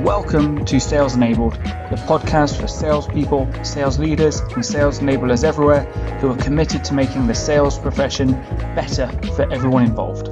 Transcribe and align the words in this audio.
Welcome 0.00 0.64
to 0.64 0.80
Sales 0.80 1.14
Enabled, 1.14 1.54
the 1.54 2.02
podcast 2.06 2.60
for 2.60 2.66
salespeople, 2.66 3.48
sales 3.62 3.98
leaders, 3.98 4.40
and 4.40 4.64
sales 4.64 5.00
enablers 5.00 5.44
everywhere 5.44 5.84
who 6.20 6.32
are 6.32 6.36
committed 6.36 6.84
to 6.84 6.94
making 6.94 7.26
the 7.26 7.34
sales 7.34 7.78
profession 7.78 8.32
better 8.74 9.08
for 9.36 9.50
everyone 9.52 9.84
involved. 9.84 10.28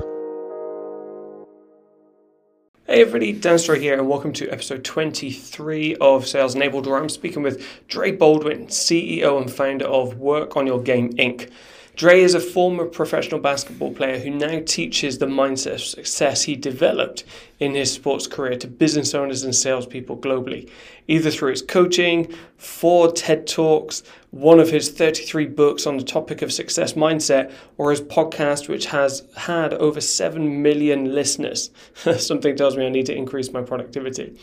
Hey 2.86 3.02
everybody, 3.02 3.32
Dan 3.34 3.58
Storey 3.58 3.80
here, 3.80 3.92
and 3.92 4.08
welcome 4.08 4.32
to 4.32 4.48
episode 4.48 4.82
23 4.82 5.96
of 5.96 6.26
Sales 6.26 6.54
Enabled, 6.54 6.86
where 6.86 6.98
I'm 6.98 7.10
speaking 7.10 7.42
with 7.42 7.62
Dre 7.86 8.12
Baldwin, 8.12 8.68
CEO 8.68 9.38
and 9.38 9.52
founder 9.52 9.84
of 9.84 10.16
Work 10.16 10.56
on 10.56 10.66
Your 10.66 10.80
Game 10.80 11.12
Inc. 11.12 11.50
Dre 11.98 12.20
is 12.20 12.34
a 12.34 12.38
former 12.38 12.84
professional 12.84 13.40
basketball 13.40 13.92
player 13.92 14.20
who 14.20 14.30
now 14.30 14.60
teaches 14.64 15.18
the 15.18 15.26
mindset 15.26 15.74
of 15.74 15.80
success 15.80 16.44
he 16.44 16.54
developed 16.54 17.24
in 17.58 17.74
his 17.74 17.92
sports 17.92 18.28
career 18.28 18.56
to 18.56 18.68
business 18.68 19.16
owners 19.16 19.42
and 19.42 19.52
salespeople 19.52 20.16
globally, 20.16 20.70
either 21.08 21.28
through 21.28 21.50
his 21.50 21.60
coaching, 21.60 22.32
four 22.56 23.10
TED 23.10 23.48
Talks, 23.48 24.04
one 24.30 24.60
of 24.60 24.70
his 24.70 24.92
33 24.92 25.46
books 25.46 25.88
on 25.88 25.96
the 25.96 26.04
topic 26.04 26.40
of 26.40 26.52
success 26.52 26.92
mindset, 26.92 27.52
or 27.78 27.90
his 27.90 28.00
podcast, 28.00 28.68
which 28.68 28.86
has 28.86 29.24
had 29.36 29.74
over 29.74 30.00
7 30.00 30.62
million 30.62 31.12
listeners. 31.12 31.72
Something 32.16 32.54
tells 32.54 32.76
me 32.76 32.86
I 32.86 32.90
need 32.90 33.06
to 33.06 33.16
increase 33.16 33.50
my 33.50 33.62
productivity. 33.62 34.38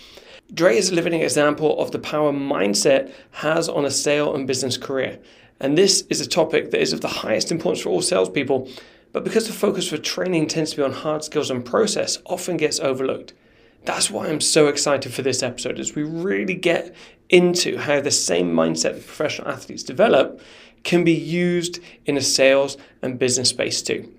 Dre 0.54 0.76
is 0.76 0.90
a 0.90 0.96
living 0.96 1.14
example 1.22 1.80
of 1.80 1.92
the 1.92 2.00
power 2.00 2.34
mindset 2.34 3.14
has 3.32 3.70
on 3.70 3.86
a 3.86 3.92
sale 3.92 4.36
and 4.36 4.46
business 4.46 4.76
career. 4.78 5.20
And 5.60 5.78
this 5.78 6.02
is 6.10 6.22
a 6.22 6.28
topic 6.28 6.72
that 6.72 6.82
is 6.82 6.94
of 6.94 7.02
the 7.02 7.08
highest 7.08 7.52
importance 7.52 7.84
for 7.84 7.90
all 7.90 8.02
salespeople, 8.02 8.70
but 9.14 9.24
because 9.24 9.48
the 9.48 9.54
focus 9.54 9.88
for 9.88 9.98
training 9.98 10.48
tends 10.48 10.72
to 10.72 10.78
be 10.78 10.84
on 10.84 10.92
hard 10.92 11.24
skills 11.24 11.50
and 11.50 11.64
process, 11.64 12.18
often 12.26 12.58
gets 12.58 12.80
overlooked. 12.80 13.34
That's 13.86 14.10
why 14.10 14.28
I'm 14.28 14.42
so 14.42 14.68
excited 14.68 15.14
for 15.14 15.22
this 15.22 15.44
episode 15.44 15.80
as 15.80 15.96
we 15.96 16.04
really 16.04 16.56
get 16.56 16.94
into 17.30 17.78
how 17.78 18.02
the 18.02 18.12
same 18.12 18.52
mindset 18.52 18.94
that 18.94 19.06
professional 19.06 19.50
athletes 19.50 19.84
develop 19.84 20.42
can 20.84 21.04
be 21.04 21.14
used 21.14 21.80
in 22.06 22.18
a 22.18 22.22
sales 22.22 22.78
and 23.02 23.18
business 23.20 23.50
space 23.50 23.82
too. 23.82 24.12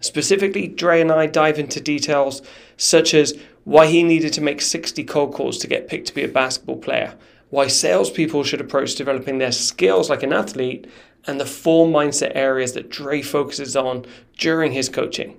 Specifically, 0.00 0.66
Dre 0.66 1.00
and 1.00 1.12
I 1.12 1.26
dive 1.26 1.58
into 1.58 1.80
details 1.80 2.42
such 2.76 3.14
as 3.14 3.38
why 3.64 3.86
he 3.86 4.02
needed 4.02 4.32
to 4.32 4.40
make 4.40 4.60
60 4.60 5.04
cold 5.04 5.32
calls 5.32 5.58
to 5.58 5.68
get 5.68 5.88
picked 5.88 6.08
to 6.08 6.14
be 6.14 6.24
a 6.24 6.28
basketball 6.28 6.78
player, 6.78 7.14
why 7.52 7.66
salespeople 7.66 8.42
should 8.42 8.62
approach 8.62 8.94
developing 8.94 9.36
their 9.36 9.52
skills 9.52 10.08
like 10.08 10.22
an 10.22 10.32
athlete, 10.32 10.86
and 11.26 11.38
the 11.38 11.44
four 11.44 11.86
mindset 11.86 12.32
areas 12.34 12.72
that 12.72 12.88
Dre 12.88 13.20
focuses 13.20 13.76
on 13.76 14.06
during 14.38 14.72
his 14.72 14.88
coaching. 14.88 15.36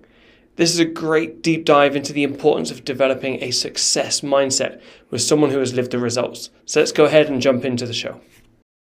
This 0.55 0.71
is 0.71 0.77
a 0.77 0.85
great 0.85 1.41
deep 1.41 1.65
dive 1.65 1.95
into 1.95 2.13
the 2.13 2.21
importance 2.21 2.69
of 2.69 2.85
developing 2.85 3.41
a 3.41 3.49
success 3.49 4.21
mindset 4.21 4.79
with 5.09 5.23
someone 5.23 5.49
who 5.49 5.57
has 5.57 5.73
lived 5.73 5.89
the 5.89 5.97
results. 5.97 6.51
So 6.65 6.81
let's 6.81 6.91
go 6.91 7.05
ahead 7.05 7.29
and 7.29 7.41
jump 7.41 7.65
into 7.65 7.87
the 7.87 7.93
show. 7.93 8.21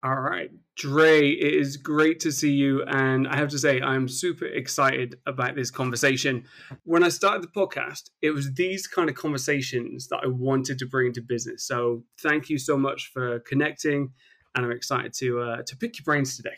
All 0.04 0.22
right. 0.22 0.52
Dre, 0.78 1.32
it 1.32 1.54
is 1.56 1.76
great 1.76 2.20
to 2.20 2.32
see 2.32 2.52
you. 2.52 2.84
And 2.84 3.28
I 3.28 3.36
have 3.36 3.50
to 3.50 3.58
say, 3.58 3.82
I'm 3.82 4.08
super 4.08 4.46
excited 4.46 5.18
about 5.26 5.56
this 5.56 5.72
conversation. 5.72 6.46
When 6.84 7.04
I 7.04 7.10
started 7.10 7.42
the 7.42 7.48
podcast, 7.48 8.12
it 8.22 8.30
was 8.30 8.54
these 8.54 8.86
kind 8.86 9.10
of 9.10 9.16
conversations 9.16 10.08
that 10.10 10.20
I 10.24 10.28
wanted 10.28 10.78
to 10.78 10.86
bring 10.86 11.08
into 11.08 11.22
business. 11.22 11.66
So 11.66 12.04
thank 12.22 12.50
you 12.50 12.60
so 12.60 12.78
much 12.78 13.10
for 13.12 13.40
connecting. 13.40 14.12
And 14.54 14.66
I'm 14.66 14.72
excited 14.72 15.14
to, 15.16 15.42
uh, 15.42 15.64
to 15.66 15.76
pick 15.78 15.98
your 15.98 16.04
brains 16.04 16.38
today. 16.38 16.58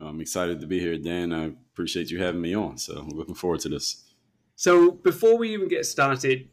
I'm 0.00 0.20
excited 0.20 0.60
to 0.60 0.66
be 0.68 0.78
here, 0.78 0.96
Dan. 0.96 1.32
I 1.32 1.46
appreciate 1.72 2.10
you 2.10 2.22
having 2.22 2.40
me 2.40 2.54
on. 2.54 2.78
So 2.78 2.94
I'm 2.94 3.08
looking 3.08 3.34
forward 3.34 3.60
to 3.60 3.68
this. 3.68 4.04
So 4.54 4.92
before 4.92 5.36
we 5.36 5.52
even 5.52 5.66
get 5.66 5.84
started, 5.84 6.48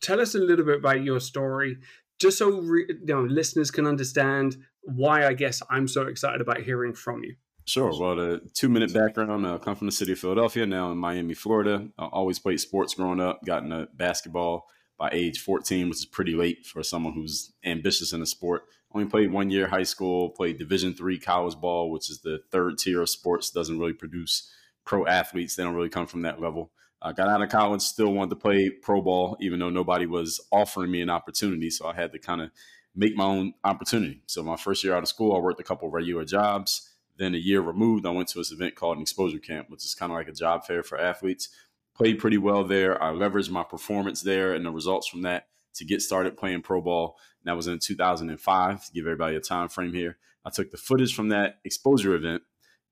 tell 0.00 0.20
us 0.20 0.34
a 0.34 0.38
little 0.38 0.64
bit 0.64 0.78
about 0.78 1.04
your 1.04 1.20
story 1.20 1.78
just 2.20 2.38
so 2.38 2.60
re- 2.60 2.86
you 2.88 3.14
know 3.14 3.22
listeners 3.22 3.70
can 3.70 3.86
understand 3.86 4.56
why 4.84 5.26
I 5.26 5.32
guess 5.32 5.62
I'm 5.70 5.88
so 5.88 6.02
excited 6.02 6.40
about 6.40 6.60
hearing 6.60 6.94
from 6.94 7.24
you. 7.24 7.36
Sure. 7.66 7.90
Well, 7.98 8.12
uh, 8.12 8.14
the 8.14 8.50
two 8.52 8.68
minute 8.68 8.92
background. 8.92 9.46
I 9.46 9.56
come 9.58 9.74
from 9.74 9.86
the 9.86 9.92
city 9.92 10.12
of 10.12 10.18
Philadelphia, 10.18 10.66
now 10.66 10.92
in 10.92 10.98
Miami, 10.98 11.34
Florida. 11.34 11.88
I 11.98 12.06
always 12.06 12.38
played 12.38 12.60
sports 12.60 12.94
growing 12.94 13.20
up. 13.20 13.44
Got 13.44 13.62
into 13.62 13.88
basketball 13.94 14.68
by 14.98 15.10
age 15.12 15.40
14, 15.40 15.88
which 15.88 15.98
is 15.98 16.04
pretty 16.04 16.34
late 16.34 16.66
for 16.66 16.82
someone 16.82 17.14
who's 17.14 17.52
ambitious 17.64 18.12
in 18.12 18.20
a 18.20 18.26
sport. 18.26 18.64
Only 18.92 19.08
played 19.08 19.32
one 19.32 19.50
year 19.50 19.66
high 19.66 19.82
school. 19.82 20.30
Played 20.30 20.58
Division 20.58 20.94
three 20.94 21.18
college 21.18 21.58
ball, 21.58 21.90
which 21.90 22.10
is 22.10 22.20
the 22.20 22.40
third 22.50 22.78
tier 22.78 23.00
of 23.00 23.08
sports. 23.08 23.50
Doesn't 23.50 23.78
really 23.78 23.94
produce 23.94 24.52
pro 24.84 25.06
athletes. 25.06 25.56
They 25.56 25.64
don't 25.64 25.74
really 25.74 25.88
come 25.88 26.06
from 26.06 26.22
that 26.22 26.40
level. 26.40 26.70
I 27.00 27.12
got 27.12 27.28
out 27.28 27.42
of 27.42 27.50
college, 27.50 27.82
still 27.82 28.12
wanted 28.12 28.30
to 28.30 28.36
play 28.36 28.70
pro 28.70 29.02
ball, 29.02 29.36
even 29.40 29.58
though 29.58 29.68
nobody 29.68 30.06
was 30.06 30.40
offering 30.50 30.90
me 30.90 31.02
an 31.02 31.10
opportunity. 31.10 31.68
So 31.68 31.86
I 31.86 31.94
had 31.94 32.12
to 32.12 32.18
kind 32.18 32.40
of 32.40 32.50
make 32.94 33.16
my 33.16 33.24
own 33.24 33.54
opportunity. 33.64 34.22
So 34.26 34.42
my 34.42 34.56
first 34.56 34.84
year 34.84 34.94
out 34.94 35.02
of 35.02 35.08
school, 35.08 35.34
I 35.34 35.38
worked 35.38 35.60
a 35.60 35.64
couple 35.64 35.90
regular 35.90 36.24
jobs. 36.24 36.90
Then 37.16 37.34
a 37.34 37.38
year 37.38 37.60
removed, 37.60 38.06
I 38.06 38.10
went 38.10 38.28
to 38.28 38.38
this 38.38 38.52
event 38.52 38.74
called 38.74 38.96
an 38.96 39.02
exposure 39.02 39.38
camp, 39.38 39.70
which 39.70 39.84
is 39.84 39.94
kind 39.94 40.10
of 40.10 40.16
like 40.16 40.28
a 40.28 40.32
job 40.32 40.64
fair 40.64 40.82
for 40.82 40.98
athletes. 40.98 41.48
Played 41.96 42.18
pretty 42.18 42.38
well 42.38 42.64
there. 42.64 43.00
I 43.02 43.12
leveraged 43.12 43.50
my 43.50 43.62
performance 43.62 44.22
there 44.22 44.52
and 44.52 44.64
the 44.64 44.70
results 44.70 45.06
from 45.06 45.22
that 45.22 45.46
to 45.74 45.84
get 45.84 46.02
started 46.02 46.36
playing 46.36 46.62
pro 46.62 46.80
ball. 46.80 47.16
And 47.40 47.50
that 47.50 47.56
was 47.56 47.68
in 47.68 47.78
2005. 47.78 48.84
To 48.84 48.92
give 48.92 49.06
everybody 49.06 49.36
a 49.36 49.40
time 49.40 49.68
frame 49.68 49.92
here, 49.92 50.18
I 50.44 50.50
took 50.50 50.70
the 50.70 50.76
footage 50.76 51.14
from 51.14 51.28
that 51.28 51.58
exposure 51.64 52.14
event 52.14 52.42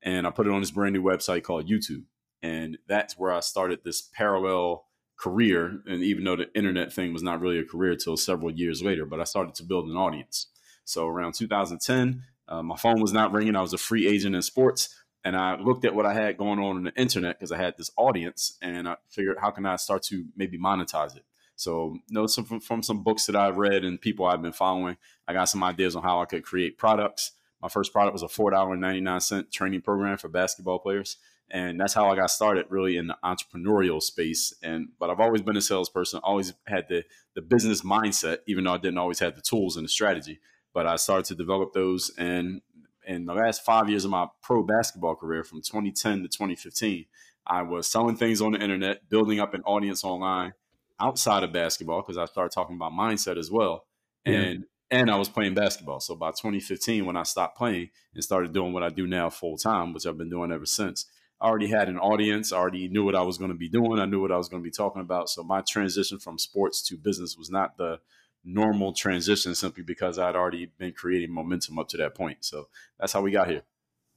and 0.01 0.25
I 0.27 0.31
put 0.31 0.47
it 0.47 0.53
on 0.53 0.61
this 0.61 0.71
brand 0.71 0.93
new 0.93 1.03
website 1.03 1.43
called 1.43 1.67
YouTube. 1.67 2.03
And 2.41 2.77
that's 2.87 3.17
where 3.17 3.31
I 3.31 3.39
started 3.39 3.79
this 3.83 4.01
parallel 4.01 4.85
career. 5.23 5.79
And 5.85 6.03
even 6.03 6.25
though 6.25 6.35
the 6.35 6.53
internet 6.53 6.91
thing 6.91 7.13
was 7.13 7.23
not 7.23 7.39
really 7.39 7.57
a 7.57 7.63
career 7.63 7.93
until 7.93 8.17
several 8.17 8.51
years 8.51 8.83
later, 8.83 9.05
but 9.05 9.21
I 9.21 9.23
started 9.23 9.55
to 9.55 9.63
build 9.63 9.87
an 9.87 9.95
audience. 9.95 10.47
So 10.83 11.07
around 11.07 11.33
2010, 11.35 12.23
uh, 12.49 12.61
my 12.61 12.75
phone 12.75 12.99
was 12.99 13.13
not 13.13 13.31
ringing. 13.31 13.55
I 13.55 13.61
was 13.61 13.71
a 13.71 13.77
free 13.77 14.05
agent 14.05 14.35
in 14.35 14.41
sports. 14.41 14.93
And 15.23 15.37
I 15.37 15.55
looked 15.55 15.85
at 15.85 15.95
what 15.95 16.05
I 16.05 16.13
had 16.13 16.37
going 16.37 16.59
on 16.59 16.75
in 16.75 16.83
the 16.83 16.95
internet 16.95 17.39
because 17.39 17.53
I 17.53 17.57
had 17.57 17.77
this 17.77 17.89
audience 17.95 18.57
and 18.61 18.89
I 18.89 18.97
figured, 19.09 19.37
how 19.39 19.51
can 19.51 19.65
I 19.65 19.77
start 19.77 20.03
to 20.03 20.25
maybe 20.35 20.59
monetize 20.59 21.15
it? 21.15 21.23
So, 21.55 21.93
you 21.93 22.13
know, 22.13 22.27
some, 22.27 22.43
from, 22.43 22.59
from 22.59 22.83
some 22.83 23.03
books 23.03 23.25
that 23.27 23.35
I've 23.37 23.55
read 23.55 23.85
and 23.85 24.01
people 24.01 24.25
I've 24.25 24.41
been 24.41 24.51
following, 24.51 24.97
I 25.25 25.31
got 25.31 25.45
some 25.45 25.63
ideas 25.63 25.95
on 25.95 26.03
how 26.03 26.21
I 26.21 26.25
could 26.25 26.43
create 26.43 26.77
products. 26.77 27.31
My 27.61 27.69
first 27.69 27.93
product 27.93 28.11
was 28.11 28.23
a 28.23 28.27
$4.99 28.27 29.49
training 29.49 29.81
program 29.83 30.17
for 30.17 30.27
basketball 30.27 30.79
players 30.79 31.15
and 31.53 31.79
that's 31.79 31.93
how 31.93 32.09
I 32.09 32.15
got 32.15 32.31
started 32.31 32.65
really 32.69 32.97
in 32.97 33.05
the 33.05 33.17
entrepreneurial 33.23 34.01
space. 34.01 34.55
And 34.63 34.89
but 34.99 35.11
I've 35.11 35.19
always 35.19 35.43
been 35.43 35.55
a 35.55 35.61
salesperson, 35.61 36.19
always 36.23 36.51
had 36.65 36.87
the 36.89 37.05
the 37.35 37.43
business 37.43 37.83
mindset, 37.83 38.39
even 38.47 38.63
though 38.63 38.73
I 38.73 38.77
didn't 38.77 38.97
always 38.97 39.19
have 39.19 39.35
the 39.35 39.41
tools 39.41 39.77
and 39.77 39.85
the 39.85 39.89
strategy. 39.89 40.39
But 40.73 40.87
I 40.87 40.95
started 40.95 41.25
to 41.25 41.35
develop 41.35 41.73
those, 41.73 42.11
and 42.17 42.61
in 43.05 43.25
the 43.25 43.35
last 43.35 43.63
five 43.63 43.87
years 43.87 44.03
of 44.03 44.09
my 44.09 44.27
pro 44.41 44.63
basketball 44.63 45.15
career, 45.15 45.43
from 45.43 45.61
2010 45.61 46.23
to 46.23 46.27
2015, 46.27 47.05
I 47.45 47.61
was 47.61 47.85
selling 47.85 48.15
things 48.15 48.41
on 48.41 48.53
the 48.53 48.59
internet, 48.59 49.07
building 49.07 49.39
up 49.39 49.53
an 49.53 49.61
audience 49.61 50.03
online 50.03 50.53
outside 50.99 51.43
of 51.43 51.53
basketball 51.53 52.01
because 52.01 52.17
I 52.17 52.25
started 52.25 52.51
talking 52.51 52.75
about 52.75 52.93
mindset 52.93 53.37
as 53.37 53.51
well, 53.51 53.85
yeah. 54.25 54.39
and 54.39 54.63
and 54.89 55.11
I 55.11 55.17
was 55.17 55.29
playing 55.29 55.53
basketball. 55.53 55.99
So 55.99 56.15
by 56.15 56.31
2015, 56.31 57.05
when 57.05 57.15
I 57.15 57.23
stopped 57.23 57.57
playing 57.57 57.91
and 58.15 58.23
started 58.23 58.53
doing 58.53 58.73
what 58.73 58.81
I 58.81 58.89
do 58.89 59.05
now 59.05 59.29
full 59.29 59.57
time, 59.57 59.93
which 59.93 60.07
I've 60.07 60.17
been 60.17 60.29
doing 60.31 60.51
ever 60.51 60.65
since, 60.65 61.05
I 61.41 61.47
already 61.47 61.67
had 61.67 61.89
an 61.89 61.99
audience. 61.99 62.53
I 62.53 62.57
already 62.57 62.87
knew 62.87 63.03
what 63.03 63.15
I 63.15 63.21
was 63.21 63.37
going 63.37 63.51
to 63.51 63.57
be 63.57 63.69
doing. 63.69 63.99
I 63.99 64.05
knew 64.05 64.21
what 64.21 64.31
I 64.31 64.37
was 64.37 64.47
going 64.47 64.63
to 64.63 64.67
be 64.67 64.71
talking 64.71 65.01
about. 65.01 65.29
So 65.29 65.43
my 65.43 65.61
transition 65.61 66.19
from 66.19 66.39
sports 66.39 66.81
to 66.83 66.97
business 66.97 67.37
was 67.37 67.49
not 67.49 67.77
the 67.77 67.99
normal 68.45 68.93
transition 68.93 69.55
simply 69.55 69.83
because 69.83 70.19
I'd 70.19 70.35
already 70.35 70.71
been 70.77 70.93
creating 70.93 71.33
momentum 71.33 71.79
up 71.79 71.89
to 71.89 71.97
that 71.97 72.15
point. 72.15 72.45
So 72.45 72.67
that's 72.99 73.13
how 73.13 73.21
we 73.21 73.31
got 73.31 73.49
here. 73.49 73.63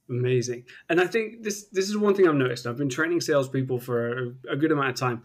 Amazing. 0.08 0.64
And 0.88 1.00
I 1.00 1.06
think 1.06 1.42
this 1.42 1.66
this 1.72 1.88
is 1.88 1.96
one 1.96 2.14
thing 2.14 2.28
I've 2.28 2.34
noticed. 2.34 2.66
I've 2.66 2.76
been 2.76 2.88
training 2.88 3.20
salespeople 3.20 3.80
for 3.80 4.18
a, 4.18 4.52
a 4.52 4.56
good 4.56 4.70
amount 4.70 4.90
of 4.90 4.94
time. 4.94 5.24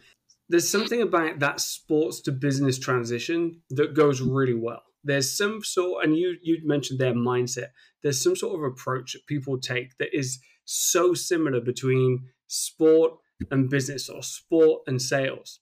There's 0.49 0.67
something 0.67 1.01
about 1.01 1.39
that 1.39 1.61
sports 1.61 2.19
to 2.21 2.31
business 2.31 2.79
transition 2.79 3.61
that 3.69 3.93
goes 3.93 4.21
really 4.21 4.55
well. 4.55 4.81
There's 5.03 5.35
some 5.35 5.63
sort, 5.63 6.03
and 6.03 6.17
you 6.17 6.37
you 6.41 6.61
mentioned 6.63 6.99
their 6.99 7.13
mindset. 7.13 7.69
There's 8.01 8.21
some 8.21 8.35
sort 8.35 8.55
of 8.55 8.63
approach 8.63 9.13
that 9.13 9.27
people 9.27 9.59
take 9.59 9.97
that 9.99 10.17
is 10.17 10.39
so 10.71 11.13
similar 11.13 11.59
between 11.59 12.29
sport 12.47 13.13
and 13.49 13.69
business 13.69 14.09
or 14.09 14.23
sport 14.23 14.81
and 14.87 15.01
sales. 15.01 15.59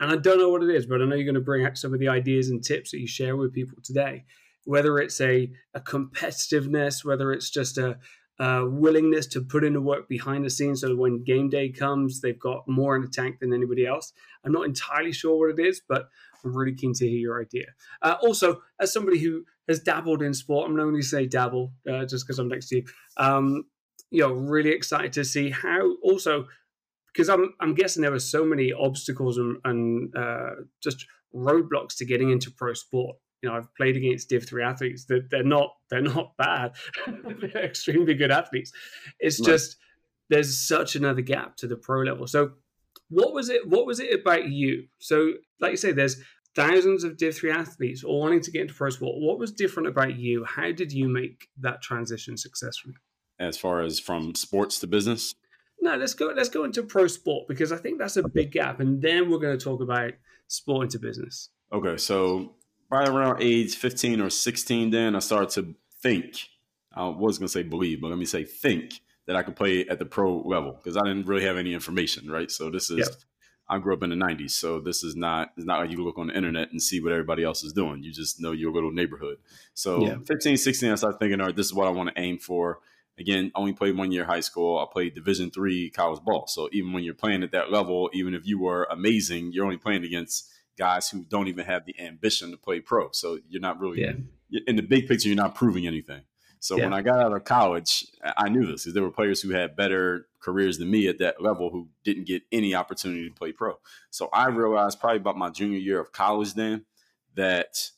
And 0.00 0.10
I 0.10 0.16
don't 0.16 0.38
know 0.38 0.48
what 0.48 0.62
it 0.62 0.70
is, 0.70 0.86
but 0.86 1.00
I 1.00 1.04
know 1.04 1.14
you're 1.14 1.24
going 1.24 1.34
to 1.34 1.40
bring 1.40 1.64
out 1.64 1.78
some 1.78 1.94
of 1.94 2.00
the 2.00 2.08
ideas 2.08 2.50
and 2.50 2.62
tips 2.62 2.90
that 2.90 3.00
you 3.00 3.06
share 3.06 3.36
with 3.36 3.52
people 3.52 3.78
today. 3.82 4.24
Whether 4.64 4.98
it's 4.98 5.20
a, 5.20 5.50
a 5.74 5.80
competitiveness, 5.80 7.04
whether 7.04 7.32
it's 7.32 7.50
just 7.50 7.78
a, 7.78 7.98
a 8.38 8.66
willingness 8.66 9.26
to 9.28 9.40
put 9.40 9.64
in 9.64 9.74
the 9.74 9.80
work 9.80 10.08
behind 10.08 10.44
the 10.44 10.50
scenes 10.50 10.80
so 10.80 10.96
when 10.96 11.22
game 11.22 11.48
day 11.48 11.68
comes, 11.68 12.20
they've 12.20 12.38
got 12.38 12.66
more 12.66 12.96
in 12.96 13.02
the 13.02 13.08
tank 13.08 13.38
than 13.40 13.52
anybody 13.52 13.86
else. 13.86 14.12
I'm 14.44 14.52
not 14.52 14.64
entirely 14.64 15.12
sure 15.12 15.38
what 15.38 15.58
it 15.58 15.64
is, 15.64 15.82
but 15.88 16.08
I'm 16.44 16.56
really 16.56 16.74
keen 16.74 16.92
to 16.94 17.08
hear 17.08 17.18
your 17.18 17.40
idea. 17.40 17.66
Uh, 18.02 18.16
also, 18.22 18.62
as 18.80 18.92
somebody 18.92 19.18
who 19.18 19.44
has 19.68 19.80
dabbled 19.80 20.22
in 20.22 20.34
sport, 20.34 20.68
I'm 20.68 20.76
going 20.76 20.94
to 20.94 21.02
say 21.02 21.26
dabble 21.26 21.72
uh, 21.90 22.04
just 22.04 22.26
because 22.26 22.38
I'm 22.38 22.48
next 22.48 22.68
to 22.68 22.76
you. 22.76 22.84
Um, 23.16 23.64
you 24.10 24.20
know 24.20 24.32
really 24.32 24.70
excited 24.70 25.12
to 25.14 25.24
see 25.24 25.50
how 25.50 25.94
also 26.02 26.46
because 27.12 27.28
I'm 27.28 27.54
I'm 27.60 27.74
guessing 27.74 28.02
there 28.02 28.10
were 28.10 28.18
so 28.18 28.44
many 28.44 28.72
obstacles 28.72 29.38
and, 29.38 29.58
and 29.64 30.16
uh, 30.16 30.50
just 30.82 31.06
roadblocks 31.34 31.96
to 31.98 32.04
getting 32.04 32.30
into 32.30 32.50
pro 32.50 32.74
sport. 32.74 33.16
You 33.42 33.50
know, 33.50 33.56
I've 33.56 33.74
played 33.74 33.96
against 33.96 34.30
Div 34.30 34.46
three 34.46 34.62
athletes. 34.62 35.04
That 35.06 35.28
they're, 35.30 35.40
they're 35.40 35.48
not 35.48 35.70
they're 35.90 36.00
not 36.00 36.32
bad. 36.38 36.72
they're 37.06 37.64
extremely 37.64 38.14
good 38.14 38.30
athletes. 38.30 38.72
It's 39.20 39.40
right. 39.40 39.46
just 39.46 39.76
there's 40.30 40.58
such 40.58 40.96
another 40.96 41.20
gap 41.20 41.56
to 41.58 41.66
the 41.66 41.76
pro 41.76 42.00
level. 42.02 42.26
So 42.26 42.52
what 43.08 43.32
was 43.32 43.48
it? 43.48 43.68
What 43.68 43.86
was 43.86 44.00
it 44.00 44.18
about 44.20 44.48
you? 44.48 44.84
So, 44.98 45.34
like 45.60 45.72
you 45.72 45.76
say, 45.76 45.92
there's 45.92 46.16
thousands 46.54 47.04
of 47.04 47.16
Div 47.16 47.34
3 47.36 47.50
athletes 47.50 48.04
all 48.04 48.20
wanting 48.20 48.40
to 48.40 48.50
get 48.50 48.62
into 48.62 48.74
pro 48.74 48.90
sport. 48.90 49.16
What 49.18 49.38
was 49.38 49.52
different 49.52 49.88
about 49.88 50.16
you? 50.16 50.44
How 50.44 50.72
did 50.72 50.92
you 50.92 51.08
make 51.08 51.48
that 51.60 51.82
transition 51.82 52.36
successfully? 52.36 52.94
As 53.38 53.58
far 53.58 53.80
as 53.80 53.98
from 53.98 54.34
sports 54.34 54.78
to 54.80 54.86
business? 54.86 55.34
No, 55.80 55.96
let's 55.96 56.14
go 56.14 56.32
let's 56.34 56.48
go 56.48 56.64
into 56.64 56.82
pro 56.82 57.08
sport 57.08 57.48
because 57.48 57.72
I 57.72 57.76
think 57.76 57.98
that's 57.98 58.16
a 58.16 58.28
big 58.28 58.52
gap. 58.52 58.80
And 58.80 59.02
then 59.02 59.30
we're 59.30 59.38
going 59.38 59.58
to 59.58 59.62
talk 59.62 59.80
about 59.80 60.12
sport 60.46 60.84
into 60.84 60.98
business. 60.98 61.50
Okay. 61.72 61.96
So 61.96 62.54
right 62.90 63.08
around 63.08 63.42
age 63.42 63.76
15 63.76 64.20
or 64.20 64.30
16, 64.30 64.90
then 64.90 65.16
I 65.16 65.18
started 65.18 65.50
to 65.50 65.74
think. 66.00 66.48
I 66.96 67.08
was 67.08 67.38
going 67.38 67.48
to 67.48 67.52
say 67.52 67.64
believe, 67.64 68.00
but 68.00 68.08
let 68.08 68.18
me 68.18 68.24
say 68.24 68.44
think 68.44 69.00
that 69.26 69.34
I 69.34 69.42
could 69.42 69.56
play 69.56 69.86
at 69.88 69.98
the 69.98 70.04
pro 70.04 70.38
level 70.42 70.72
because 70.72 70.96
I 70.96 71.00
didn't 71.00 71.26
really 71.26 71.44
have 71.44 71.56
any 71.56 71.74
information, 71.74 72.30
right? 72.30 72.50
So 72.50 72.70
this 72.70 72.88
is 72.88 72.98
yep. 72.98 73.08
I 73.68 73.78
grew 73.78 73.94
up 73.94 74.02
in 74.02 74.10
the 74.10 74.16
90s, 74.16 74.52
so 74.52 74.78
this 74.78 75.02
is 75.02 75.16
not 75.16 75.52
it's 75.56 75.66
not 75.66 75.80
like 75.80 75.90
you 75.90 76.04
look 76.04 76.18
on 76.18 76.28
the 76.28 76.36
internet 76.36 76.70
and 76.70 76.80
see 76.80 77.00
what 77.00 77.12
everybody 77.12 77.42
else 77.42 77.64
is 77.64 77.72
doing. 77.72 78.02
You 78.02 78.12
just 78.12 78.40
know 78.40 78.52
your 78.52 78.72
little 78.72 78.92
neighborhood. 78.92 79.38
So 79.72 80.06
yeah. 80.06 80.16
15, 80.26 80.56
16, 80.56 80.92
I 80.92 80.94
started 80.94 81.18
thinking, 81.18 81.40
all 81.40 81.46
right, 81.46 81.56
this 81.56 81.66
is 81.66 81.74
what 81.74 81.88
I 81.88 81.90
want 81.90 82.14
to 82.14 82.20
aim 82.20 82.38
for. 82.38 82.78
Again, 83.18 83.52
only 83.54 83.72
played 83.72 83.96
one 83.96 84.10
year 84.10 84.24
high 84.24 84.40
school. 84.40 84.78
I 84.78 84.86
played 84.92 85.14
Division 85.14 85.50
three 85.50 85.90
college 85.90 86.22
ball. 86.24 86.46
So 86.48 86.68
even 86.72 86.92
when 86.92 87.04
you're 87.04 87.14
playing 87.14 87.42
at 87.42 87.52
that 87.52 87.70
level, 87.70 88.10
even 88.12 88.34
if 88.34 88.46
you 88.46 88.58
were 88.58 88.88
amazing, 88.90 89.52
you're 89.52 89.64
only 89.64 89.76
playing 89.76 90.04
against 90.04 90.50
guys 90.76 91.08
who 91.08 91.24
don't 91.24 91.46
even 91.46 91.64
have 91.64 91.86
the 91.86 91.94
ambition 92.00 92.50
to 92.50 92.56
play 92.56 92.80
pro. 92.80 93.10
So 93.12 93.38
you're 93.48 93.60
not 93.60 93.78
really 93.78 94.02
yeah. 94.02 94.60
in 94.66 94.76
the 94.76 94.82
big 94.82 95.06
picture. 95.06 95.28
You're 95.28 95.36
not 95.36 95.54
proving 95.54 95.86
anything. 95.86 96.22
So 96.58 96.76
yeah. 96.76 96.84
when 96.84 96.94
I 96.94 97.02
got 97.02 97.20
out 97.20 97.32
of 97.32 97.44
college, 97.44 98.06
I 98.22 98.48
knew 98.48 98.64
this 98.64 98.84
because 98.84 98.94
there 98.94 99.02
were 99.02 99.10
players 99.10 99.42
who 99.42 99.50
had 99.50 99.76
better 99.76 100.26
careers 100.40 100.78
than 100.78 100.90
me 100.90 101.08
at 101.08 101.18
that 101.18 101.42
level 101.42 101.68
who 101.70 101.88
didn't 102.04 102.26
get 102.26 102.42
any 102.50 102.74
opportunity 102.74 103.28
to 103.28 103.34
play 103.34 103.52
pro. 103.52 103.78
So 104.10 104.30
I 104.32 104.48
realized 104.48 104.98
probably 104.98 105.18
about 105.18 105.36
my 105.36 105.50
junior 105.50 105.78
year 105.78 106.00
of 106.00 106.12
college 106.12 106.54
then 106.54 106.86
that 107.34 107.90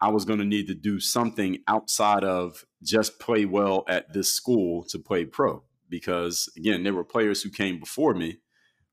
I 0.00 0.08
was 0.10 0.24
going 0.24 0.38
to 0.38 0.44
need 0.44 0.68
to 0.68 0.74
do 0.74 1.00
something 1.00 1.58
outside 1.66 2.24
of 2.24 2.64
just 2.82 3.18
play 3.18 3.44
well 3.44 3.84
at 3.88 4.12
this 4.12 4.32
school 4.32 4.84
to 4.84 4.98
play 4.98 5.24
pro. 5.24 5.62
Because 5.88 6.48
again, 6.56 6.84
there 6.84 6.94
were 6.94 7.04
players 7.04 7.42
who 7.42 7.50
came 7.50 7.80
before 7.80 8.14
me 8.14 8.38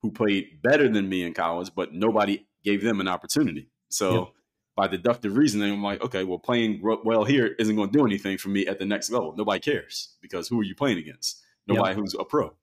who 0.02 0.12
played 0.12 0.62
better 0.62 0.88
than 0.88 1.10
me 1.10 1.24
in 1.24 1.34
college, 1.34 1.72
but 1.76 1.94
nobody 1.94 2.46
gave 2.64 2.84
them 2.84 3.00
an 3.00 3.08
opportunity. 3.08 3.68
So 3.90 4.34
by 4.76 4.88
deductive 4.88 5.36
reasoning, 5.36 5.72
I'm 5.72 5.84
like, 5.84 6.02
okay, 6.04 6.24
well, 6.24 6.38
playing 6.38 6.82
well 6.84 7.24
here 7.24 7.56
isn't 7.58 7.76
going 7.76 7.90
to 7.90 7.98
do 7.98 8.06
anything 8.06 8.38
for 8.38 8.50
me 8.50 8.68
at 8.68 8.78
the 8.78 8.86
next 8.86 9.10
level. 9.10 9.34
Nobody 9.36 9.60
cares 9.60 10.16
because 10.22 10.48
who 10.48 10.60
are 10.60 10.64
you 10.64 10.76
playing 10.76 11.00
against? 11.00 11.42
Nobody 11.66 11.90
yep. 11.90 11.98
who's 11.98 12.14
a 12.14 12.24
pro. 12.24 12.54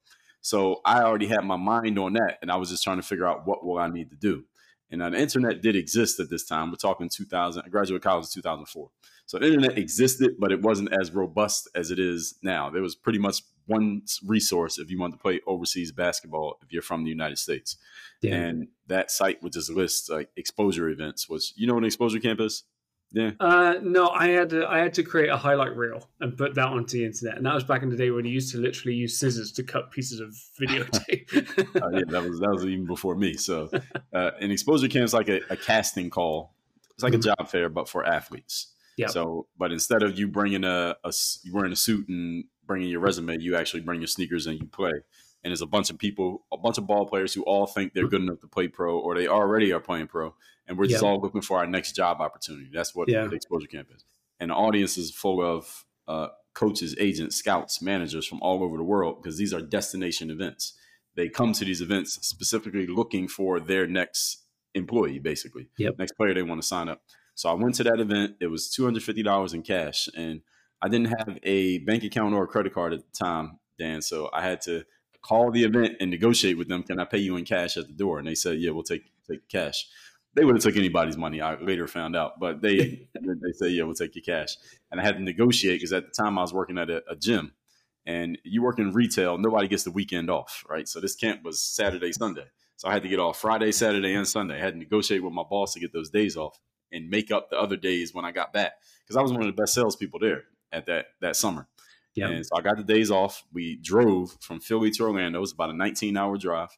So 0.41 0.81
I 0.85 1.03
already 1.03 1.27
had 1.27 1.45
my 1.45 1.57
mind 1.57 1.99
on 1.99 2.13
that, 2.15 2.39
and 2.43 2.51
I 2.51 2.57
was 2.57 2.71
just 2.71 2.85
trying 2.85 2.99
to 2.99 3.03
figure 3.03 3.27
out 3.27 3.47
what 3.47 3.65
will 3.65 3.79
I 3.79 3.89
need 3.89 4.11
to 4.11 4.17
do. 4.17 4.45
And 4.93 5.01
the 5.01 5.19
internet 5.19 5.63
did 5.63 5.75
exist 5.75 6.21
at 6.21 6.31
this 6.31 6.45
time. 6.45 6.71
We're 6.71 6.77
talking 6.77 7.09
2000. 7.09 7.63
I 7.65 7.69
graduated 7.69 8.03
college 8.03 8.27
in 8.27 8.43
2004. 8.43 8.91
So 9.27 9.39
the 9.39 9.47
internet 9.47 9.79
existed, 9.79 10.35
but 10.39 10.53
it 10.53 10.61
wasn't 10.61 10.93
as 10.93 11.11
robust 11.13 11.69
as 11.75 11.91
it 11.91 11.99
is 11.99 12.35
now. 12.43 12.69
There 12.69 12.83
was 12.83 12.95
pretty 12.95 13.19
much 13.19 13.43
one 13.67 14.03
resource 14.27 14.79
if 14.79 14.91
you 14.91 15.01
want 15.01 15.15
to 15.15 15.19
play 15.19 15.41
overseas 15.47 15.93
basketball 15.93 16.59
if 16.63 16.73
you're 16.73 16.83
from 16.83 17.05
the 17.05 17.11
United 17.11 17.39
States. 17.39 17.77
Yeah. 18.21 18.35
And 18.35 18.69
that 18.89 19.11
site 19.11 19.43
would 19.43 19.53
just 19.53 19.71
list 19.71 20.11
like 20.11 20.29
exposure 20.37 20.89
events. 20.89 21.29
Was 21.29 21.53
you 21.57 21.67
know 21.67 21.75
what 21.75 21.85
an 21.85 21.87
exposure 21.87 22.19
camp 22.19 22.41
is? 22.41 22.65
Yeah. 23.13 23.33
Uh, 23.39 23.75
no, 23.83 24.09
I 24.09 24.29
had 24.29 24.51
to 24.51 24.67
I 24.67 24.79
had 24.79 24.95
to 24.95 25.03
create 25.03 25.29
a 25.29 25.37
highlight 25.37 25.77
reel 25.77 26.09
and 26.21 26.37
put 26.37 26.55
that 26.55 26.67
onto 26.67 26.99
the 26.99 27.05
internet, 27.05 27.37
and 27.37 27.45
that 27.45 27.55
was 27.55 27.65
back 27.65 27.83
in 27.83 27.91
the 27.91 27.97
day 27.97 28.11
when 28.11 28.25
you 28.25 28.33
used 28.33 28.53
to 28.53 28.59
literally 28.59 28.97
use 28.97 29.19
scissors 29.19 29.53
to 29.53 29.63
cut 29.63 29.91
pieces 29.91 30.21
of 30.21 30.31
videotape. 30.61 31.33
uh, 31.83 31.89
yeah, 31.91 32.05
that 32.09 32.23
was 32.23 32.41
that 32.41 32.51
was 32.51 32.65
even 32.65 32.87
before 32.87 33.15
me. 33.15 33.35
So, 33.35 33.69
uh, 34.15 34.31
an 34.41 34.51
exposure 34.51 34.89
camp 34.89 35.05
is 35.05 35.15
like 35.15 35.29
a, 35.29 35.41
a 35.51 35.57
casting 35.57 36.09
call. 36.09 36.55
It's 36.95 37.03
like 37.03 37.13
mm-hmm. 37.13 37.31
a 37.31 37.35
job 37.37 37.49
fair, 37.49 37.69
but 37.69 37.89
for 37.89 38.05
athletes. 38.05 38.69
Yeah. 38.97 39.09
So, 39.09 39.47
but 39.59 39.73
instead 39.73 40.03
of 40.03 40.19
you 40.19 40.29
bringing 40.29 40.65
a, 40.65 40.97
a 41.05 41.13
you 41.43 41.53
wearing 41.53 41.73
a 41.73 41.77
suit 41.77 42.09
and 42.09 42.45
bringing 42.67 42.89
your 42.89 43.01
resume, 43.01 43.39
you 43.39 43.57
actually 43.57 43.81
bring 43.81 44.01
your 44.01 44.09
sneakers 44.09 44.47
and 44.47 44.59
you 44.59 44.67
play. 44.67 44.93
And 45.45 45.51
there's 45.51 45.63
a 45.63 45.67
bunch 45.67 45.91
of 45.91 45.99
people, 45.99 46.45
a 46.53 46.57
bunch 46.57 46.79
of 46.79 46.87
ball 46.87 47.05
players 47.07 47.35
who 47.35 47.43
all 47.43 47.67
think 47.67 47.95
they're 47.95 48.07
good 48.07 48.23
enough 48.23 48.41
to 48.41 48.47
play 48.47 48.69
pro, 48.69 48.97
or 48.99 49.17
they 49.17 49.27
already 49.27 49.73
are 49.73 49.81
playing 49.81 50.07
pro, 50.07 50.35
and 50.73 50.79
we're 50.79 50.87
just 50.87 51.05
all 51.05 51.21
looking 51.21 51.43
for 51.43 51.59
our 51.59 51.67
next 51.67 51.93
job 51.93 52.23
opportunity. 52.23 52.71
That's 52.73 52.95
what 52.95 53.11
yeah. 53.11 53.27
the 53.27 53.37
exposure 53.37 53.67
camp 53.67 53.89
is. 53.95 54.07
And 54.41 54.51
the 54.51 54.55
audience 54.55 54.97
is 54.97 55.11
full 55.11 55.45
of 55.45 55.85
uh, 56.09 56.29
coaches, 56.55 56.97
agents, 56.99 57.37
scouts, 57.37 57.83
managers 57.83 58.27
from 58.27 58.41
all 58.41 58.65
over 58.65 58.79
the 58.79 58.83
world 58.83 59.23
because 59.23 59.37
these 59.37 59.53
are 59.53 59.61
destination 59.61 60.31
events. 60.31 60.73
They 61.15 61.29
come 61.29 61.53
to 61.53 61.65
these 61.67 61.83
events 61.83 62.15
specifically 62.27 62.87
looking 62.87 63.29
for 63.29 63.61
their 63.61 63.87
next 63.87 64.45
employee, 64.75 65.19
basically, 65.19 65.69
yep. 65.77 65.99
next 65.99 66.13
player 66.13 66.33
they 66.33 66.43
want 66.43 66.63
to 66.63 66.67
sign 66.67 66.89
up. 66.89 67.03
So 67.35 67.51
I 67.51 67.53
went 67.53 67.75
to 67.75 67.85
that 67.85 68.01
event. 68.01 68.37
It 68.41 68.47
was 68.47 68.71
two 68.71 68.85
hundred 68.85 69.03
fifty 69.03 69.23
dollars 69.23 69.53
in 69.53 69.63
cash, 69.63 70.09
and 70.17 70.41
I 70.81 70.89
didn't 70.89 71.09
have 71.19 71.39
a 71.43 71.79
bank 71.81 72.03
account 72.03 72.35
or 72.35 72.45
a 72.45 72.47
credit 72.47 72.73
card 72.73 72.95
at 72.95 73.01
the 73.01 73.25
time, 73.25 73.59
Dan. 73.79 74.01
So 74.01 74.31
I 74.33 74.41
had 74.41 74.63
to 74.63 74.85
call 75.23 75.51
the 75.53 75.65
event 75.65 75.97
and 76.01 76.11
negotiate 76.11 76.59
with 76.59 76.69
them. 76.69 76.83
Can 76.83 76.99
I 76.99 77.05
pay 77.05 77.19
you 77.19 77.37
in 77.37 77.45
cash 77.45 77.77
at 77.77 77.87
the 77.87 77.93
door? 77.93 78.19
And 78.19 78.27
they 78.27 78.35
said, 78.35 78.59
yeah, 78.59 78.73
we'll 78.73 78.83
take 78.83 79.05
take 79.31 79.49
cash. 79.49 79.87
They 80.35 80.45
would 80.45 80.55
have 80.55 80.63
took 80.63 80.77
anybody's 80.77 81.17
money. 81.17 81.41
I 81.41 81.57
later 81.61 81.87
found 81.87 82.17
out, 82.17 82.41
but 82.41 82.63
they 82.63 83.09
they 83.15 83.53
say, 83.53 83.69
yeah, 83.69 83.85
we'll 83.85 83.95
take 83.95 84.15
your 84.15 84.25
cash. 84.25 84.57
And 84.91 85.01
I 85.01 85.05
had 85.05 85.17
to 85.17 85.23
negotiate 85.23 85.81
because 85.81 85.93
at 85.93 86.05
the 86.07 86.23
time 86.23 86.39
I 86.39 86.43
was 86.43 86.53
working 86.53 86.79
at 86.79 86.91
a, 86.91 87.03
a 87.09 87.17
gym, 87.17 87.53
and 88.07 88.39
you 88.45 88.63
work 88.63 88.79
in 88.79 88.93
retail, 88.93 89.39
nobody 89.39 89.69
gets 89.69 89.85
the 89.85 89.91
weekend 89.91 90.31
off, 90.31 90.65
right? 90.69 90.89
So 90.89 91.01
this 91.01 91.15
camp 91.15 91.43
was 91.45 91.61
Saturday, 91.61 92.13
Sunday. 92.13 92.47
So 92.77 92.89
I 92.89 92.93
had 92.93 93.03
to 93.03 93.09
get 93.09 93.21
off 93.21 93.39
Friday, 93.39 93.71
Saturday, 93.71 94.15
and 94.15 94.27
Sunday. 94.27 94.57
I 94.57 94.61
had 94.61 94.75
to 94.75 94.79
negotiate 94.79 95.23
with 95.23 95.33
my 95.33 95.45
boss 95.49 95.75
to 95.75 95.81
get 95.81 95.93
those 95.93 96.11
days 96.11 96.37
off 96.37 96.59
and 96.91 97.09
make 97.09 97.31
up 97.31 97.51
the 97.51 97.59
other 97.59 97.77
days 97.77 98.13
when 98.13 98.25
I 98.25 98.33
got 98.33 98.53
back 98.53 98.73
because 99.05 99.17
I 99.17 99.23
was 99.23 99.33
one 99.33 99.43
of 99.43 99.47
the 99.47 99.61
best 99.61 99.75
salespeople 99.75 100.19
there 100.19 100.45
at 100.73 100.87
that 100.87 101.07
that 101.21 101.37
summer. 101.37 101.69
Yeah. 102.15 102.29
And 102.29 102.45
so 102.45 102.57
I 102.57 102.61
got 102.61 102.77
the 102.77 102.83
days 102.83 103.11
off. 103.11 103.45
We 103.53 103.77
drove 103.77 104.37
from 104.41 104.61
Philly 104.61 104.91
to 104.91 105.05
Orlando. 105.05 105.39
It 105.39 105.41
was 105.41 105.53
about 105.53 105.71
a 105.71 105.77
19 105.77 106.17
hour 106.17 106.37
drive. 106.37 106.77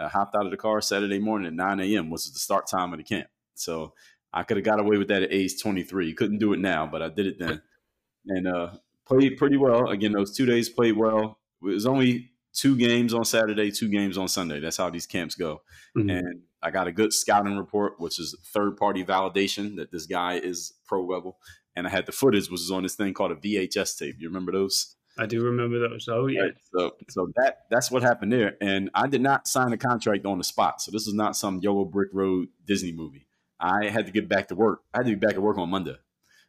I 0.00 0.08
hopped 0.08 0.34
out 0.34 0.44
of 0.44 0.50
the 0.50 0.56
car 0.56 0.80
Saturday 0.80 1.18
morning 1.18 1.46
at 1.46 1.54
9 1.54 1.80
a.m., 1.80 2.10
which 2.10 2.24
was 2.24 2.32
the 2.32 2.38
start 2.38 2.66
time 2.66 2.92
of 2.92 2.98
the 2.98 3.04
camp. 3.04 3.28
So 3.54 3.94
I 4.32 4.42
could 4.42 4.56
have 4.56 4.64
got 4.64 4.80
away 4.80 4.96
with 4.96 5.08
that 5.08 5.22
at 5.22 5.32
age 5.32 5.60
23. 5.60 6.14
Couldn't 6.14 6.38
do 6.38 6.52
it 6.52 6.58
now, 6.58 6.86
but 6.86 7.02
I 7.02 7.08
did 7.08 7.26
it 7.26 7.38
then. 7.38 7.62
And 8.26 8.46
uh, 8.46 8.70
played 9.06 9.38
pretty 9.38 9.56
well. 9.56 9.88
Again, 9.88 10.12
those 10.12 10.36
two 10.36 10.46
days 10.46 10.68
played 10.68 10.96
well. 10.96 11.38
It 11.62 11.66
was 11.66 11.86
only 11.86 12.32
two 12.52 12.76
games 12.76 13.14
on 13.14 13.24
Saturday, 13.24 13.70
two 13.70 13.88
games 13.88 14.18
on 14.18 14.28
Sunday. 14.28 14.60
That's 14.60 14.76
how 14.76 14.90
these 14.90 15.06
camps 15.06 15.34
go. 15.34 15.62
Mm-hmm. 15.96 16.10
And 16.10 16.42
I 16.62 16.70
got 16.70 16.86
a 16.86 16.92
good 16.92 17.12
scouting 17.12 17.56
report, 17.56 17.98
which 17.98 18.18
is 18.18 18.36
third 18.44 18.76
party 18.76 19.04
validation 19.04 19.76
that 19.76 19.90
this 19.90 20.06
guy 20.06 20.34
is 20.34 20.74
pro 20.86 21.04
level 21.04 21.38
and 21.76 21.86
I 21.86 21.90
had 21.90 22.06
the 22.06 22.12
footage, 22.12 22.50
which 22.50 22.60
is 22.60 22.70
on 22.70 22.82
this 22.82 22.94
thing 22.94 23.14
called 23.14 23.32
a 23.32 23.36
VHS 23.36 23.98
tape. 23.98 24.16
You 24.18 24.28
remember 24.28 24.52
those? 24.52 24.96
I 25.20 25.26
do 25.26 25.42
remember 25.44 25.78
those. 25.78 26.08
Oh 26.08 26.26
yeah. 26.26 26.42
Right. 26.42 26.54
So 26.74 26.92
so 27.08 27.30
that 27.36 27.66
that's 27.70 27.90
what 27.90 28.02
happened 28.02 28.32
there. 28.32 28.56
And 28.60 28.90
I 28.94 29.06
did 29.06 29.20
not 29.20 29.46
sign 29.46 29.72
a 29.72 29.76
contract 29.76 30.24
on 30.24 30.38
the 30.38 30.44
spot. 30.44 30.80
So 30.80 30.90
this 30.90 31.06
is 31.06 31.12
not 31.12 31.36
some 31.36 31.60
yellow 31.62 31.84
brick 31.84 32.08
road 32.12 32.48
Disney 32.66 32.92
movie. 32.92 33.26
I 33.60 33.88
had 33.88 34.06
to 34.06 34.12
get 34.12 34.28
back 34.28 34.48
to 34.48 34.54
work. 34.54 34.80
I 34.94 34.98
had 34.98 35.06
to 35.06 35.16
be 35.16 35.26
back 35.26 35.34
at 35.34 35.42
work 35.42 35.58
on 35.58 35.68
Monday. 35.68 35.96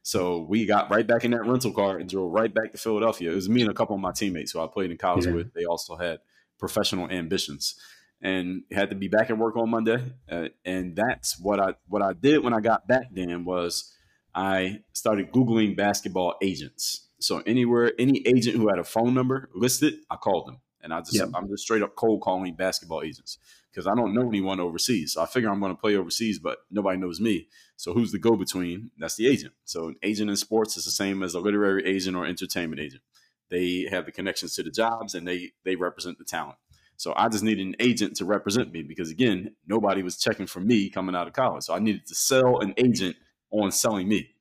So 0.04 0.40
we 0.40 0.66
got 0.66 0.90
right 0.90 1.06
back 1.06 1.26
in 1.26 1.32
that 1.32 1.46
rental 1.46 1.74
car 1.74 1.98
and 1.98 2.10
drove 2.10 2.32
right 2.32 2.52
back 2.52 2.72
to 2.72 2.78
Philadelphia. 2.78 3.32
It 3.32 3.36
was 3.36 3.50
me 3.50 3.62
and 3.62 3.70
a 3.70 3.74
couple 3.74 3.96
of 3.96 4.02
my 4.02 4.14
teammates 4.14 4.52
who 4.52 4.62
I 4.62 4.68
played 4.68 4.90
in 4.90 4.98
college 4.98 5.26
yeah. 5.26 5.34
with. 5.34 5.54
They 5.54 5.66
also 5.66 5.98
had 5.98 6.20
professional 6.58 7.10
ambitions 7.10 7.76
and 8.22 8.64
had 8.72 8.90
to 8.90 8.96
be 8.96 9.10
back 9.10 9.30
at 9.30 9.38
work 9.38 9.58
on 9.58 9.70
Monday. 9.70 10.14
Uh, 10.30 10.48
and 10.64 10.96
that's 10.96 11.38
what 11.40 11.60
I 11.60 11.76
what 11.88 12.02
I 12.02 12.14
did 12.14 12.44
when 12.44 12.54
I 12.54 12.62
got 12.62 12.88
back. 12.88 13.08
Then 13.12 13.44
was 13.44 13.94
I 14.34 14.82
started 14.94 15.32
Googling 15.32 15.76
basketball 15.76 16.36
agents. 16.42 17.08
So 17.24 17.42
anywhere, 17.46 17.94
any 18.00 18.26
agent 18.26 18.58
who 18.58 18.68
had 18.70 18.80
a 18.80 18.84
phone 18.84 19.14
number 19.14 19.50
listed, 19.54 19.96
I 20.10 20.16
called 20.16 20.48
them. 20.48 20.60
And 20.84 20.94
I 20.94 21.00
just, 21.02 21.16
yep. 21.16 21.30
I'm 21.36 21.48
just 21.48 21.64
straight 21.64 21.84
up 21.84 21.96
cold 21.96 22.22
calling 22.22 22.56
basketball 22.56 23.04
agents 23.04 23.38
because 23.72 23.88
I 23.88 23.94
don't 23.96 24.14
know 24.14 24.28
anyone 24.28 24.60
overseas. 24.60 25.14
So 25.14 25.22
I 25.22 25.26
figure 25.28 25.50
I'm 25.50 25.60
going 25.60 25.76
to 25.76 25.80
play 25.80 25.96
overseas, 25.96 26.40
but 26.40 26.60
nobody 26.72 26.98
knows 26.98 27.20
me. 27.20 27.48
So 27.78 27.94
who's 27.94 28.12
the 28.12 28.20
go 28.20 28.36
between? 28.36 28.92
That's 28.98 29.16
the 29.16 29.28
agent. 29.28 29.54
So 29.66 29.90
an 29.90 29.96
agent 30.04 30.30
in 30.30 30.36
sports 30.36 30.78
is 30.78 30.86
the 30.86 30.92
same 30.92 31.24
as 31.24 31.36
a 31.36 31.40
literary 31.40 31.86
agent 31.86 32.18
or 32.18 32.26
entertainment 32.26 32.82
agent. 32.82 33.04
They 33.50 33.88
have 33.92 34.06
the 34.06 34.12
connections 34.12 34.56
to 34.56 34.64
the 34.64 34.72
jobs 34.72 35.14
and 35.14 35.28
they 35.28 35.52
they 35.64 35.76
represent 35.76 36.18
the 36.18 36.24
talent. 36.24 36.58
So 36.96 37.14
I 37.16 37.30
just 37.30 37.44
needed 37.44 37.66
an 37.66 37.76
agent 37.80 38.16
to 38.18 38.26
represent 38.26 38.72
me 38.72 38.84
because 38.84 39.10
again, 39.10 39.56
nobody 39.68 40.04
was 40.04 40.18
checking 40.18 40.48
for 40.48 40.60
me 40.60 40.90
coming 40.90 41.16
out 41.16 41.28
of 41.28 41.34
college. 41.34 41.64
So 41.64 41.74
I 41.74 41.80
needed 41.80 42.06
to 42.08 42.16
sell 42.16 42.60
an 42.60 42.74
agent 42.78 43.16
on 43.52 43.72
selling 43.72 44.08
me. 44.08 44.36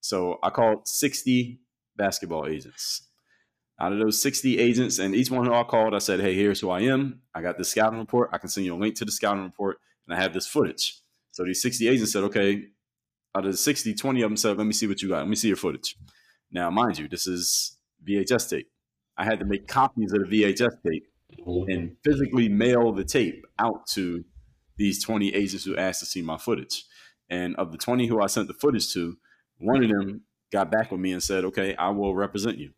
So 0.00 0.38
I 0.42 0.50
called 0.50 0.86
60 0.86 1.60
basketball 1.96 2.46
agents. 2.46 3.08
Out 3.80 3.92
of 3.92 3.98
those 3.98 4.22
60 4.22 4.58
agents, 4.58 4.98
and 4.98 5.14
each 5.14 5.30
one 5.30 5.46
who 5.46 5.52
I 5.52 5.64
called, 5.64 5.94
I 5.94 5.98
said, 5.98 6.20
Hey, 6.20 6.34
here's 6.34 6.60
who 6.60 6.70
I 6.70 6.80
am. 6.82 7.22
I 7.34 7.42
got 7.42 7.58
the 7.58 7.64
scouting 7.64 7.98
report. 7.98 8.30
I 8.32 8.38
can 8.38 8.48
send 8.48 8.66
you 8.66 8.74
a 8.74 8.78
link 8.78 8.94
to 8.96 9.04
the 9.04 9.10
scouting 9.10 9.42
report, 9.42 9.78
and 10.06 10.16
I 10.16 10.22
have 10.22 10.32
this 10.32 10.46
footage. 10.46 11.00
So 11.34 11.44
these 11.44 11.60
60 11.62 11.88
agents 11.88 12.12
said, 12.12 12.22
okay, 12.24 12.66
out 13.34 13.44
of 13.44 13.50
the 13.50 13.58
60, 13.58 13.92
20 13.94 14.22
of 14.22 14.30
them 14.30 14.36
said, 14.36 14.56
let 14.56 14.68
me 14.68 14.72
see 14.72 14.86
what 14.86 15.02
you 15.02 15.08
got. 15.08 15.18
Let 15.18 15.28
me 15.28 15.34
see 15.34 15.48
your 15.48 15.56
footage. 15.56 15.96
Now, 16.52 16.70
mind 16.70 16.96
you, 16.96 17.08
this 17.08 17.26
is 17.26 17.76
VHS 18.08 18.48
tape. 18.48 18.70
I 19.16 19.24
had 19.24 19.40
to 19.40 19.44
make 19.44 19.66
copies 19.66 20.12
of 20.12 20.30
the 20.30 20.42
VHS 20.42 20.76
tape 20.86 21.08
and 21.44 21.96
physically 22.04 22.48
mail 22.48 22.92
the 22.92 23.02
tape 23.02 23.44
out 23.58 23.88
to 23.88 24.24
these 24.76 25.02
20 25.02 25.34
agents 25.34 25.64
who 25.64 25.76
asked 25.76 25.98
to 26.00 26.06
see 26.06 26.22
my 26.22 26.38
footage. 26.38 26.84
And 27.28 27.56
of 27.56 27.72
the 27.72 27.78
20 27.78 28.06
who 28.06 28.20
I 28.20 28.26
sent 28.26 28.46
the 28.46 28.54
footage 28.54 28.92
to, 28.92 29.16
one 29.58 29.82
of 29.82 29.90
them 29.90 30.20
got 30.54 30.70
back 30.70 30.90
with 30.90 31.00
me 31.00 31.12
and 31.12 31.22
said, 31.22 31.44
okay, 31.44 31.74
I 31.74 31.90
will 31.90 32.14
represent 32.14 32.58
you. 32.58 32.70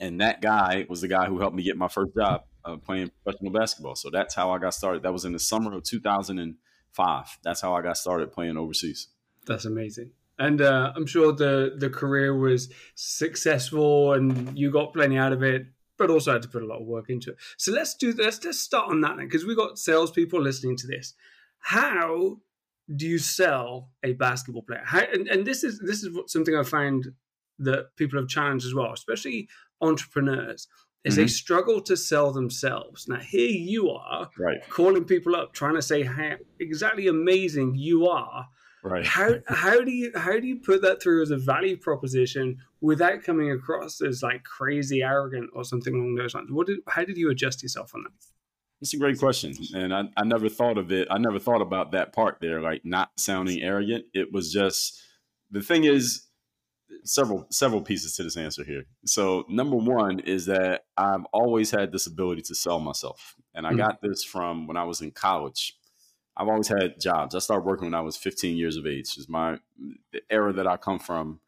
And 0.00 0.20
that 0.20 0.40
guy 0.40 0.86
was 0.88 1.00
the 1.00 1.08
guy 1.08 1.26
who 1.26 1.38
helped 1.40 1.56
me 1.56 1.62
get 1.62 1.76
my 1.76 1.88
first 1.88 2.14
job 2.16 2.44
uh, 2.64 2.76
playing 2.76 3.10
professional 3.22 3.52
basketball. 3.52 3.96
So 3.96 4.10
that's 4.10 4.34
how 4.34 4.52
I 4.52 4.58
got 4.58 4.74
started. 4.74 5.02
That 5.02 5.12
was 5.12 5.24
in 5.24 5.32
the 5.32 5.38
summer 5.38 5.74
of 5.74 5.82
2005. 5.82 7.38
That's 7.42 7.60
how 7.60 7.74
I 7.74 7.82
got 7.82 7.96
started 7.96 8.32
playing 8.32 8.56
overseas. 8.56 9.08
That's 9.46 9.64
amazing. 9.64 10.12
And 10.38 10.60
uh, 10.60 10.92
I'm 10.96 11.06
sure 11.06 11.32
the 11.32 11.76
the 11.78 11.90
career 11.90 12.36
was 12.36 12.72
successful, 12.96 14.14
and 14.14 14.58
you 14.58 14.72
got 14.72 14.92
plenty 14.92 15.16
out 15.16 15.32
of 15.32 15.44
it, 15.44 15.66
but 15.96 16.10
also 16.10 16.32
had 16.32 16.42
to 16.42 16.48
put 16.48 16.62
a 16.62 16.66
lot 16.66 16.80
of 16.80 16.86
work 16.86 17.08
into 17.08 17.30
it. 17.30 17.36
So 17.56 17.70
let's 17.70 17.94
do 17.94 18.12
let's 18.18 18.38
just 18.38 18.60
start 18.60 18.88
on 18.88 19.00
that 19.02 19.16
then, 19.16 19.26
because 19.26 19.44
we've 19.44 19.56
got 19.56 19.78
salespeople 19.78 20.40
listening 20.40 20.76
to 20.78 20.88
this. 20.88 21.14
How 21.60 22.40
do 22.94 23.06
you 23.06 23.18
sell 23.18 23.90
a 24.02 24.12
basketball 24.14 24.62
player? 24.62 24.82
How, 24.84 25.00
and, 25.00 25.28
and 25.28 25.46
this 25.46 25.64
is 25.64 25.78
this 25.80 26.02
is 26.02 26.16
something 26.26 26.56
I 26.56 26.62
find 26.62 27.06
that 27.58 27.96
people 27.96 28.18
have 28.18 28.28
challenged 28.28 28.66
as 28.66 28.74
well, 28.74 28.92
especially 28.92 29.48
entrepreneurs, 29.80 30.68
is 31.04 31.14
mm-hmm. 31.14 31.22
they 31.22 31.28
struggle 31.28 31.80
to 31.82 31.96
sell 31.96 32.32
themselves. 32.32 33.06
Now 33.08 33.20
here 33.20 33.50
you 33.50 33.90
are, 33.90 34.28
right. 34.38 34.58
calling 34.68 35.04
people 35.04 35.36
up, 35.36 35.52
trying 35.52 35.74
to 35.74 35.82
say 35.82 36.02
how 36.02 36.32
exactly 36.58 37.08
amazing 37.08 37.74
you 37.76 38.08
are 38.08 38.46
Right. 38.84 39.06
How 39.06 39.36
how 39.48 39.80
do 39.80 39.90
you 39.90 40.12
how 40.14 40.38
do 40.38 40.46
you 40.46 40.56
put 40.56 40.82
that 40.82 41.02
through 41.02 41.22
as 41.22 41.30
a 41.30 41.38
value 41.38 41.78
proposition 41.78 42.58
without 42.82 43.22
coming 43.22 43.50
across 43.50 44.02
as 44.02 44.22
like 44.22 44.44
crazy 44.44 45.02
arrogant 45.02 45.48
or 45.54 45.64
something 45.64 45.94
along 45.94 46.16
those 46.16 46.34
lines? 46.34 46.52
What 46.52 46.66
did 46.66 46.80
how 46.86 47.02
did 47.02 47.16
you 47.16 47.30
adjust 47.30 47.62
yourself 47.62 47.94
on 47.94 48.02
that? 48.02 48.12
It's 48.80 48.92
a 48.92 48.98
great 48.98 49.18
question, 49.18 49.54
and 49.74 49.94
I, 49.94 50.02
I 50.16 50.24
never 50.24 50.48
thought 50.48 50.76
of 50.76 50.92
it. 50.92 51.08
I 51.10 51.18
never 51.18 51.38
thought 51.38 51.62
about 51.62 51.92
that 51.92 52.12
part 52.12 52.38
there, 52.40 52.60
like 52.60 52.84
not 52.84 53.10
sounding 53.16 53.62
arrogant. 53.62 54.04
It 54.12 54.32
was 54.32 54.52
just 54.52 55.00
the 55.50 55.62
thing 55.62 55.84
is 55.84 56.26
several 57.04 57.46
several 57.50 57.82
pieces 57.82 58.16
to 58.16 58.22
this 58.22 58.36
answer 58.36 58.64
here. 58.64 58.84
So 59.06 59.44
number 59.48 59.76
one 59.76 60.20
is 60.20 60.46
that 60.46 60.84
I've 60.96 61.24
always 61.32 61.70
had 61.70 61.92
this 61.92 62.06
ability 62.06 62.42
to 62.42 62.54
sell 62.54 62.80
myself, 62.80 63.36
and 63.54 63.66
I 63.66 63.70
mm-hmm. 63.70 63.78
got 63.78 64.02
this 64.02 64.22
from 64.24 64.66
when 64.66 64.76
I 64.76 64.84
was 64.84 65.00
in 65.00 65.10
college. 65.10 65.76
I've 66.36 66.48
always 66.48 66.68
had 66.68 67.00
jobs. 67.00 67.34
I 67.34 67.38
started 67.38 67.64
working 67.64 67.86
when 67.86 67.94
I 67.94 68.00
was 68.00 68.16
15 68.16 68.56
years 68.56 68.76
of 68.76 68.86
age. 68.86 69.16
Is 69.16 69.28
my 69.28 69.58
the 70.12 70.20
era 70.30 70.52
that 70.52 70.66
I 70.66 70.76
come 70.76 70.98
from, 70.98 71.40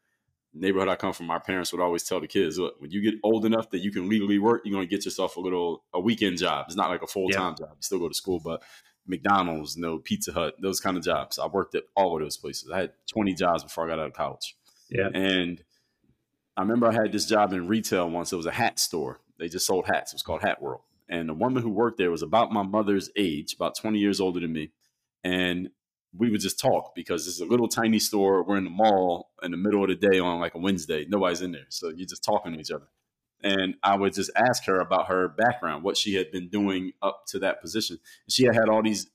neighborhood 0.59 0.89
I 0.89 0.95
come 0.95 1.13
from. 1.13 1.27
My 1.27 1.39
parents 1.39 1.71
would 1.71 1.81
always 1.81 2.03
tell 2.03 2.19
the 2.19 2.27
kids, 2.27 2.57
"Look, 2.57 2.79
when 2.79 2.91
you 2.91 3.01
get 3.01 3.15
old 3.23 3.45
enough 3.45 3.69
that 3.71 3.79
you 3.79 3.91
can 3.91 4.09
legally 4.09 4.39
work, 4.39 4.61
you're 4.63 4.73
going 4.73 4.87
to 4.87 4.95
get 4.95 5.05
yourself 5.05 5.37
a 5.37 5.39
little 5.39 5.83
a 5.93 5.99
weekend 5.99 6.37
job. 6.37 6.65
It's 6.67 6.75
not 6.75 6.89
like 6.89 7.01
a 7.01 7.07
full 7.07 7.29
time 7.29 7.55
yeah. 7.59 7.67
job. 7.67 7.75
You 7.75 7.81
still 7.81 7.99
go 7.99 8.09
to 8.09 8.13
school, 8.13 8.39
but 8.39 8.63
McDonald's, 9.05 9.77
no 9.77 9.99
Pizza 9.99 10.33
Hut, 10.33 10.55
those 10.61 10.79
kind 10.79 10.97
of 10.97 11.03
jobs. 11.03 11.39
I 11.39 11.47
worked 11.47 11.75
at 11.75 11.83
all 11.95 12.15
of 12.15 12.21
those 12.21 12.37
places. 12.37 12.69
I 12.69 12.81
had 12.81 12.91
20 13.07 13.33
jobs 13.33 13.63
before 13.63 13.85
I 13.85 13.87
got 13.87 13.99
out 13.99 14.07
of 14.07 14.13
college. 14.13 14.55
Yeah, 14.89 15.09
and 15.13 15.63
I 16.55 16.61
remember 16.61 16.87
I 16.87 16.93
had 16.93 17.11
this 17.11 17.25
job 17.25 17.53
in 17.53 17.67
retail 17.67 18.09
once. 18.09 18.33
It 18.33 18.37
was 18.37 18.45
a 18.45 18.51
hat 18.51 18.79
store. 18.79 19.19
They 19.39 19.47
just 19.47 19.67
sold 19.67 19.85
hats. 19.85 20.13
It 20.13 20.15
was 20.15 20.23
called 20.23 20.41
Hat 20.41 20.61
World. 20.61 20.81
And 21.09 21.29
the 21.29 21.33
woman 21.33 21.63
who 21.63 21.69
worked 21.69 21.97
there 21.97 22.11
was 22.11 22.23
about 22.23 22.51
my 22.51 22.63
mother's 22.63 23.09
age, 23.15 23.53
about 23.53 23.77
20 23.77 23.99
years 23.99 24.19
older 24.19 24.39
than 24.39 24.51
me 24.51 24.71
and 25.23 25.69
we 26.15 26.29
would 26.29 26.41
just 26.41 26.59
talk 26.59 26.95
because 26.95 27.27
it's 27.27 27.41
a 27.41 27.45
little 27.45 27.67
tiny 27.67 27.99
store. 27.99 28.43
We're 28.43 28.57
in 28.57 28.63
the 28.63 28.69
mall 28.69 29.31
in 29.43 29.51
the 29.51 29.57
middle 29.57 29.83
of 29.83 29.89
the 29.89 29.95
day 29.95 30.19
on 30.19 30.39
like 30.39 30.55
a 30.55 30.59
Wednesday. 30.59 31.05
Nobody's 31.07 31.41
in 31.41 31.51
there. 31.51 31.65
So 31.69 31.89
you're 31.89 32.07
just 32.07 32.23
talking 32.23 32.53
to 32.53 32.59
each 32.59 32.71
other. 32.71 32.87
And 33.43 33.75
I 33.83 33.95
would 33.95 34.13
just 34.13 34.31
ask 34.35 34.65
her 34.65 34.79
about 34.79 35.07
her 35.07 35.27
background, 35.27 35.83
what 35.83 35.95
she 35.95 36.15
had 36.15 36.31
been 36.31 36.49
doing 36.49 36.93
up 37.01 37.25
to 37.27 37.39
that 37.39 37.61
position. 37.61 37.99
She 38.27 38.45
had 38.45 38.55
had 38.55 38.69
all 38.69 38.81
these 38.81 39.07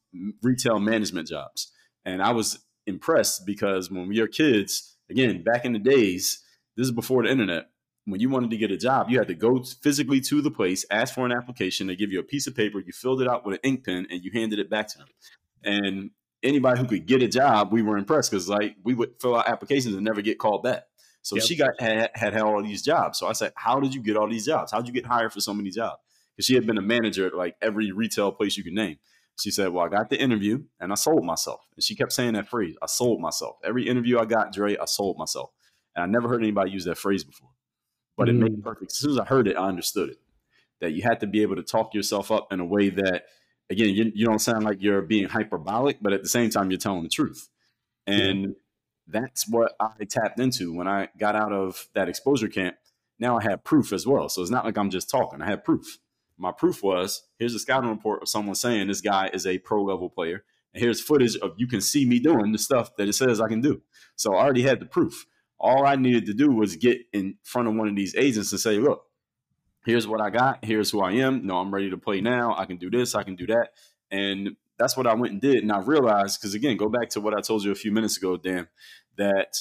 retail 0.42 0.78
management 0.78 1.28
jobs. 1.28 1.72
And 2.04 2.22
I 2.22 2.32
was 2.32 2.60
impressed 2.86 3.46
because 3.46 3.90
when 3.90 4.08
we 4.08 4.20
were 4.20 4.28
kids, 4.28 4.96
again, 5.10 5.42
back 5.42 5.64
in 5.64 5.72
the 5.72 5.78
days, 5.78 6.42
this 6.76 6.86
is 6.86 6.92
before 6.92 7.24
the 7.24 7.30
internet. 7.30 7.68
When 8.04 8.20
you 8.20 8.30
wanted 8.30 8.50
to 8.50 8.56
get 8.56 8.72
a 8.72 8.76
job, 8.76 9.10
you 9.10 9.18
had 9.18 9.28
to 9.28 9.34
go 9.34 9.62
physically 9.62 10.20
to 10.22 10.42
the 10.42 10.50
place, 10.50 10.84
ask 10.90 11.14
for 11.14 11.24
an 11.24 11.32
application. 11.32 11.86
They 11.86 11.94
give 11.94 12.10
you 12.10 12.18
a 12.18 12.24
piece 12.24 12.48
of 12.48 12.56
paper, 12.56 12.80
you 12.80 12.92
filled 12.92 13.22
it 13.22 13.28
out 13.28 13.46
with 13.46 13.54
an 13.54 13.60
ink 13.62 13.84
pen, 13.84 14.06
and 14.10 14.24
you 14.24 14.32
handed 14.32 14.58
it 14.58 14.68
back 14.68 14.88
to 14.88 14.98
them. 14.98 15.08
And 15.62 16.10
anybody 16.42 16.80
who 16.80 16.86
could 16.86 17.06
get 17.06 17.22
a 17.22 17.28
job, 17.28 17.72
we 17.72 17.82
were 17.82 17.96
impressed 17.96 18.30
because 18.30 18.48
like 18.48 18.76
we 18.84 18.94
would 18.94 19.20
fill 19.20 19.36
out 19.36 19.48
applications 19.48 19.94
and 19.94 20.04
never 20.04 20.22
get 20.22 20.38
called 20.38 20.62
back. 20.62 20.84
So 21.22 21.36
yep. 21.36 21.44
she 21.44 21.56
got 21.56 21.80
had, 21.80 22.10
had 22.14 22.32
had 22.34 22.42
all 22.42 22.62
these 22.62 22.82
jobs. 22.82 23.18
So 23.18 23.28
I 23.28 23.32
said, 23.32 23.52
"How 23.54 23.80
did 23.80 23.94
you 23.94 24.02
get 24.02 24.16
all 24.16 24.28
these 24.28 24.46
jobs? 24.46 24.72
How 24.72 24.78
did 24.78 24.88
you 24.88 24.94
get 24.94 25.06
hired 25.06 25.32
for 25.32 25.40
so 25.40 25.54
many 25.54 25.70
jobs?" 25.70 26.00
Because 26.34 26.46
she 26.46 26.54
had 26.54 26.66
been 26.66 26.78
a 26.78 26.82
manager 26.82 27.26
at 27.26 27.34
like 27.34 27.56
every 27.62 27.92
retail 27.92 28.32
place 28.32 28.56
you 28.56 28.64
could 28.64 28.72
name. 28.72 28.98
She 29.40 29.50
said, 29.50 29.68
"Well, 29.68 29.86
I 29.86 29.88
got 29.88 30.10
the 30.10 30.20
interview 30.20 30.64
and 30.80 30.90
I 30.92 30.96
sold 30.96 31.24
myself." 31.24 31.60
And 31.76 31.84
she 31.84 31.94
kept 31.94 32.12
saying 32.12 32.34
that 32.34 32.48
phrase, 32.48 32.76
"I 32.82 32.86
sold 32.86 33.20
myself." 33.20 33.56
Every 33.64 33.88
interview 33.88 34.18
I 34.18 34.24
got, 34.24 34.52
Dre, 34.52 34.76
I 34.76 34.84
sold 34.86 35.16
myself. 35.16 35.50
And 35.94 36.02
I 36.02 36.06
never 36.06 36.28
heard 36.28 36.42
anybody 36.42 36.70
use 36.70 36.84
that 36.86 36.98
phrase 36.98 37.22
before. 37.22 37.50
But 38.16 38.26
mm. 38.26 38.30
it 38.30 38.34
made 38.34 38.58
mm. 38.58 38.62
perfect. 38.62 38.92
As 38.92 38.98
soon 38.98 39.12
as 39.12 39.18
I 39.18 39.24
heard 39.24 39.46
it, 39.46 39.56
I 39.56 39.68
understood 39.68 40.10
it. 40.10 40.18
That 40.80 40.92
you 40.92 41.02
had 41.02 41.20
to 41.20 41.26
be 41.28 41.42
able 41.42 41.56
to 41.56 41.62
talk 41.62 41.94
yourself 41.94 42.32
up 42.32 42.52
in 42.52 42.58
a 42.58 42.64
way 42.64 42.88
that 42.90 43.26
again, 43.70 43.90
you, 43.90 44.12
you 44.14 44.26
don't 44.26 44.40
sound 44.40 44.64
like 44.64 44.82
you're 44.82 45.02
being 45.02 45.28
hyperbolic, 45.28 45.98
but 46.00 46.12
at 46.12 46.22
the 46.22 46.28
same 46.28 46.50
time, 46.50 46.70
you're 46.70 46.78
telling 46.78 47.02
the 47.02 47.08
truth. 47.08 47.48
And 48.06 48.42
yeah. 48.42 48.48
that's 49.06 49.48
what 49.48 49.72
I 49.80 50.04
tapped 50.08 50.40
into 50.40 50.74
when 50.74 50.88
I 50.88 51.08
got 51.18 51.36
out 51.36 51.52
of 51.52 51.86
that 51.94 52.08
exposure 52.08 52.48
camp. 52.48 52.76
Now 53.18 53.38
I 53.38 53.42
have 53.44 53.64
proof 53.64 53.92
as 53.92 54.06
well. 54.06 54.28
So 54.28 54.42
it's 54.42 54.50
not 54.50 54.64
like 54.64 54.76
I'm 54.76 54.90
just 54.90 55.08
talking, 55.08 55.40
I 55.40 55.46
have 55.46 55.64
proof. 55.64 55.98
My 56.38 56.50
proof 56.50 56.82
was 56.82 57.22
here's 57.38 57.54
a 57.54 57.58
scouting 57.58 57.90
report 57.90 58.22
of 58.22 58.28
someone 58.28 58.56
saying 58.56 58.88
this 58.88 59.00
guy 59.00 59.30
is 59.32 59.46
a 59.46 59.58
pro 59.58 59.82
level 59.82 60.10
player. 60.10 60.44
And 60.74 60.82
here's 60.82 61.00
footage 61.00 61.36
of 61.36 61.52
you 61.56 61.66
can 61.66 61.80
see 61.80 62.06
me 62.06 62.18
doing 62.18 62.52
the 62.52 62.58
stuff 62.58 62.96
that 62.96 63.08
it 63.08 63.12
says 63.12 63.40
I 63.40 63.48
can 63.48 63.60
do. 63.60 63.82
So 64.16 64.34
I 64.34 64.42
already 64.42 64.62
had 64.62 64.80
the 64.80 64.86
proof. 64.86 65.26
All 65.60 65.86
I 65.86 65.94
needed 65.94 66.26
to 66.26 66.34
do 66.34 66.50
was 66.50 66.74
get 66.74 66.98
in 67.12 67.36
front 67.44 67.68
of 67.68 67.74
one 67.74 67.88
of 67.88 67.94
these 67.94 68.16
agents 68.16 68.50
and 68.50 68.60
say, 68.60 68.78
look, 68.78 69.04
here's 69.84 70.06
what 70.06 70.20
I 70.20 70.30
got, 70.30 70.64
here's 70.64 70.90
who 70.90 71.00
I 71.02 71.12
am. 71.12 71.46
No, 71.46 71.58
I'm 71.58 71.72
ready 71.72 71.90
to 71.90 71.98
play 71.98 72.20
now. 72.20 72.54
I 72.56 72.66
can 72.66 72.76
do 72.76 72.90
this, 72.90 73.14
I 73.14 73.22
can 73.22 73.36
do 73.36 73.46
that. 73.46 73.70
And 74.10 74.56
that's 74.78 74.96
what 74.96 75.06
I 75.06 75.14
went 75.14 75.32
and 75.32 75.40
did. 75.40 75.62
And 75.62 75.72
I 75.72 75.80
realized, 75.80 76.40
because 76.40 76.54
again, 76.54 76.76
go 76.76 76.88
back 76.88 77.10
to 77.10 77.20
what 77.20 77.34
I 77.34 77.40
told 77.40 77.64
you 77.64 77.70
a 77.70 77.76
few 77.76 77.92
minutes 77.92 78.16
ago, 78.16 78.36
Dan, 78.36 78.68
that 79.16 79.56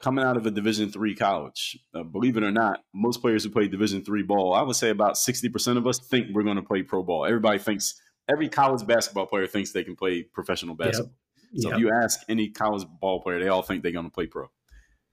coming 0.00 0.24
out 0.24 0.36
of 0.36 0.46
a 0.46 0.50
Division 0.50 0.90
three 0.90 1.14
college, 1.14 1.78
uh, 1.94 2.02
believe 2.02 2.36
it 2.36 2.42
or 2.42 2.50
not, 2.50 2.80
most 2.92 3.20
players 3.20 3.44
who 3.44 3.50
play 3.50 3.68
Division 3.68 4.04
three 4.04 4.22
ball, 4.22 4.54
I 4.54 4.62
would 4.62 4.76
say 4.76 4.90
about 4.90 5.14
60% 5.14 5.76
of 5.76 5.86
us 5.86 5.98
think 5.98 6.28
we're 6.32 6.42
going 6.42 6.56
to 6.56 6.62
play 6.62 6.82
pro 6.82 7.02
ball. 7.02 7.24
Everybody 7.24 7.58
thinks, 7.58 8.00
every 8.30 8.48
college 8.48 8.86
basketball 8.86 9.26
player 9.26 9.46
thinks 9.46 9.72
they 9.72 9.84
can 9.84 9.96
play 9.96 10.22
professional 10.22 10.74
basketball. 10.74 11.14
Yep. 11.52 11.62
So 11.62 11.68
yep. 11.68 11.76
if 11.76 11.80
you 11.80 11.90
ask 12.02 12.20
any 12.28 12.48
college 12.48 12.86
ball 13.00 13.22
player, 13.22 13.38
they 13.38 13.48
all 13.48 13.62
think 13.62 13.82
they're 13.82 13.92
going 13.92 14.06
to 14.06 14.10
play 14.10 14.26
pro. 14.26 14.50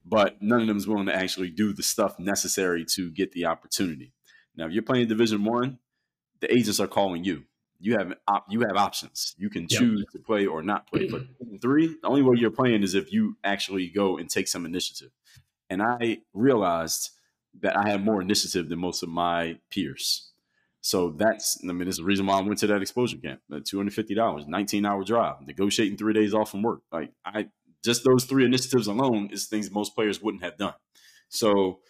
But 0.04 0.40
none 0.40 0.62
of 0.62 0.66
them 0.66 0.78
is 0.78 0.88
willing 0.88 1.06
to 1.06 1.14
actually 1.14 1.50
do 1.50 1.72
the 1.72 1.82
stuff 1.82 2.18
necessary 2.18 2.84
to 2.94 3.10
get 3.10 3.32
the 3.32 3.46
opportunity. 3.46 4.14
Now, 4.56 4.66
if 4.66 4.72
you're 4.72 4.82
playing 4.82 5.08
Division 5.08 5.44
One, 5.44 5.78
the 6.40 6.52
agents 6.52 6.80
are 6.80 6.86
calling 6.86 7.24
you. 7.24 7.44
You 7.78 7.96
have 7.96 8.12
op- 8.28 8.46
you 8.50 8.60
have 8.60 8.76
options. 8.76 9.34
You 9.38 9.48
can 9.48 9.66
choose 9.66 10.00
yep. 10.00 10.10
to 10.10 10.18
play 10.18 10.46
or 10.46 10.62
not 10.62 10.86
play. 10.86 11.08
But 11.08 11.22
three, 11.62 11.96
the 12.02 12.08
only 12.08 12.22
way 12.22 12.36
you're 12.36 12.50
playing 12.50 12.82
is 12.82 12.94
if 12.94 13.12
you 13.12 13.36
actually 13.42 13.88
go 13.88 14.18
and 14.18 14.28
take 14.28 14.48
some 14.48 14.66
initiative. 14.66 15.10
And 15.70 15.82
I 15.82 16.18
realized 16.34 17.10
that 17.60 17.76
I 17.76 17.88
had 17.88 18.04
more 18.04 18.20
initiative 18.20 18.68
than 18.68 18.78
most 18.78 19.02
of 19.02 19.08
my 19.08 19.58
peers. 19.70 20.30
So 20.82 21.10
that's, 21.10 21.58
I 21.62 21.72
mean, 21.72 21.88
it's 21.88 21.98
the 21.98 22.04
reason 22.04 22.26
why 22.26 22.38
I 22.38 22.42
went 22.42 22.58
to 22.60 22.66
that 22.68 22.80
exposure 22.80 23.18
camp. 23.18 23.40
$250, 23.50 24.46
19 24.46 24.86
hour 24.86 25.04
drive, 25.04 25.46
negotiating 25.46 25.98
three 25.98 26.14
days 26.14 26.34
off 26.34 26.50
from 26.50 26.62
work. 26.62 26.80
Like 26.90 27.12
I, 27.24 27.48
just 27.84 28.04
those 28.04 28.24
three 28.24 28.44
initiatives 28.44 28.86
alone 28.86 29.30
is 29.32 29.46
things 29.46 29.70
most 29.70 29.94
players 29.94 30.22
wouldn't 30.22 30.42
have 30.42 30.56
done. 30.56 30.74
So 31.28 31.80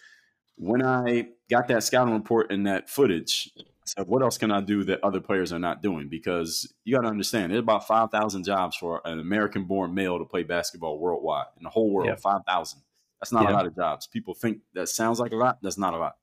when 0.60 0.84
I 0.84 1.28
got 1.50 1.68
that 1.68 1.82
scouting 1.82 2.12
report 2.12 2.52
and 2.52 2.66
that 2.66 2.90
footage, 2.90 3.50
I 3.58 3.62
said, 3.86 4.06
what 4.08 4.22
else 4.22 4.36
can 4.36 4.52
I 4.52 4.60
do 4.60 4.84
that 4.84 5.02
other 5.02 5.18
players 5.18 5.54
are 5.54 5.58
not 5.58 5.80
doing? 5.80 6.10
Because 6.10 6.70
you 6.84 6.94
got 6.94 7.02
to 7.02 7.08
understand, 7.08 7.50
there's 7.50 7.60
about 7.60 7.86
5,000 7.86 8.44
jobs 8.44 8.76
for 8.76 9.00
an 9.06 9.18
American 9.18 9.64
born 9.64 9.94
male 9.94 10.18
to 10.18 10.26
play 10.26 10.42
basketball 10.42 10.98
worldwide 10.98 11.46
in 11.56 11.64
the 11.64 11.70
whole 11.70 11.90
world, 11.90 12.08
yeah. 12.08 12.16
5,000. 12.16 12.82
That's 13.20 13.32
not 13.32 13.44
yeah. 13.44 13.50
a 13.50 13.54
lot 13.54 13.66
of 13.66 13.74
jobs. 13.74 14.06
People 14.06 14.34
think 14.34 14.58
that 14.74 14.90
sounds 14.90 15.18
like 15.18 15.32
a 15.32 15.36
lot. 15.36 15.58
That's 15.62 15.78
not 15.78 15.94
a 15.94 15.98
lot. 15.98 16.16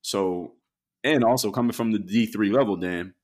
So, 0.00 0.52
and 1.02 1.24
also 1.24 1.50
coming 1.50 1.72
from 1.72 1.90
the 1.90 1.98
D3 1.98 2.52
level, 2.52 2.76
Dan, 2.76 3.14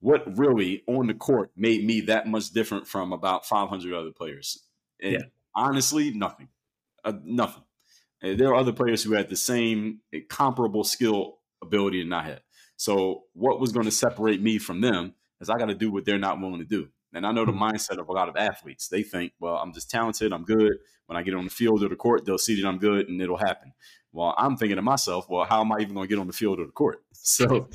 what 0.00 0.36
really 0.36 0.82
on 0.88 1.06
the 1.06 1.14
court 1.14 1.52
made 1.56 1.84
me 1.84 2.00
that 2.02 2.26
much 2.26 2.50
different 2.50 2.88
from 2.88 3.12
about 3.12 3.46
500 3.46 3.94
other 3.94 4.10
players? 4.10 4.64
And 5.00 5.12
yeah. 5.12 5.20
honestly, 5.54 6.12
nothing. 6.12 6.48
Uh, 7.04 7.12
nothing. 7.24 7.62
And 8.22 8.38
there 8.38 8.48
are 8.48 8.54
other 8.54 8.72
players 8.72 9.02
who 9.02 9.12
had 9.12 9.28
the 9.28 9.36
same 9.36 10.00
comparable 10.28 10.84
skill 10.84 11.38
ability 11.60 12.02
than 12.02 12.12
I 12.12 12.24
had. 12.24 12.40
So 12.76 13.24
what 13.34 13.60
was 13.60 13.72
going 13.72 13.86
to 13.86 13.92
separate 13.92 14.40
me 14.40 14.58
from 14.58 14.80
them 14.80 15.14
is 15.40 15.50
I 15.50 15.58
got 15.58 15.66
to 15.66 15.74
do 15.74 15.90
what 15.90 16.04
they're 16.04 16.18
not 16.18 16.40
willing 16.40 16.60
to 16.60 16.64
do. 16.64 16.88
And 17.14 17.26
I 17.26 17.32
know 17.32 17.44
the 17.44 17.52
hmm. 17.52 17.62
mindset 17.62 17.98
of 17.98 18.08
a 18.08 18.12
lot 18.12 18.28
of 18.28 18.36
athletes. 18.36 18.88
They 18.88 19.02
think, 19.02 19.32
well, 19.38 19.56
I'm 19.56 19.72
just 19.72 19.90
talented, 19.90 20.32
I'm 20.32 20.44
good. 20.44 20.72
When 21.06 21.16
I 21.16 21.22
get 21.22 21.34
on 21.34 21.44
the 21.44 21.50
field 21.50 21.82
or 21.82 21.88
the 21.88 21.96
court, 21.96 22.24
they'll 22.24 22.38
see 22.38 22.60
that 22.60 22.66
I'm 22.66 22.78
good 22.78 23.08
and 23.08 23.20
it'll 23.20 23.36
happen. 23.36 23.72
Well, 24.12 24.34
I'm 24.38 24.56
thinking 24.56 24.76
to 24.76 24.82
myself, 24.82 25.28
well, 25.28 25.44
how 25.44 25.60
am 25.60 25.72
I 25.72 25.78
even 25.80 25.94
going 25.94 26.08
to 26.08 26.14
get 26.14 26.20
on 26.20 26.26
the 26.26 26.32
field 26.32 26.60
or 26.60 26.66
the 26.66 26.72
court? 26.72 27.02
So 27.24 27.68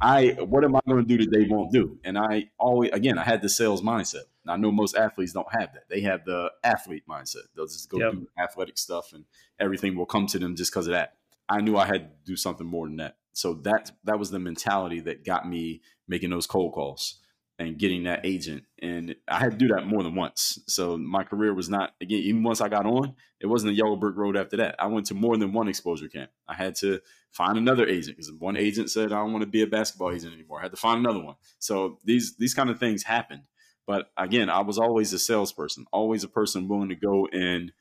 I 0.00 0.36
what 0.38 0.62
am 0.62 0.76
I 0.76 0.80
going 0.86 1.04
to 1.04 1.16
do 1.16 1.24
that 1.24 1.36
they 1.36 1.48
won't 1.48 1.72
do? 1.72 1.98
And 2.04 2.16
I 2.16 2.50
always 2.60 2.90
again, 2.92 3.18
I 3.18 3.24
had 3.24 3.42
the 3.42 3.48
sales 3.48 3.82
mindset. 3.82 4.22
I 4.48 4.56
know 4.56 4.70
most 4.70 4.96
athletes 4.96 5.32
don't 5.32 5.46
have 5.58 5.72
that. 5.74 5.88
They 5.88 6.00
have 6.02 6.24
the 6.24 6.50
athlete 6.62 7.04
mindset. 7.08 7.44
They'll 7.54 7.66
just 7.66 7.88
go 7.88 7.98
yep. 7.98 8.12
do 8.12 8.28
athletic 8.38 8.78
stuff 8.78 9.12
and 9.12 9.24
everything 9.58 9.96
will 9.96 10.06
come 10.06 10.26
to 10.28 10.38
them 10.38 10.56
just 10.56 10.72
because 10.72 10.86
of 10.86 10.92
that. 10.92 11.14
I 11.48 11.60
knew 11.60 11.76
I 11.76 11.86
had 11.86 12.10
to 12.10 12.10
do 12.24 12.36
something 12.36 12.66
more 12.66 12.86
than 12.86 12.96
that. 12.96 13.16
So 13.32 13.54
that 13.64 13.90
that 14.04 14.18
was 14.18 14.30
the 14.30 14.38
mentality 14.38 15.00
that 15.00 15.24
got 15.24 15.48
me 15.48 15.82
making 16.08 16.30
those 16.30 16.46
cold 16.46 16.72
calls 16.72 17.20
and 17.58 17.78
getting 17.78 18.04
that 18.04 18.20
agent. 18.24 18.64
And 18.82 19.14
I 19.28 19.38
had 19.38 19.52
to 19.52 19.56
do 19.56 19.68
that 19.68 19.86
more 19.86 20.02
than 20.02 20.14
once. 20.14 20.58
So 20.66 20.96
my 20.96 21.22
career 21.22 21.54
was 21.54 21.68
not 21.68 21.94
again, 22.00 22.20
even 22.20 22.42
once 22.42 22.60
I 22.60 22.68
got 22.68 22.86
on, 22.86 23.14
it 23.40 23.46
wasn't 23.46 23.72
a 23.72 23.74
yellow 23.74 23.96
brick 23.96 24.16
road 24.16 24.36
after 24.36 24.56
that. 24.58 24.76
I 24.78 24.86
went 24.86 25.06
to 25.06 25.14
more 25.14 25.36
than 25.36 25.52
one 25.52 25.68
exposure 25.68 26.08
camp. 26.08 26.30
I 26.48 26.54
had 26.54 26.74
to 26.76 27.00
find 27.30 27.58
another 27.58 27.86
agent 27.86 28.16
because 28.16 28.32
one 28.32 28.56
agent 28.56 28.90
said 28.90 29.12
I 29.12 29.20
don't 29.20 29.32
want 29.32 29.42
to 29.42 29.50
be 29.50 29.62
a 29.62 29.66
basketball 29.66 30.12
agent 30.12 30.34
anymore. 30.34 30.60
I 30.60 30.62
had 30.62 30.72
to 30.72 30.76
find 30.76 31.00
another 31.00 31.22
one. 31.22 31.36
So 31.58 31.98
these 32.04 32.36
these 32.36 32.54
kind 32.54 32.70
of 32.70 32.78
things 32.78 33.02
happen. 33.02 33.42
But 33.86 34.10
again, 34.16 34.48
I 34.48 34.60
was 34.60 34.78
always 34.78 35.12
a 35.12 35.18
salesperson, 35.18 35.86
always 35.92 36.24
a 36.24 36.28
person 36.28 36.68
willing 36.68 36.88
to 36.88 36.94
go 36.94 37.26
and 37.32 37.72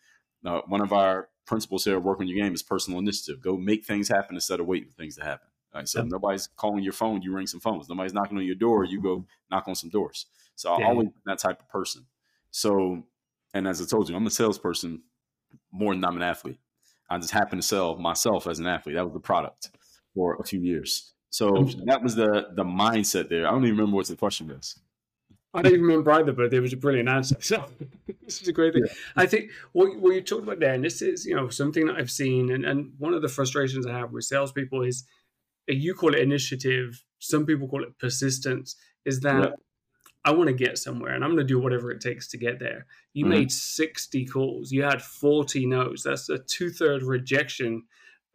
uh, 0.46 0.62
one 0.68 0.82
of 0.82 0.92
our 0.92 1.30
principles 1.46 1.86
here, 1.86 2.00
work 2.00 2.20
on 2.20 2.28
your 2.28 2.44
game, 2.44 2.54
is 2.54 2.64
personal 2.64 3.00
initiative. 3.00 3.42
Go 3.42 3.58
make 3.58 3.86
things 3.86 4.10
happen 4.10 4.36
instead 4.36 4.60
of 4.60 4.66
waiting 4.66 4.90
for 4.90 4.96
things 4.96 5.16
to 5.16 5.24
happen. 5.24 5.48
Right. 5.74 5.88
So 5.88 6.00
yep. 6.00 6.10
nobody's 6.12 6.48
calling 6.56 6.84
your 6.84 6.94
phone, 6.94 7.22
you 7.22 7.34
ring 7.34 7.48
some 7.48 7.60
phones. 7.60 7.90
Nobody's 7.90 8.14
knocking 8.14 8.38
on 8.38 8.46
your 8.46 8.56
door, 8.56 8.84
you 8.84 9.02
go 9.02 9.26
knock 9.50 9.68
on 9.68 9.76
some 9.76 9.90
doors. 9.90 10.28
So 10.56 10.72
i 10.72 10.84
always 10.84 11.08
that 11.26 11.40
type 11.40 11.60
of 11.60 11.70
person. 11.70 12.06
So, 12.52 13.04
and 13.56 13.68
as 13.68 13.82
I 13.82 13.86
told 13.86 14.08
you, 14.08 14.16
I'm 14.16 14.28
a 14.28 14.30
salesperson 14.30 15.02
more 15.72 15.96
than 15.96 16.06
I'm 16.06 16.16
an 16.16 16.22
athlete. 16.22 16.60
I 17.10 17.18
just 17.18 17.32
happen 17.32 17.58
to 17.58 17.64
sell 17.64 17.96
myself 17.98 18.46
as 18.46 18.60
an 18.60 18.68
athlete. 18.68 18.96
That 18.96 19.04
was 19.04 19.14
the 19.14 19.20
product 19.20 19.72
for 20.14 20.36
a 20.36 20.44
few 20.44 20.60
years. 20.60 21.14
So 21.32 21.68
that 21.86 22.04
was 22.04 22.14
the 22.14 22.50
the 22.56 22.64
mindset 22.64 23.30
there. 23.30 23.48
I 23.48 23.52
don't 23.52 23.64
even 23.66 23.78
remember 23.78 23.96
what 23.96 24.08
the 24.08 24.16
question 24.16 24.50
was. 24.50 24.80
I 25.54 25.62
don't 25.62 25.74
even 25.74 25.86
remember 25.86 26.12
either, 26.14 26.32
but 26.32 26.54
it 26.54 26.60
was 26.60 26.74
a 26.74 26.78
brilliant 26.78 27.10
answer. 27.10 27.36
So 27.42 27.66
this 28.24 28.42
is 28.42 28.48
a 28.48 28.54
great 28.54 28.74
thing. 28.74 28.84
Yeah. 28.86 28.94
I 29.16 29.26
think 29.26 29.52
what, 29.74 29.96
what 30.00 30.16
you 30.16 30.22
talked 30.22 30.44
about 30.44 30.60
there, 30.60 30.74
and 30.74 30.84
this 30.84 31.02
is 31.02 31.26
you 31.26 31.36
know 31.36 31.50
something 31.50 31.86
that 31.88 31.98
I've 31.98 32.12
seen, 32.12 32.52
and, 32.52 32.66
and 32.66 32.94
one 32.98 33.14
of 33.14 33.22
the 33.22 33.28
frustrations 33.28 33.86
I 33.86 33.92
have 33.92 34.12
with 34.12 34.24
salespeople 34.24 34.82
is 34.82 35.06
you 35.68 35.94
call 35.94 36.14
it 36.14 36.20
initiative, 36.20 37.04
some 37.20 37.46
people 37.46 37.68
call 37.68 37.84
it 37.84 37.98
persistence, 38.00 38.76
is 39.06 39.20
that 39.22 39.50
yeah. 39.50 39.56
I 40.26 40.32
want 40.32 40.48
to 40.48 40.54
get 40.54 40.78
somewhere 40.78 41.14
and 41.14 41.24
I'm 41.24 41.32
going 41.32 41.46
to 41.46 41.54
do 41.54 41.60
whatever 41.60 41.92
it 41.92 42.02
takes 42.02 42.28
to 42.30 42.38
get 42.38 42.60
there. 42.60 42.86
You 43.14 43.26
mm-hmm. 43.26 43.34
made 43.34 43.52
60 43.52 44.26
calls, 44.26 44.72
you 44.72 44.84
had 44.84 45.02
40 45.02 45.66
no's. 45.66 46.04
That's 46.04 46.30
a 46.30 46.40
two 46.40 46.70
third 46.70 47.04
rejection 47.04 47.84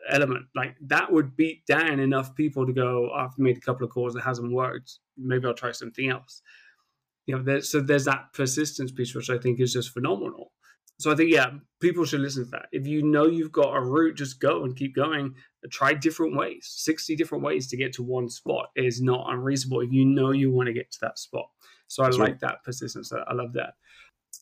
element. 0.08 0.46
Like 0.54 0.76
that 0.82 1.10
would 1.10 1.36
beat 1.36 1.66
down 1.66 2.00
enough 2.00 2.34
people 2.34 2.66
to 2.66 2.72
go, 2.72 3.10
oh, 3.12 3.16
I've 3.16 3.38
made 3.38 3.56
a 3.56 3.60
couple 3.60 3.86
of 3.86 3.92
calls, 3.92 4.16
it 4.16 4.20
hasn't 4.20 4.52
worked. 4.52 4.98
Maybe 5.16 5.46
I'll 5.46 5.54
try 5.54 5.72
something 5.72 6.08
else. 6.08 6.42
You 7.28 7.36
know, 7.36 7.42
there's, 7.42 7.70
so 7.70 7.80
there's 7.80 8.06
that 8.06 8.32
persistence 8.32 8.90
piece, 8.90 9.14
which 9.14 9.28
I 9.28 9.36
think 9.36 9.60
is 9.60 9.74
just 9.74 9.90
phenomenal. 9.90 10.50
So 10.98 11.12
I 11.12 11.14
think, 11.14 11.30
yeah, 11.30 11.50
people 11.78 12.06
should 12.06 12.20
listen 12.20 12.44
to 12.46 12.50
that. 12.52 12.66
If 12.72 12.86
you 12.86 13.02
know 13.02 13.26
you've 13.26 13.52
got 13.52 13.76
a 13.76 13.80
route, 13.80 14.16
just 14.16 14.40
go 14.40 14.64
and 14.64 14.74
keep 14.74 14.96
going. 14.96 15.34
Try 15.70 15.92
different 15.92 16.36
ways. 16.36 16.66
60 16.76 17.16
different 17.16 17.44
ways 17.44 17.68
to 17.68 17.76
get 17.76 17.92
to 17.92 18.02
one 18.02 18.30
spot 18.30 18.70
is 18.76 19.02
not 19.02 19.26
unreasonable 19.28 19.82
if 19.82 19.92
you 19.92 20.06
know 20.06 20.32
you 20.32 20.50
want 20.50 20.68
to 20.68 20.72
get 20.72 20.90
to 20.90 20.98
that 21.02 21.18
spot. 21.18 21.44
So 21.86 22.02
I 22.02 22.06
That's 22.06 22.18
like 22.18 22.28
right. 22.30 22.40
that 22.40 22.64
persistence. 22.64 23.12
I 23.12 23.34
love 23.34 23.52
that. 23.52 23.74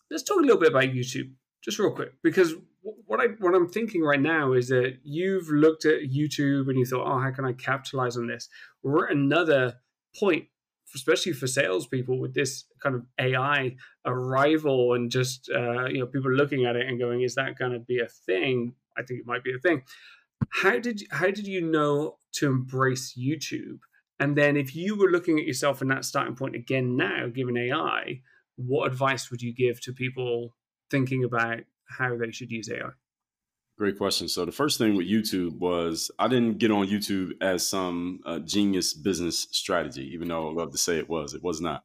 Let's 0.08 0.22
talk 0.22 0.38
a 0.38 0.42
little 0.42 0.60
bit 0.60 0.70
about 0.70 0.84
YouTube, 0.84 1.32
just 1.64 1.80
real 1.80 1.90
quick, 1.90 2.12
because 2.22 2.54
what 2.82 3.20
I 3.20 3.26
what 3.40 3.56
I'm 3.56 3.68
thinking 3.68 4.02
right 4.02 4.20
now 4.20 4.52
is 4.52 4.68
that 4.68 4.98
you've 5.02 5.48
looked 5.48 5.84
at 5.84 6.02
YouTube 6.02 6.68
and 6.68 6.78
you 6.78 6.86
thought, 6.86 7.06
oh, 7.06 7.18
how 7.18 7.32
can 7.32 7.44
I 7.44 7.52
capitalize 7.52 8.16
on 8.16 8.28
this? 8.28 8.48
We're 8.84 9.06
at 9.06 9.16
another 9.16 9.74
point 10.18 10.46
especially 10.94 11.32
for 11.32 11.46
salespeople 11.46 12.18
with 12.18 12.34
this 12.34 12.64
kind 12.82 12.94
of 12.94 13.06
AI 13.18 13.76
arrival 14.04 14.94
and 14.94 15.10
just 15.10 15.50
uh, 15.54 15.86
you 15.86 16.00
know 16.00 16.06
people 16.06 16.30
looking 16.30 16.64
at 16.64 16.76
it 16.76 16.86
and 16.86 16.98
going, 16.98 17.22
is 17.22 17.34
that 17.34 17.58
going 17.58 17.72
to 17.72 17.80
be 17.80 18.00
a 18.00 18.08
thing? 18.08 18.74
I 18.96 19.02
think 19.02 19.20
it 19.20 19.26
might 19.26 19.44
be 19.44 19.54
a 19.54 19.58
thing. 19.58 19.82
How 20.50 20.78
did 20.78 21.02
how 21.10 21.26
did 21.26 21.46
you 21.46 21.60
know 21.60 22.18
to 22.34 22.46
embrace 22.46 23.18
YouTube? 23.18 23.80
And 24.18 24.36
then 24.36 24.56
if 24.56 24.74
you 24.74 24.96
were 24.96 25.10
looking 25.10 25.38
at 25.38 25.46
yourself 25.46 25.82
in 25.82 25.88
that 25.88 26.04
starting 26.04 26.36
point 26.36 26.54
again 26.54 26.96
now, 26.96 27.26
given 27.28 27.56
AI, 27.56 28.22
what 28.56 28.90
advice 28.90 29.30
would 29.30 29.42
you 29.42 29.52
give 29.54 29.80
to 29.82 29.92
people 29.92 30.54
thinking 30.90 31.24
about 31.24 31.60
how 31.88 32.16
they 32.16 32.30
should 32.30 32.50
use 32.50 32.70
AI? 32.70 32.90
Great 33.76 33.98
question. 33.98 34.26
So 34.26 34.46
the 34.46 34.52
first 34.52 34.78
thing 34.78 34.96
with 34.96 35.06
YouTube 35.06 35.58
was 35.58 36.10
I 36.18 36.28
didn't 36.28 36.56
get 36.56 36.70
on 36.70 36.86
YouTube 36.86 37.32
as 37.42 37.68
some 37.68 38.20
uh, 38.24 38.38
genius 38.38 38.94
business 38.94 39.48
strategy, 39.50 40.10
even 40.14 40.28
though 40.28 40.48
I 40.48 40.52
love 40.52 40.72
to 40.72 40.78
say 40.78 40.96
it 40.98 41.10
was. 41.10 41.34
It 41.34 41.42
was 41.42 41.60
not. 41.60 41.84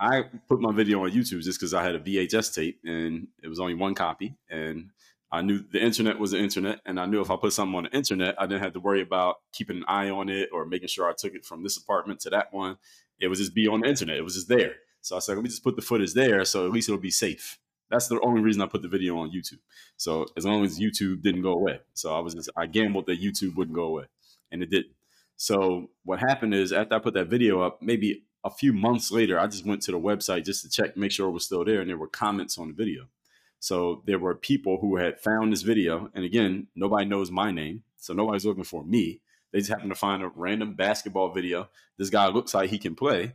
I 0.00 0.24
put 0.48 0.60
my 0.60 0.72
video 0.72 1.04
on 1.04 1.10
YouTube 1.12 1.44
just 1.44 1.60
because 1.60 1.74
I 1.74 1.84
had 1.84 1.94
a 1.94 2.00
VHS 2.00 2.54
tape 2.54 2.80
and 2.84 3.28
it 3.40 3.48
was 3.48 3.60
only 3.60 3.74
one 3.74 3.94
copy, 3.94 4.36
and 4.50 4.90
I 5.30 5.42
knew 5.42 5.62
the 5.70 5.80
internet 5.80 6.18
was 6.18 6.32
the 6.32 6.38
internet, 6.38 6.80
and 6.86 6.98
I 6.98 7.06
knew 7.06 7.20
if 7.20 7.30
I 7.30 7.36
put 7.36 7.52
something 7.52 7.76
on 7.76 7.84
the 7.84 7.96
internet, 7.96 8.34
I 8.36 8.46
didn't 8.46 8.62
have 8.62 8.72
to 8.72 8.80
worry 8.80 9.02
about 9.02 9.36
keeping 9.52 9.76
an 9.76 9.84
eye 9.86 10.10
on 10.10 10.28
it 10.28 10.48
or 10.52 10.66
making 10.66 10.88
sure 10.88 11.08
I 11.08 11.12
took 11.16 11.34
it 11.34 11.44
from 11.44 11.62
this 11.62 11.76
apartment 11.76 12.18
to 12.20 12.30
that 12.30 12.52
one. 12.52 12.78
It 13.20 13.28
was 13.28 13.38
just 13.38 13.54
be 13.54 13.68
on 13.68 13.80
the 13.80 13.88
internet. 13.88 14.16
It 14.16 14.24
was 14.24 14.34
just 14.34 14.48
there. 14.48 14.74
So 15.02 15.16
I 15.16 15.20
said, 15.20 15.36
let 15.36 15.42
me 15.42 15.50
just 15.50 15.62
put 15.62 15.76
the 15.76 15.82
footage 15.82 16.14
there, 16.14 16.44
so 16.44 16.66
at 16.66 16.72
least 16.72 16.88
it'll 16.88 17.00
be 17.00 17.10
safe. 17.10 17.58
That's 17.90 18.08
the 18.08 18.20
only 18.20 18.42
reason 18.42 18.62
I 18.62 18.66
put 18.66 18.82
the 18.82 18.88
video 18.88 19.18
on 19.18 19.30
YouTube. 19.30 19.60
So 19.96 20.26
as 20.36 20.44
long 20.44 20.64
as 20.64 20.78
YouTube 20.78 21.22
didn't 21.22 21.42
go 21.42 21.52
away, 21.52 21.80
so 21.94 22.14
I 22.14 22.20
was 22.20 22.34
just 22.34 22.50
I 22.56 22.66
gambled 22.66 23.06
that 23.06 23.22
YouTube 23.22 23.56
wouldn't 23.56 23.74
go 23.74 23.84
away, 23.84 24.04
and 24.50 24.62
it 24.62 24.70
didn't. 24.70 24.92
So 25.36 25.90
what 26.04 26.18
happened 26.18 26.54
is 26.54 26.72
after 26.72 26.96
I 26.96 26.98
put 26.98 27.14
that 27.14 27.28
video 27.28 27.60
up, 27.60 27.80
maybe 27.80 28.24
a 28.44 28.50
few 28.50 28.72
months 28.72 29.10
later, 29.10 29.38
I 29.38 29.46
just 29.46 29.66
went 29.66 29.82
to 29.82 29.92
the 29.92 29.98
website 29.98 30.44
just 30.44 30.62
to 30.62 30.70
check, 30.70 30.96
make 30.96 31.12
sure 31.12 31.28
it 31.28 31.32
was 31.32 31.44
still 31.44 31.64
there, 31.64 31.80
and 31.80 31.88
there 31.88 31.96
were 31.96 32.08
comments 32.08 32.58
on 32.58 32.68
the 32.68 32.74
video. 32.74 33.08
So 33.60 34.02
there 34.06 34.18
were 34.18 34.34
people 34.34 34.78
who 34.80 34.96
had 34.96 35.20
found 35.20 35.52
this 35.52 35.62
video, 35.62 36.10
and 36.14 36.24
again, 36.24 36.68
nobody 36.76 37.04
knows 37.04 37.30
my 37.30 37.50
name, 37.50 37.82
so 37.96 38.14
nobody's 38.14 38.46
looking 38.46 38.64
for 38.64 38.84
me. 38.84 39.20
They 39.52 39.58
just 39.58 39.70
happened 39.70 39.90
to 39.90 39.96
find 39.96 40.22
a 40.22 40.30
random 40.34 40.74
basketball 40.74 41.32
video. 41.32 41.68
This 41.96 42.10
guy 42.10 42.28
looks 42.28 42.54
like 42.54 42.70
he 42.70 42.78
can 42.78 42.94
play, 42.94 43.34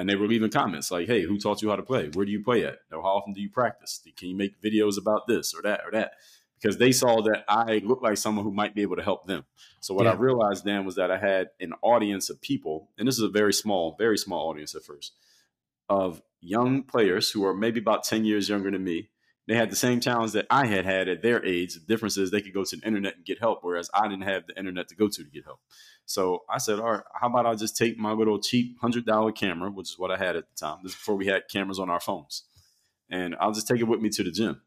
and 0.00 0.08
they 0.08 0.16
were 0.16 0.26
leaving 0.26 0.50
comments 0.50 0.90
like, 0.90 1.06
"Hey, 1.06 1.24
who 1.24 1.38
taught 1.38 1.60
you 1.60 1.68
how 1.68 1.76
to 1.76 1.82
play? 1.82 2.08
Where 2.08 2.24
do 2.24 2.32
you 2.32 2.42
play 2.42 2.64
at? 2.64 2.78
How 2.90 3.00
often 3.00 3.34
do 3.34 3.42
you 3.42 3.50
practice? 3.50 4.00
Can 4.16 4.30
you 4.30 4.34
make 4.34 4.58
videos 4.62 4.96
about 4.96 5.26
this 5.26 5.52
or 5.52 5.60
that 5.60 5.82
or 5.84 5.90
that?" 5.90 6.12
Because 6.54 6.78
they 6.78 6.90
saw 6.90 7.20
that 7.20 7.44
I 7.46 7.82
looked 7.84 8.02
like 8.02 8.16
someone 8.16 8.46
who 8.46 8.50
might 8.50 8.74
be 8.74 8.80
able 8.80 8.96
to 8.96 9.02
help 9.02 9.26
them. 9.26 9.44
So 9.80 9.92
what 9.92 10.06
yeah. 10.06 10.12
I 10.12 10.14
realized 10.14 10.64
then 10.64 10.86
was 10.86 10.94
that 10.94 11.10
I 11.10 11.18
had 11.18 11.50
an 11.60 11.74
audience 11.82 12.30
of 12.30 12.40
people, 12.40 12.88
and 12.96 13.06
this 13.06 13.16
is 13.16 13.22
a 13.22 13.28
very 13.28 13.52
small, 13.52 13.94
very 13.98 14.16
small 14.16 14.48
audience 14.48 14.74
at 14.74 14.84
first, 14.84 15.12
of 15.90 16.22
young 16.40 16.82
players 16.82 17.32
who 17.32 17.44
are 17.44 17.52
maybe 17.54 17.78
about 17.78 18.02
ten 18.02 18.24
years 18.24 18.48
younger 18.48 18.70
than 18.70 18.82
me. 18.82 19.10
They 19.50 19.56
had 19.56 19.68
the 19.68 19.74
same 19.74 19.98
challenge 19.98 20.30
that 20.34 20.46
I 20.48 20.64
had 20.64 20.84
had 20.84 21.08
at 21.08 21.22
their 21.22 21.44
age. 21.44 21.74
The 21.74 21.80
difference 21.80 22.16
is 22.16 22.30
they 22.30 22.40
could 22.40 22.54
go 22.54 22.62
to 22.62 22.76
the 22.76 22.86
internet 22.86 23.16
and 23.16 23.24
get 23.24 23.40
help, 23.40 23.58
whereas 23.62 23.90
I 23.92 24.06
didn't 24.06 24.22
have 24.22 24.46
the 24.46 24.56
internet 24.56 24.86
to 24.90 24.94
go 24.94 25.08
to 25.08 25.24
to 25.24 25.28
get 25.28 25.44
help. 25.44 25.58
So 26.06 26.44
I 26.48 26.58
said, 26.58 26.78
all 26.78 26.92
right, 26.92 27.02
how 27.20 27.26
about 27.26 27.46
I 27.46 27.56
just 27.56 27.76
take 27.76 27.98
my 27.98 28.12
little 28.12 28.38
cheap 28.38 28.78
hundred 28.80 29.06
dollar 29.06 29.32
camera, 29.32 29.68
which 29.68 29.90
is 29.90 29.98
what 29.98 30.12
I 30.12 30.16
had 30.16 30.36
at 30.36 30.44
the 30.48 30.54
time. 30.54 30.78
This 30.84 30.92
is 30.92 30.96
before 30.98 31.16
we 31.16 31.26
had 31.26 31.48
cameras 31.48 31.80
on 31.80 31.90
our 31.90 31.98
phones, 31.98 32.44
and 33.10 33.34
I'll 33.40 33.50
just 33.50 33.66
take 33.66 33.80
it 33.80 33.88
with 33.88 34.00
me 34.00 34.08
to 34.10 34.22
the 34.22 34.30
gym, 34.30 34.62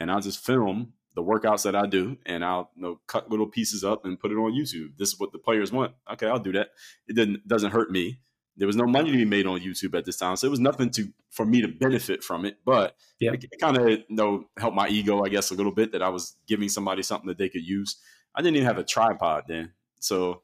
and 0.00 0.10
I'll 0.10 0.20
just 0.20 0.44
film 0.44 0.94
the 1.14 1.22
workouts 1.22 1.62
that 1.62 1.76
I 1.76 1.86
do, 1.86 2.16
and 2.26 2.44
I'll 2.44 2.72
you 2.74 2.82
know, 2.82 3.00
cut 3.06 3.30
little 3.30 3.46
pieces 3.46 3.84
up 3.84 4.04
and 4.04 4.18
put 4.18 4.32
it 4.32 4.34
on 4.34 4.50
YouTube. 4.50 4.96
This 4.98 5.12
is 5.12 5.20
what 5.20 5.30
the 5.30 5.38
players 5.38 5.70
want. 5.70 5.92
Okay, 6.12 6.26
I'll 6.26 6.40
do 6.40 6.50
that. 6.54 6.70
It 7.06 7.14
didn't 7.14 7.46
doesn't 7.46 7.70
hurt 7.70 7.92
me. 7.92 8.18
There 8.56 8.66
was 8.66 8.76
no 8.76 8.86
money 8.86 9.10
to 9.10 9.16
be 9.16 9.24
made 9.24 9.46
on 9.46 9.60
YouTube 9.60 9.96
at 9.98 10.04
this 10.04 10.16
time, 10.16 10.36
so 10.36 10.46
it 10.46 10.50
was 10.50 10.60
nothing 10.60 10.90
to 10.90 11.08
for 11.30 11.44
me 11.44 11.60
to 11.60 11.68
benefit 11.68 12.22
from 12.22 12.44
it. 12.44 12.58
But 12.64 12.96
yeah. 13.18 13.32
it, 13.32 13.44
it 13.44 13.60
kind 13.60 13.76
of 13.76 13.88
you 13.88 14.04
know 14.08 14.44
helped 14.56 14.76
my 14.76 14.88
ego, 14.88 15.24
I 15.24 15.28
guess, 15.28 15.50
a 15.50 15.54
little 15.54 15.72
bit 15.72 15.92
that 15.92 16.02
I 16.02 16.08
was 16.08 16.36
giving 16.46 16.68
somebody 16.68 17.02
something 17.02 17.28
that 17.28 17.38
they 17.38 17.48
could 17.48 17.66
use. 17.66 17.96
I 18.34 18.42
didn't 18.42 18.56
even 18.56 18.66
have 18.66 18.78
a 18.78 18.84
tripod 18.84 19.44
then, 19.48 19.72
so 20.00 20.42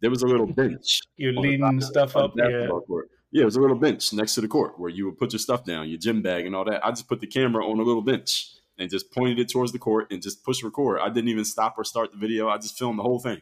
there 0.00 0.10
was 0.10 0.22
a 0.22 0.26
little 0.26 0.46
bench. 0.52 1.00
You're 1.16 1.32
leading 1.32 1.80
stuff 1.80 2.16
up. 2.16 2.32
Yeah. 2.36 2.66
Court. 2.68 3.08
yeah, 3.30 3.42
it 3.42 3.46
was 3.46 3.56
a 3.56 3.60
little 3.60 3.76
bench 3.76 4.12
next 4.12 4.34
to 4.34 4.40
the 4.40 4.48
court 4.48 4.78
where 4.78 4.90
you 4.90 5.06
would 5.06 5.18
put 5.18 5.32
your 5.32 5.40
stuff 5.40 5.64
down, 5.64 5.88
your 5.88 5.98
gym 5.98 6.20
bag 6.20 6.46
and 6.46 6.54
all 6.54 6.64
that. 6.64 6.84
I 6.84 6.90
just 6.90 7.08
put 7.08 7.20
the 7.20 7.26
camera 7.26 7.64
on 7.64 7.78
a 7.78 7.82
little 7.82 8.02
bench 8.02 8.56
and 8.78 8.90
just 8.90 9.12
pointed 9.12 9.38
it 9.38 9.48
towards 9.48 9.72
the 9.72 9.78
court 9.78 10.12
and 10.12 10.20
just 10.20 10.44
push 10.44 10.62
record. 10.62 11.00
I 11.00 11.08
didn't 11.08 11.28
even 11.28 11.44
stop 11.44 11.74
or 11.78 11.84
start 11.84 12.10
the 12.10 12.18
video. 12.18 12.48
I 12.48 12.58
just 12.58 12.76
filmed 12.76 12.98
the 12.98 13.02
whole 13.02 13.20
thing. 13.20 13.40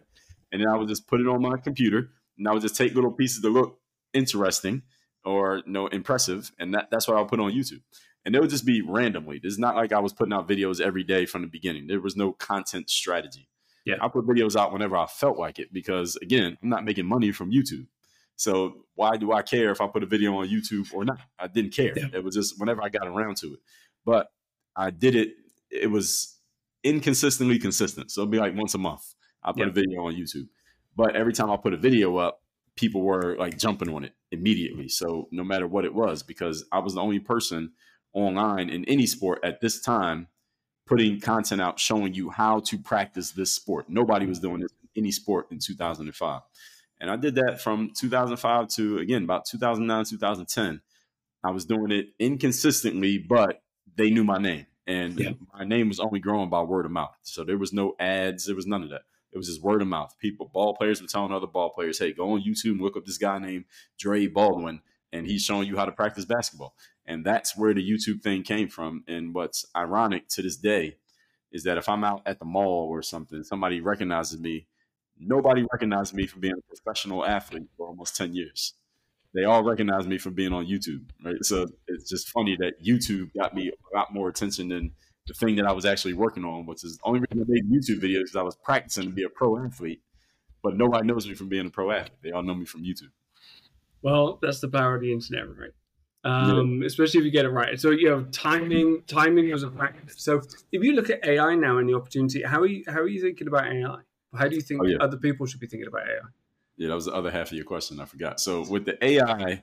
And 0.53 0.61
then 0.61 0.69
I 0.69 0.77
would 0.77 0.89
just 0.89 1.07
put 1.07 1.21
it 1.21 1.29
on 1.29 1.41
my 1.41 1.57
computer 1.57 2.11
and 2.37 2.47
I 2.47 2.53
would 2.53 2.63
just 2.63 2.77
take 2.77 2.95
little 2.95 3.13
pieces 3.13 3.41
to 3.43 3.49
look 3.49 3.80
interesting 4.13 4.83
or 5.25 5.63
you 5.67 5.73
know 5.73 5.87
impressive. 5.89 6.53
And 6.59 6.75
that, 6.75 6.89
that's 6.91 7.07
what 7.09 7.17
I'll 7.17 7.27
put 7.27 7.41
on 7.41 7.53
YouTube. 7.53 7.83
And 8.25 8.35
it 8.35 8.41
would 8.41 8.51
just 8.51 8.67
be 8.67 8.83
randomly. 8.83 9.41
It's 9.43 9.59
not 9.59 9.77
like 9.77 9.93
I 9.93 9.99
was 9.99 10.13
putting 10.13 10.33
out 10.33 10.49
videos 10.49 10.81
every 10.81 11.05
day 11.05 11.25
from 11.25 11.43
the 11.43 11.49
beginning. 11.49 11.87
There 11.87 12.01
was 12.01 12.17
no 12.17 12.33
content 12.33 12.91
strategy. 12.91 13.49
Yeah. 13.87 13.97
I 14.01 14.09
put 14.09 14.27
videos 14.27 14.57
out 14.57 14.73
whenever 14.73 14.97
I 14.97 15.07
felt 15.07 15.39
like 15.39 15.59
it 15.59 15.73
because 15.73 16.17
again, 16.17 16.59
I'm 16.63 16.69
not 16.69 16.85
making 16.85 17.07
money 17.07 17.33
from 17.33 17.51
YouTube. 17.51 17.87
So 18.37 18.85
why 18.95 19.17
do 19.17 19.33
I 19.33 19.43
care 19.43 19.71
if 19.71 19.81
I 19.81 19.87
put 19.87 20.03
a 20.03 20.07
video 20.07 20.37
on 20.37 20.49
YouTube 20.49 20.93
or 20.93 21.05
not? 21.05 21.19
I 21.39 21.47
didn't 21.47 21.73
care. 21.75 21.93
Yeah. 21.97 22.07
It 22.13 22.25
was 22.25 22.35
just 22.35 22.61
whenever 22.61 22.83
I 22.83 22.89
got 22.89 23.07
around 23.07 23.37
to 23.39 23.55
it. 23.55 23.61
But 24.05 24.31
I 24.77 24.91
did 24.91 25.15
it. 25.15 25.35
It 25.71 25.91
was 25.91 26.39
inconsistently 26.85 27.59
consistent. 27.59 28.11
So 28.11 28.23
it'd 28.23 28.31
be 28.31 28.39
like 28.39 28.55
once 28.57 28.75
a 28.75 28.79
month. 28.79 29.15
I 29.43 29.53
put 29.53 29.61
Yeah. 29.61 29.67
a 29.67 29.71
video 29.71 30.07
on 30.07 30.15
YouTube. 30.15 30.49
But 30.97 31.17
every 31.17 31.33
time 31.33 31.51
I 31.51 31.57
put 31.57 31.73
a 31.73 31.77
video 31.77 32.17
up, 32.17 32.40
people 32.81 33.03
were 33.03 33.37
like 33.37 33.59
jumping 33.59 33.93
on 33.95 34.05
it 34.05 34.15
immediately. 34.33 34.89
So 34.89 35.29
no 35.31 35.45
matter 35.45 35.67
what 35.67 35.85
it 35.85 35.95
was, 35.95 36.23
because 36.23 36.65
I 36.73 36.79
was 36.79 36.95
the 36.95 37.03
only 37.03 37.19
person 37.21 37.73
online 38.15 38.71
in 38.71 38.85
any 38.87 39.07
sport 39.07 39.41
at 39.45 39.61
this 39.61 39.81
time 39.83 40.29
putting 40.87 41.21
content 41.21 41.61
out 41.61 41.79
showing 41.79 42.15
you 42.15 42.31
how 42.31 42.61
to 42.61 42.79
practice 42.79 43.33
this 43.33 43.53
sport. 43.53 43.89
Nobody 43.89 44.27
was 44.27 44.41
doing 44.41 44.61
this 44.63 44.73
in 44.95 45.03
any 45.03 45.13
sport 45.13 45.47
in 45.53 45.59
2005. 45.61 46.41
And 47.01 47.11
I 47.11 47.17
did 47.17 47.35
that 47.37 47.61
from 47.61 47.93
2005 47.97 48.69
to 48.77 48.99
again 48.99 49.25
about 49.25 49.45
2009, 49.45 50.05
2010. 50.07 50.81
I 51.45 51.51
was 51.51 51.65
doing 51.67 51.91
it 51.93 52.09
inconsistently, 52.19 53.19
but 53.19 53.63
they 53.97 54.11
knew 54.11 54.25
my 54.25 54.39
name. 54.39 54.67
And 54.87 55.19
Yeah. 55.21 55.33
my 55.55 55.65
name 55.65 55.89
was 55.89 56.01
only 56.01 56.19
growing 56.19 56.51
by 56.51 56.63
word 56.63 56.87
of 56.87 56.93
mouth. 56.93 57.15
So 57.23 57.45
there 57.45 57.59
was 57.59 57.73
no 57.73 57.95
ads, 58.01 58.47
there 58.47 58.57
was 58.57 58.67
none 58.67 58.83
of 58.83 58.91
that. 58.91 59.03
It 59.33 59.39
was 59.39 59.47
just 59.47 59.63
word 59.63 59.83
of 59.83 59.89
mouth. 59.89 60.15
People, 60.19 60.51
ball 60.53 60.75
players 60.75 61.01
were 61.01 61.09
telling 61.09 61.33
other 61.33 61.47
ball 61.47 61.71
players, 61.71 61.99
hey, 61.99 62.13
go 62.13 62.33
on 62.33 62.43
YouTube 62.43 62.73
and 62.73 62.81
look 62.81 62.97
up 62.97 63.07
this 63.07 63.19
guy 63.19 63.39
named 63.39 63.65
Dre 63.99 64.27
Baldwin, 64.27 64.81
and 65.13 65.27
he's 65.27 65.43
showing 65.43 65.69
you 65.69 65.77
how 65.77 65.85
to 65.85 65.93
practice 65.93 66.25
basketball. 66.25 66.75
And 67.07 67.25
that's 67.25 67.57
where 67.57 67.75
the 67.75 67.89
YouTube 67.89 68.23
thing 68.23 68.43
came 68.43 68.69
from. 68.69 69.05
And 69.09 69.35
what's 69.35 69.65
ironic 69.77 70.29
to 70.31 70.43
this 70.43 70.57
day 70.57 70.97
is 71.53 71.65
that 71.65 71.79
if 71.79 71.89
I'm 71.89 72.05
out 72.05 72.23
at 72.27 72.39
the 72.39 72.45
mall 72.45 72.89
or 72.91 73.03
something, 73.03 73.43
somebody 73.43 73.81
recognizes 73.81 74.39
me, 74.39 74.67
nobody 75.19 75.65
recognized 75.73 76.15
me 76.15 76.27
for 76.27 76.39
being 76.39 76.55
a 76.55 76.75
professional 76.75 77.25
athlete 77.25 77.69
for 77.77 77.89
almost 77.89 78.17
10 78.17 78.35
years. 78.35 78.75
They 79.35 79.45
all 79.45 79.63
recognize 79.63 80.07
me 80.07 80.19
for 80.19 80.31
being 80.31 80.53
on 80.53 80.67
YouTube, 80.67 81.11
right? 81.25 81.45
So 81.45 81.67
it's 81.87 82.09
just 82.09 82.31
funny 82.31 82.57
that 82.61 82.85
YouTube 82.85 83.31
got 83.35 83.55
me 83.55 83.69
a 83.71 83.97
lot 83.97 84.13
more 84.13 84.29
attention 84.29 84.69
than 84.69 84.93
the 85.27 85.35
thing 85.35 85.57
that 85.57 85.67
I 85.67 85.73
was 85.73 85.85
actually 85.85 86.15
working 86.15 86.45
on, 86.45 86.67
which 86.67 86.85
is 86.85 86.97
the 86.97 87.03
only 87.05 87.21
reason 87.21 87.43
I 87.43 87.45
made 87.47 87.71
YouTube 87.71 88.01
videos 88.01 88.21
because 88.25 88.37
I 88.37 88.43
was 88.43 88.57
practicing 88.57 89.05
to 89.05 89.11
be 89.11 89.23
a 89.25 89.29
pro 89.29 89.63
athlete. 89.65 90.03
But 90.63 90.77
nobody 90.77 91.07
knows 91.07 91.27
me 91.27 91.35
from 91.35 91.49
being 91.49 91.67
a 91.67 91.71
pro 91.71 91.91
athlete. 91.91 92.19
They 92.23 92.33
all 92.33 92.43
know 92.43 92.55
me 92.55 92.67
from 92.67 92.83
YouTube. 92.83 93.11
Well, 94.03 94.39
that's 94.43 94.61
the 94.61 94.69
power 94.69 94.97
of 94.97 95.03
the 95.03 95.13
internet, 95.13 95.45
right? 95.57 95.71
Um, 96.23 96.83
Especially 96.85 97.21
if 97.21 97.25
you 97.25 97.31
get 97.31 97.47
it 97.47 97.51
right. 97.51 97.81
So 97.81 97.91
you 97.91 98.11
know, 98.11 98.25
timing, 98.25 99.03
timing 99.07 99.51
was 99.51 99.63
a 99.63 99.71
factor. 99.71 100.13
So 100.15 100.43
if 100.71 100.83
you 100.83 100.93
look 100.93 101.09
at 101.09 101.25
AI 101.25 101.55
now 101.55 101.79
and 101.79 101.89
the 101.89 101.95
opportunity, 101.95 102.43
how 102.43 102.61
are 102.61 102.67
you 102.67 102.85
how 102.87 103.01
are 103.01 103.09
you 103.09 103.23
thinking 103.23 103.47
about 103.49 103.73
AI? 103.73 104.01
How 104.35 104.49
do 104.49 104.55
you 104.55 104.61
think 104.61 104.83
Oh, 104.83 104.87
yeah. 104.87 104.99
other 105.01 105.17
people 105.17 105.47
should 105.47 105.61
be 105.61 105.67
thinking 105.67 105.89
about 105.89 106.03
AI? 106.03 106.29
Yeah, 106.77 106.89
that 106.89 106.95
was 106.95 107.07
the 107.07 107.13
other 107.13 107.31
half 107.31 107.49
of 107.49 107.55
your 107.55 107.65
question. 107.65 108.01
I 108.01 108.05
forgot. 108.05 108.39
So 108.39 108.67
with 108.69 108.85
the 108.85 109.03
AI, 109.05 109.63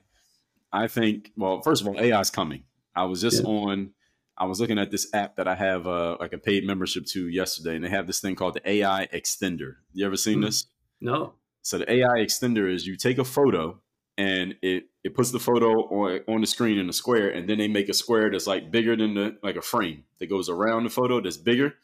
I 0.72 0.88
think 0.88 1.30
well, 1.36 1.62
first 1.62 1.80
of 1.82 1.88
all, 1.88 1.98
AI 1.98 2.20
is 2.20 2.30
coming. 2.30 2.64
I 2.94 3.04
was 3.04 3.20
just 3.20 3.42
Yeah. 3.42 3.48
on. 3.48 3.90
I 4.38 4.44
was 4.44 4.60
looking 4.60 4.78
at 4.78 4.90
this 4.90 5.12
app 5.12 5.36
that 5.36 5.48
I 5.48 5.54
have 5.54 5.86
uh, 5.86 6.16
like 6.20 6.32
a 6.32 6.38
paid 6.38 6.64
membership 6.64 7.04
to 7.06 7.28
yesterday, 7.28 7.76
and 7.76 7.84
they 7.84 7.88
have 7.90 8.06
this 8.06 8.20
thing 8.20 8.34
called 8.36 8.54
the 8.54 8.68
AI 8.70 9.08
Extender. 9.12 9.76
You 9.92 10.06
ever 10.06 10.16
seen 10.16 10.38
Hmm. 10.38 10.44
this? 10.44 10.66
No. 11.00 11.34
So 11.62 11.78
the 11.78 11.92
AI 11.92 12.18
Extender 12.20 12.72
is 12.72 12.86
you 12.86 12.96
take 12.96 13.18
a 13.18 13.24
photo 13.24 13.80
and 14.16 14.56
it 14.62 14.84
it 15.04 15.14
puts 15.14 15.30
the 15.30 15.38
photo 15.38 15.70
on 15.88 16.20
on 16.28 16.40
the 16.40 16.46
screen 16.46 16.78
in 16.78 16.88
a 16.88 16.92
square, 16.92 17.28
and 17.30 17.48
then 17.48 17.58
they 17.58 17.68
make 17.68 17.88
a 17.88 17.94
square 17.94 18.30
that's 18.30 18.46
like 18.46 18.70
bigger 18.70 18.96
than 18.96 19.14
the 19.14 19.36
like 19.42 19.56
a 19.56 19.62
frame 19.62 20.04
that 20.18 20.28
goes 20.28 20.48
around 20.48 20.84
the 20.84 20.90
photo 20.90 21.20
that's 21.20 21.36
bigger, 21.36 21.74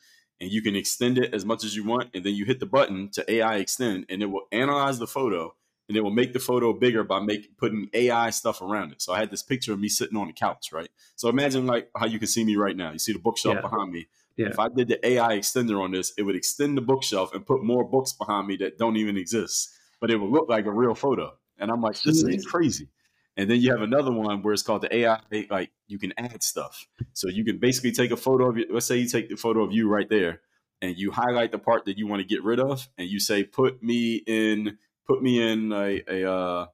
and 0.40 0.50
you 0.50 0.62
can 0.62 0.74
extend 0.76 1.18
it 1.18 1.32
as 1.34 1.44
much 1.44 1.64
as 1.64 1.76
you 1.76 1.84
want, 1.84 2.10
and 2.14 2.24
then 2.24 2.34
you 2.34 2.44
hit 2.44 2.60
the 2.60 2.66
button 2.66 3.08
to 3.12 3.30
AI 3.30 3.56
extend, 3.56 4.06
and 4.08 4.22
it 4.22 4.26
will 4.26 4.46
analyze 4.52 4.98
the 4.98 5.06
photo, 5.06 5.54
and 5.88 5.96
it 5.96 6.00
will 6.00 6.10
make 6.10 6.32
the 6.32 6.38
photo 6.38 6.72
bigger 6.72 7.04
by 7.04 7.20
make 7.20 7.56
putting 7.58 7.88
AI 7.92 8.30
stuff 8.30 8.62
around 8.62 8.92
it. 8.92 9.02
So 9.02 9.12
I 9.12 9.18
had 9.18 9.30
this 9.30 9.42
picture 9.42 9.72
of 9.72 9.80
me 9.80 9.88
sitting 9.88 10.16
on 10.16 10.28
the 10.28 10.32
couch, 10.32 10.72
right? 10.72 10.88
So 11.16 11.28
imagine 11.28 11.66
like 11.66 11.90
how 11.96 12.06
you 12.06 12.18
can 12.18 12.28
see 12.28 12.44
me 12.44 12.56
right 12.56 12.76
now. 12.76 12.92
You 12.92 12.98
see 12.98 13.12
the 13.12 13.18
bookshelf 13.18 13.56
Yeah. 13.56 13.60
behind 13.60 13.92
me. 13.92 14.06
Yeah. 14.36 14.48
If 14.48 14.58
I 14.58 14.68
did 14.68 14.88
the 14.88 15.06
AI 15.06 15.38
extender 15.38 15.80
on 15.80 15.92
this, 15.92 16.12
it 16.18 16.22
would 16.22 16.36
extend 16.36 16.76
the 16.76 16.82
bookshelf 16.82 17.34
and 17.34 17.46
put 17.46 17.62
more 17.62 17.84
books 17.84 18.12
behind 18.12 18.48
me 18.48 18.56
that 18.56 18.78
don't 18.78 18.96
even 18.96 19.16
exist, 19.16 19.70
but 20.00 20.10
it 20.10 20.16
would 20.16 20.30
look 20.30 20.48
like 20.48 20.66
a 20.66 20.72
real 20.72 20.94
photo. 20.94 21.34
And 21.58 21.70
I'm 21.70 21.80
like, 21.80 22.00
this 22.02 22.22
is 22.24 22.44
crazy. 22.44 22.88
And 23.36 23.50
then 23.50 23.60
you 23.60 23.70
have 23.72 23.82
another 23.82 24.12
one 24.12 24.42
where 24.42 24.54
it's 24.54 24.62
called 24.62 24.82
the 24.82 24.94
AI, 24.94 25.20
like 25.50 25.70
you 25.86 25.98
can 25.98 26.12
add 26.16 26.42
stuff. 26.42 26.86
So 27.12 27.28
you 27.28 27.44
can 27.44 27.58
basically 27.58 27.92
take 27.92 28.10
a 28.10 28.16
photo 28.16 28.48
of 28.48 28.56
you. 28.56 28.66
Let's 28.70 28.86
say 28.86 28.96
you 28.96 29.08
take 29.08 29.28
the 29.28 29.36
photo 29.36 29.62
of 29.62 29.72
you 29.72 29.88
right 29.88 30.08
there 30.08 30.40
and 30.82 30.96
you 30.96 31.10
highlight 31.10 31.52
the 31.52 31.58
part 31.58 31.84
that 31.84 31.98
you 31.98 32.06
want 32.06 32.20
to 32.20 32.26
get 32.26 32.42
rid 32.42 32.60
of 32.60 32.88
and 32.98 33.08
you 33.08 33.20
say, 33.20 33.44
put 33.44 33.82
me 33.82 34.16
in, 34.26 34.78
put 35.06 35.22
me 35.22 35.40
in 35.40 35.72
a, 35.72 36.02
a 36.08 36.30
uh, 36.32 36.66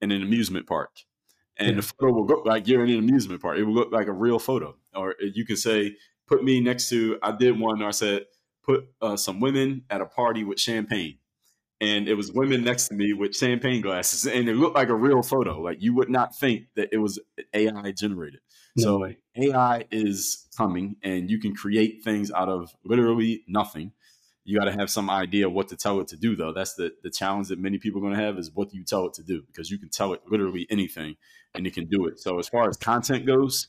in 0.00 0.10
an 0.10 0.22
amusement 0.22 0.66
park. 0.66 0.90
And 1.56 1.70
Yeah. 1.70 1.76
the 1.76 1.82
photo 1.82 2.12
will 2.12 2.26
look 2.26 2.46
like 2.46 2.68
you're 2.68 2.84
in 2.84 2.90
an 2.90 2.98
amusement 2.98 3.42
park. 3.42 3.58
It 3.58 3.64
will 3.64 3.74
look 3.74 3.90
like 3.92 4.06
a 4.06 4.12
real 4.12 4.38
photo. 4.38 4.76
Or 4.94 5.14
you 5.20 5.44
can 5.44 5.56
say, 5.56 5.96
put 6.26 6.44
me 6.44 6.60
next 6.60 6.88
to, 6.90 7.18
I 7.22 7.32
did 7.32 7.58
one 7.58 7.80
where 7.80 7.88
I 7.88 7.92
said, 7.92 8.26
put 8.62 8.88
uh, 9.02 9.16
some 9.16 9.40
women 9.40 9.82
at 9.90 10.00
a 10.00 10.06
party 10.06 10.44
with 10.44 10.60
champagne. 10.60 11.18
And 11.80 12.08
it 12.08 12.14
was 12.14 12.32
women 12.32 12.64
next 12.64 12.88
to 12.88 12.94
me 12.94 13.12
with 13.12 13.36
champagne 13.36 13.82
glasses, 13.82 14.26
and 14.26 14.48
it 14.48 14.54
looked 14.54 14.74
like 14.74 14.88
a 14.88 14.96
real 14.96 15.22
photo. 15.22 15.60
Like 15.60 15.80
you 15.80 15.94
would 15.94 16.10
not 16.10 16.36
think 16.36 16.64
that 16.74 16.88
it 16.92 16.98
was 16.98 17.20
AI 17.54 17.92
generated. 17.92 18.40
No 18.76 18.84
So 18.84 18.98
way. 18.98 19.18
AI 19.36 19.84
is 19.92 20.48
coming, 20.56 20.96
and 21.04 21.30
you 21.30 21.38
can 21.38 21.54
create 21.54 22.02
things 22.02 22.32
out 22.32 22.48
of 22.48 22.74
literally 22.84 23.44
nothing. 23.46 23.92
You 24.48 24.58
got 24.58 24.64
to 24.64 24.72
have 24.72 24.88
some 24.88 25.10
idea 25.10 25.46
what 25.50 25.68
to 25.68 25.76
tell 25.76 26.00
it 26.00 26.08
to 26.08 26.16
do, 26.16 26.34
though. 26.34 26.54
That's 26.54 26.72
the 26.72 26.90
the 27.02 27.10
challenge 27.10 27.48
that 27.48 27.58
many 27.58 27.76
people 27.76 28.00
are 28.00 28.04
going 28.06 28.16
to 28.16 28.24
have 28.24 28.38
is 28.38 28.50
what 28.54 28.70
do 28.70 28.78
you 28.78 28.84
tell 28.84 29.04
it 29.04 29.12
to 29.14 29.22
do? 29.22 29.42
Because 29.46 29.70
you 29.70 29.76
can 29.78 29.90
tell 29.90 30.14
it 30.14 30.22
literally 30.26 30.66
anything, 30.70 31.16
and 31.54 31.66
it 31.66 31.74
can 31.74 31.84
do 31.86 32.06
it. 32.06 32.18
So 32.18 32.38
as 32.38 32.48
far 32.48 32.66
as 32.66 32.78
content 32.78 33.26
goes, 33.26 33.68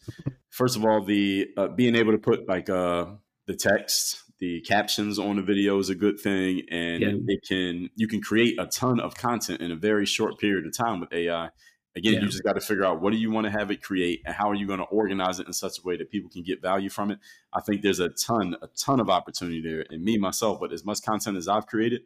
first 0.49 0.77
of 0.77 0.85
all, 0.85 1.03
the 1.03 1.49
uh, 1.57 1.67
being 1.67 1.95
able 1.95 2.13
to 2.13 2.17
put 2.17 2.47
like 2.47 2.69
uh, 2.69 3.07
the 3.45 3.55
text, 3.55 4.23
the 4.39 4.61
captions 4.61 5.19
on 5.19 5.35
the 5.35 5.41
video 5.41 5.79
is 5.79 5.89
a 5.89 5.95
good 5.95 6.17
thing, 6.17 6.61
and 6.71 7.01
Yeah. 7.01 7.11
it 7.27 7.41
can 7.45 7.89
you 7.97 8.07
can 8.07 8.21
create 8.21 8.57
a 8.57 8.65
ton 8.65 9.01
of 9.01 9.15
content 9.15 9.59
in 9.59 9.73
a 9.73 9.75
very 9.75 10.05
short 10.05 10.39
period 10.39 10.65
of 10.65 10.71
time 10.77 11.01
with 11.01 11.11
AI. 11.11 11.49
Again, 11.95 12.13
Yeah. 12.13 12.19
you 12.21 12.27
just 12.27 12.43
got 12.43 12.53
to 12.53 12.61
figure 12.61 12.85
out 12.85 13.01
what 13.01 13.11
do 13.11 13.17
you 13.17 13.31
want 13.31 13.45
to 13.45 13.51
have 13.51 13.71
it 13.71 13.81
create, 13.81 14.21
and 14.25 14.35
how 14.35 14.49
are 14.49 14.55
you 14.55 14.67
going 14.67 14.79
to 14.79 14.85
organize 14.85 15.39
it 15.39 15.47
in 15.47 15.53
such 15.53 15.79
a 15.79 15.81
way 15.83 15.97
that 15.97 16.11
people 16.11 16.29
can 16.29 16.43
get 16.43 16.61
value 16.61 16.89
from 16.89 17.09
it. 17.11 17.19
I 17.51 17.61
think 17.61 17.81
there's 17.81 17.99
a 17.99 18.09
ton, 18.09 18.55
a 18.61 18.67
ton 18.67 18.99
of 18.99 19.09
opportunity 19.09 19.59
there. 19.61 19.85
And 19.89 20.03
me 20.03 20.17
myself, 20.17 20.59
but 20.59 20.71
as 20.71 20.85
much 20.85 21.01
content 21.01 21.35
as 21.37 21.47
I've 21.47 21.65
created, 21.65 22.01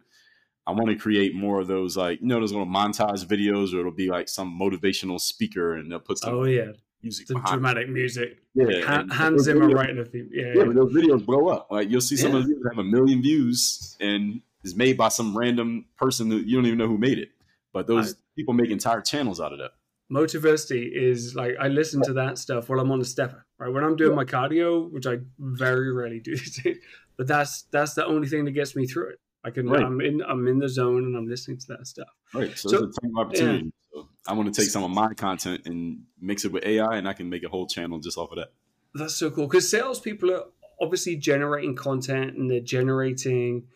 I 0.65 0.71
want 0.71 0.87
to 0.87 0.95
create 0.95 1.35
more 1.35 1.59
of 1.59 1.67
those 1.67 1.97
like 1.97 2.21
you 2.21 2.27
know 2.27 2.39
those 2.39 2.53
little 2.53 2.65
montage 2.65 3.25
videos, 3.25 3.73
or 3.73 3.81
it'll 3.81 3.91
be 3.91 4.09
like 4.09 4.29
some 4.29 4.57
motivational 4.57 5.19
speaker, 5.19 5.73
and 5.75 5.91
they'll 5.91 5.99
put 5.99 6.17
some 6.19 6.33
Oh 6.33 6.43
yeah, 6.45 6.71
music 7.03 7.27
the 7.27 7.33
behind. 7.33 7.49
it. 7.49 7.51
dramatic 7.59 7.89
music. 7.89 8.37
Yeah, 8.55 8.85
Ha- 8.85 8.99
and 9.01 9.11
Hans 9.11 9.43
Zimmer 9.43 9.67
writing 9.67 9.97
the 9.97 10.05
theme. 10.05 10.29
Yeah, 10.31 10.53
yeah, 10.55 10.63
those 10.63 10.93
videos 10.93 11.25
blow 11.25 11.49
up. 11.49 11.67
Like 11.69 11.89
you'll 11.89 11.99
see 11.99 12.15
some 12.15 12.31
Yeah. 12.31 12.37
of 12.39 12.45
videos 12.45 12.69
have 12.71 12.77
a 12.79 12.83
million 12.85 13.21
views 13.21 13.97
and 13.99 14.39
is 14.63 14.73
made 14.73 14.95
by 14.95 15.09
some 15.09 15.37
random 15.37 15.83
person 15.97 16.29
that 16.29 16.45
you 16.47 16.55
don't 16.55 16.65
even 16.67 16.77
know 16.77 16.87
who 16.87 16.97
made 16.97 17.19
it. 17.19 17.31
But 17.73 17.87
those 17.87 18.15
people 18.37 18.53
make 18.53 18.69
entire 18.69 19.01
channels 19.01 19.41
out 19.41 19.51
of 19.51 19.59
that. 19.59 19.71
Motiversity 20.11 20.89
is 20.93 21.35
like 21.35 21.55
I 21.59 21.67
listen 21.69 22.01
to 22.03 22.13
that 22.13 22.37
stuff 22.37 22.69
while 22.69 22.79
I'm 22.79 22.91
on 22.91 22.99
the 22.99 23.05
stepper. 23.05 23.45
Right 23.57 23.71
when 23.73 23.83
I'm 23.83 23.95
doing 23.95 24.15
my 24.15 24.25
cardio, 24.25 24.91
which 24.91 25.07
I 25.07 25.17
very 25.39 25.91
rarely 25.91 26.19
do, 26.19 26.35
but 27.17 27.27
that's 27.27 27.63
that's 27.71 27.95
the 27.95 28.05
only 28.05 28.27
thing 28.27 28.45
that 28.45 28.51
gets 28.51 28.75
me 28.75 28.85
through 28.85 29.09
it. 29.09 29.19
I 29.43 29.49
can 29.49 29.67
Right. 29.67 29.83
I'm 29.83 29.99
in 30.01 30.21
I'm 30.21 30.47
in 30.47 30.59
the 30.59 30.69
zone 30.69 31.03
and 31.05 31.17
I'm 31.17 31.27
listening 31.27 31.57
to 31.59 31.65
that 31.69 31.87
stuff. 31.87 32.07
Right. 32.33 32.55
So, 32.57 32.69
So- 32.69 32.79
there's 32.81 32.95
a 32.97 33.01
ton 33.01 33.11
of 33.17 33.27
opportunity. 33.27 33.71
So 33.93 34.07
I 34.27 34.33
want 34.33 34.53
to 34.53 34.61
take 34.61 34.69
some 34.69 34.83
of 34.83 34.91
my 34.91 35.13
content 35.13 35.61
and 35.65 36.03
mix 36.19 36.45
it 36.45 36.51
with 36.51 36.65
AI, 36.65 36.95
and 36.95 37.07
I 37.07 37.13
can 37.13 37.29
make 37.29 37.43
a 37.43 37.49
whole 37.49 37.67
channel 37.67 37.99
just 37.99 38.17
off 38.17 38.31
of 38.31 38.37
that. 38.37 38.51
That's 38.95 39.15
so 39.15 39.29
cool 39.31 39.47
because 39.47 39.69
salespeople 39.69 40.31
are 40.31 40.43
obviously 40.81 41.15
generating 41.15 41.75
content 41.75 42.35
and 42.37 42.49
they're 42.49 42.59
generating 42.59 43.67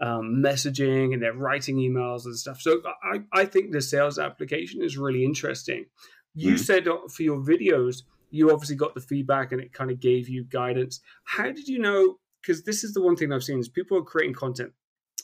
um, 0.00 0.42
messaging 0.44 1.14
and 1.14 1.22
they're 1.22 1.32
writing 1.32 1.76
emails 1.76 2.24
and 2.26 2.36
stuff. 2.36 2.60
So 2.60 2.82
I, 3.02 3.22
I 3.32 3.44
think 3.46 3.72
the 3.72 3.80
sales 3.80 4.18
application 4.18 4.82
is 4.82 4.98
really 4.98 5.24
interesting. 5.24 5.86
You 6.34 6.54
Mhm. 6.54 6.58
said 6.58 6.84
for 6.84 7.22
your 7.22 7.38
videos, 7.38 8.02
you 8.30 8.50
obviously 8.50 8.76
got 8.76 8.94
the 8.94 9.00
feedback 9.00 9.52
and 9.52 9.60
it 9.60 9.72
kind 9.72 9.90
of 9.90 10.00
gave 10.00 10.28
you 10.28 10.44
guidance. 10.44 11.00
How 11.24 11.44
did 11.50 11.66
you 11.68 11.78
know? 11.78 12.18
Because 12.42 12.62
this 12.64 12.84
is 12.84 12.92
the 12.92 13.00
one 13.00 13.16
thing 13.16 13.32
I've 13.32 13.42
seen 13.42 13.58
is 13.58 13.68
people 13.68 13.96
are 13.96 14.02
creating 14.02 14.34
content. 14.34 14.72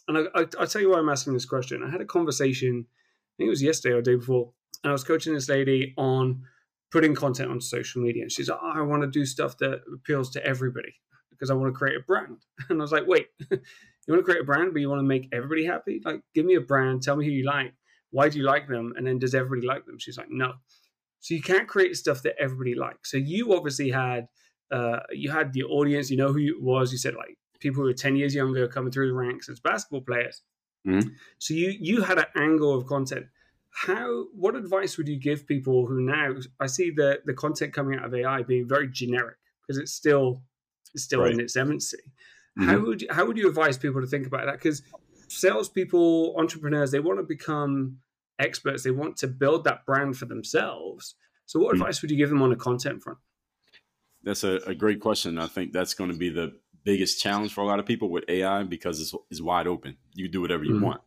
And 0.08 0.16
I, 0.18 0.22
I, 0.34 0.46
I'll 0.58 0.66
tell 0.66 0.80
you 0.82 0.90
why 0.90 0.98
I'm 0.98 1.08
asking 1.08 1.34
this 1.34 1.44
question. 1.44 1.82
I 1.82 1.90
had 1.90 2.00
a 2.00 2.04
conversation, 2.06 2.86
I 2.88 3.32
think 3.36 3.46
it 3.48 3.50
was 3.50 3.62
yesterday 3.62 3.94
or 3.94 4.02
the 4.02 4.10
day 4.12 4.16
before, 4.16 4.52
and 4.82 4.90
I 4.90 4.92
was 4.92 5.04
coaching 5.04 5.34
this 5.34 5.48
lady 5.48 5.94
on 5.96 6.42
putting 6.90 7.14
content 7.14 7.50
on 7.50 7.60
social 7.60 8.02
media. 8.02 8.22
And 8.22 8.32
she's 8.32 8.48
like, 8.48 8.58
oh, 8.62 8.72
I 8.74 8.80
want 8.82 9.02
to 9.02 9.08
do 9.08 9.24
stuff 9.24 9.58
that 9.58 9.82
appeals 9.94 10.30
to 10.30 10.44
everybody 10.44 10.94
because 11.30 11.50
I 11.50 11.54
want 11.54 11.72
to 11.72 11.78
create 11.78 11.96
a 11.96 12.00
brand. 12.00 12.38
And 12.68 12.80
I 12.80 12.82
was 12.82 12.92
like, 12.92 13.06
wait, 13.06 13.28
you 14.06 14.14
want 14.14 14.20
to 14.20 14.24
create 14.24 14.42
a 14.42 14.44
brand, 14.44 14.72
but 14.72 14.80
you 14.80 14.88
want 14.88 15.00
to 15.00 15.04
make 15.04 15.28
everybody 15.32 15.64
happy? 15.64 16.00
Like, 16.04 16.22
give 16.34 16.44
me 16.44 16.56
a 16.56 16.60
brand, 16.60 17.02
tell 17.02 17.16
me 17.16 17.24
who 17.24 17.30
you 17.30 17.44
like. 17.44 17.72
Why 18.10 18.28
do 18.28 18.38
you 18.38 18.44
like 18.44 18.68
them? 18.68 18.92
And 18.96 19.06
then 19.06 19.18
does 19.18 19.34
everybody 19.34 19.66
like 19.66 19.86
them? 19.86 19.98
She's 19.98 20.18
like, 20.18 20.30
no. 20.30 20.54
So 21.20 21.34
you 21.34 21.42
can't 21.42 21.68
create 21.68 21.96
stuff 21.96 22.22
that 22.22 22.34
everybody 22.38 22.74
likes. 22.74 23.10
So 23.10 23.16
you 23.16 23.54
obviously 23.54 23.90
had 23.90 24.26
uh, 24.72 25.00
you 25.10 25.30
had 25.30 25.52
the 25.52 25.64
audience, 25.64 26.10
you 26.10 26.16
know 26.16 26.32
who 26.32 26.40
it 26.40 26.60
was. 26.60 26.90
You 26.90 26.98
said 26.98 27.14
like 27.14 27.38
people 27.60 27.82
who 27.82 27.88
are 27.88 27.94
10 27.94 28.16
years 28.16 28.34
younger 28.34 28.66
coming 28.66 28.90
through 28.90 29.06
the 29.08 29.14
ranks 29.14 29.48
as 29.48 29.60
basketball 29.60 30.00
players. 30.00 30.42
Mhm. 30.86 31.12
So 31.38 31.54
you 31.54 31.74
you 31.78 32.02
had 32.02 32.18
an 32.18 32.26
angle 32.36 32.74
of 32.74 32.86
content. 32.86 33.26
how 33.74 34.24
what 34.34 34.54
advice 34.54 34.98
would 34.98 35.08
you 35.08 35.18
give 35.18 35.46
people 35.46 35.86
who 35.86 36.02
now 36.02 36.34
I 36.60 36.66
see 36.66 36.90
the 36.90 37.20
the 37.24 37.32
content 37.32 37.72
coming 37.72 37.98
out 37.98 38.04
of 38.04 38.14
AI 38.14 38.42
being 38.42 38.68
very 38.68 38.88
generic 38.88 39.38
because 39.62 39.78
it's 39.78 39.92
still 39.92 40.42
it's 40.92 41.04
still 41.04 41.20
right. 41.22 41.32
in 41.32 41.40
its 41.40 41.56
infancy. 41.56 41.98
Mm-hmm. 42.58 42.68
How 42.68 42.80
would 42.80 43.02
you, 43.02 43.08
how 43.10 43.26
would 43.26 43.38
you 43.38 43.48
advise 43.48 43.78
people 43.78 44.00
to 44.00 44.06
think 44.06 44.26
about 44.26 44.46
that? 44.46 44.54
Because 44.54 44.82
salespeople, 45.28 46.34
entrepreneurs, 46.38 46.90
they 46.90 47.00
want 47.00 47.18
to 47.18 47.24
become 47.24 47.98
experts. 48.38 48.82
They 48.82 48.90
want 48.90 49.16
to 49.18 49.26
build 49.28 49.64
that 49.64 49.86
brand 49.86 50.16
for 50.16 50.26
themselves. 50.26 51.14
So, 51.46 51.60
what 51.60 51.74
mm-hmm. 51.74 51.82
advice 51.82 52.02
would 52.02 52.10
you 52.10 52.16
give 52.16 52.28
them 52.28 52.42
on 52.42 52.50
the 52.50 52.56
content 52.56 53.02
front? 53.02 53.18
That's 54.22 54.44
a, 54.44 54.56
a 54.66 54.74
great 54.74 55.00
question. 55.00 55.38
I 55.38 55.46
think 55.46 55.72
that's 55.72 55.94
going 55.94 56.12
to 56.12 56.16
be 56.16 56.28
the 56.28 56.52
biggest 56.84 57.20
challenge 57.20 57.52
for 57.52 57.62
a 57.62 57.66
lot 57.66 57.78
of 57.78 57.86
people 57.86 58.10
with 58.10 58.24
AI 58.28 58.62
because 58.64 59.00
it's, 59.00 59.14
it's 59.30 59.40
wide 59.40 59.66
open. 59.66 59.96
You 60.14 60.28
do 60.28 60.40
whatever 60.40 60.64
you 60.64 60.74
mm-hmm. 60.74 60.84
want. 60.84 61.00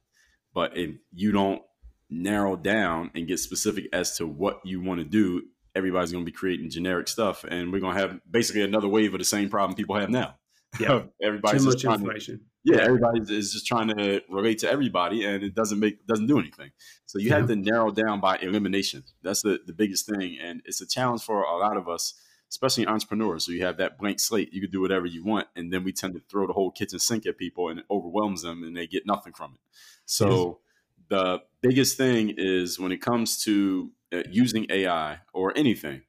But 0.53 0.77
if 0.77 0.95
you 1.13 1.31
don't 1.31 1.61
narrow 2.09 2.55
down 2.55 3.11
and 3.15 3.27
get 3.27 3.39
specific 3.39 3.85
as 3.93 4.17
to 4.17 4.27
what 4.27 4.61
you 4.63 4.81
want 4.81 4.99
to 4.99 5.05
do, 5.05 5.43
everybody's 5.75 6.11
going 6.11 6.23
to 6.23 6.31
be 6.31 6.35
creating 6.35 6.69
generic 6.69 7.07
stuff, 7.07 7.43
and 7.43 7.71
we're 7.71 7.81
going 7.81 7.95
to 7.95 8.01
have 8.01 8.19
basically 8.29 8.61
another 8.61 8.87
wave 8.87 9.13
of 9.13 9.19
the 9.19 9.25
same 9.25 9.49
problem 9.49 9.75
people 9.75 9.97
have 9.97 10.09
now. 10.09 10.35
Yeah, 10.79 11.03
everybody's 11.21 11.63
too 11.63 11.69
much 11.69 11.85
information. 11.85 12.37
To, 12.37 12.75
yeah, 12.75 12.81
everybody 12.81 13.21
is 13.21 13.53
just 13.53 13.65
trying 13.65 13.87
to 13.95 14.21
relate 14.29 14.59
to 14.59 14.69
everybody, 14.69 15.23
and 15.23 15.41
it 15.41 15.55
doesn't 15.55 15.79
make 15.79 16.05
doesn't 16.05 16.27
do 16.27 16.37
anything. 16.37 16.71
So 17.05 17.17
you 17.17 17.29
yeah. 17.29 17.37
have 17.37 17.47
to 17.47 17.55
narrow 17.55 17.91
down 17.91 18.19
by 18.19 18.37
elimination. 18.39 19.03
That's 19.23 19.41
the 19.41 19.59
the 19.65 19.71
biggest 19.71 20.05
thing, 20.05 20.37
and 20.41 20.61
it's 20.65 20.81
a 20.81 20.85
challenge 20.85 21.21
for 21.21 21.43
a 21.43 21.57
lot 21.57 21.77
of 21.77 21.87
us 21.87 22.15
especially 22.49 22.87
entrepreneurs. 22.87 23.45
So 23.45 23.51
you 23.51 23.65
have 23.65 23.77
that 23.77 23.97
blank 23.97 24.19
slate, 24.19 24.53
you 24.53 24.61
can 24.61 24.71
do 24.71 24.81
whatever 24.81 25.05
you 25.05 25.23
want. 25.23 25.47
And 25.55 25.71
then 25.73 25.83
we 25.83 25.91
tend 25.91 26.13
to 26.13 26.21
throw 26.29 26.47
the 26.47 26.53
whole 26.53 26.71
kitchen 26.71 26.99
sink 26.99 27.25
at 27.25 27.37
people 27.37 27.69
and 27.69 27.79
it 27.79 27.85
overwhelms 27.89 28.43
them 28.43 28.63
and 28.63 28.75
they 28.75 28.87
get 28.87 29.05
nothing 29.05 29.33
from 29.33 29.53
it. 29.53 29.59
So 30.05 30.59
the 31.09 31.41
biggest 31.61 31.97
thing 31.97 32.33
is 32.37 32.79
when 32.79 32.91
it 32.91 33.01
comes 33.01 33.43
to 33.43 33.91
uh, 34.13 34.23
using 34.29 34.67
AI 34.69 35.19
or 35.33 35.57
anything 35.57 36.03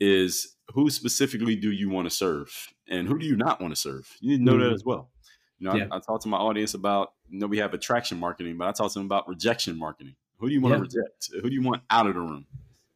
is 0.00 0.56
who 0.74 0.90
specifically 0.90 1.56
do 1.56 1.70
you 1.70 1.88
want 1.88 2.08
to 2.08 2.14
serve 2.14 2.68
and 2.88 3.08
who 3.08 3.18
do 3.18 3.26
you 3.26 3.36
not 3.36 3.60
want 3.60 3.74
to 3.74 3.80
serve? 3.80 4.08
You 4.20 4.30
need 4.30 4.38
to 4.38 4.44
know 4.44 4.52
mm-hmm. 4.52 4.68
that 4.68 4.72
as 4.72 4.84
well. 4.84 5.10
You 5.58 5.68
know, 5.68 5.74
yeah. 5.76 5.86
I, 5.90 5.96
I 5.96 6.00
talk 6.00 6.22
to 6.22 6.28
my 6.28 6.36
audience 6.36 6.74
about, 6.74 7.12
you 7.28 7.38
know, 7.38 7.46
we 7.46 7.58
have 7.58 7.74
attraction 7.74 8.18
marketing, 8.18 8.58
but 8.58 8.68
I 8.68 8.72
talk 8.72 8.92
to 8.92 8.98
them 8.98 9.06
about 9.06 9.28
rejection 9.28 9.78
marketing. 9.78 10.16
Who 10.38 10.48
do 10.48 10.54
you 10.54 10.60
want 10.60 10.72
yeah. 10.72 10.76
to 10.76 10.82
reject? 10.82 11.30
Who 11.42 11.48
do 11.48 11.54
you 11.54 11.62
want 11.62 11.82
out 11.90 12.06
of 12.06 12.14
the 12.14 12.20
room? 12.20 12.46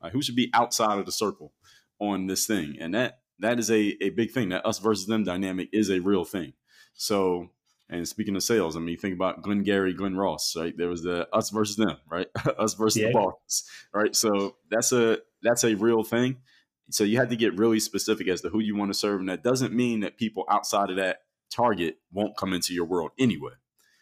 Like, 0.02 0.12
who 0.12 0.22
should 0.22 0.36
be 0.36 0.50
outside 0.52 0.98
of 0.98 1.06
the 1.06 1.12
circle 1.12 1.52
on 1.98 2.26
this 2.26 2.46
thing? 2.46 2.76
And 2.78 2.94
that 2.94 3.20
that 3.38 3.58
is 3.58 3.70
a, 3.70 3.96
a 4.02 4.10
big 4.10 4.30
thing. 4.30 4.50
That 4.50 4.66
us 4.66 4.78
versus 4.78 5.06
them 5.06 5.24
dynamic 5.24 5.70
is 5.72 5.90
a 5.90 6.00
real 6.00 6.24
thing. 6.24 6.52
So 6.94 7.50
and 7.90 8.06
speaking 8.06 8.36
of 8.36 8.42
sales, 8.44 8.76
I 8.76 8.80
mean, 8.80 8.96
think 8.96 9.14
about 9.14 9.42
Glengarry, 9.42 9.92
Glen 9.92 10.16
Ross, 10.16 10.54
right? 10.56 10.76
There 10.76 10.88
was 10.88 11.02
the 11.02 11.28
us 11.34 11.50
versus 11.50 11.76
them, 11.76 11.96
right? 12.08 12.28
us 12.58 12.74
versus 12.74 13.02
yeah. 13.02 13.08
the 13.08 13.14
boss, 13.14 13.68
right? 13.92 14.14
So 14.14 14.56
that's 14.70 14.92
a 14.92 15.18
that's 15.42 15.64
a 15.64 15.74
real 15.74 16.04
thing. 16.04 16.36
So 16.90 17.04
you 17.04 17.18
have 17.18 17.28
to 17.28 17.36
get 17.36 17.56
really 17.56 17.80
specific 17.80 18.28
as 18.28 18.40
to 18.42 18.48
who 18.48 18.60
you 18.60 18.76
want 18.76 18.92
to 18.92 18.98
serve, 18.98 19.20
and 19.20 19.28
that 19.28 19.42
doesn't 19.42 19.72
mean 19.72 20.00
that 20.00 20.16
people 20.16 20.44
outside 20.50 20.90
of 20.90 20.96
that 20.96 21.22
target 21.50 21.98
won't 22.12 22.36
come 22.36 22.52
into 22.52 22.74
your 22.74 22.84
world 22.84 23.12
anyway. 23.18 23.52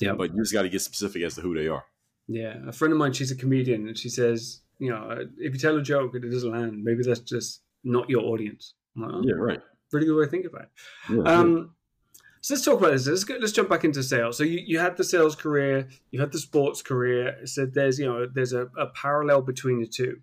Yeah, 0.00 0.12
but 0.12 0.32
you 0.32 0.42
just 0.42 0.52
got 0.52 0.62
to 0.62 0.68
get 0.68 0.80
specific 0.80 1.22
as 1.22 1.34
to 1.34 1.40
who 1.40 1.54
they 1.54 1.68
are. 1.68 1.84
Yeah, 2.28 2.56
a 2.66 2.72
friend 2.72 2.92
of 2.92 2.98
mine, 2.98 3.12
she's 3.12 3.30
a 3.30 3.36
comedian, 3.36 3.88
and 3.88 3.98
she 3.98 4.08
says, 4.08 4.60
you 4.78 4.90
know, 4.90 5.26
if 5.38 5.52
you 5.52 5.58
tell 5.58 5.76
a 5.76 5.82
joke 5.82 6.14
and 6.14 6.24
it 6.24 6.30
doesn't 6.30 6.50
land, 6.50 6.82
maybe 6.84 7.02
that's 7.02 7.20
just 7.20 7.62
not 7.84 8.08
your 8.08 8.22
audience. 8.22 8.74
Like, 8.96 9.10
oh, 9.12 9.22
yeah, 9.24 9.34
right. 9.34 9.60
Really 9.92 10.06
good 10.06 10.18
way 10.18 10.24
to 10.24 10.30
think 10.30 10.46
about 10.46 10.62
it. 10.62 10.68
Yeah, 11.10 11.22
um, 11.22 11.74
so 12.40 12.54
let's 12.54 12.64
talk 12.64 12.78
about 12.78 12.92
this. 12.92 13.06
Let's, 13.06 13.24
go, 13.24 13.36
let's 13.40 13.52
jump 13.52 13.68
back 13.68 13.84
into 13.84 14.02
sales. 14.02 14.36
So 14.36 14.44
you, 14.44 14.60
you 14.64 14.78
had 14.78 14.96
the 14.96 15.04
sales 15.04 15.34
career, 15.34 15.88
you 16.10 16.20
had 16.20 16.32
the 16.32 16.38
sports 16.38 16.82
career. 16.82 17.36
So 17.46 17.66
there's 17.66 17.98
you 17.98 18.06
know 18.06 18.26
there's 18.26 18.52
a, 18.52 18.66
a 18.78 18.86
parallel 18.94 19.42
between 19.42 19.80
the 19.80 19.86
two. 19.86 20.20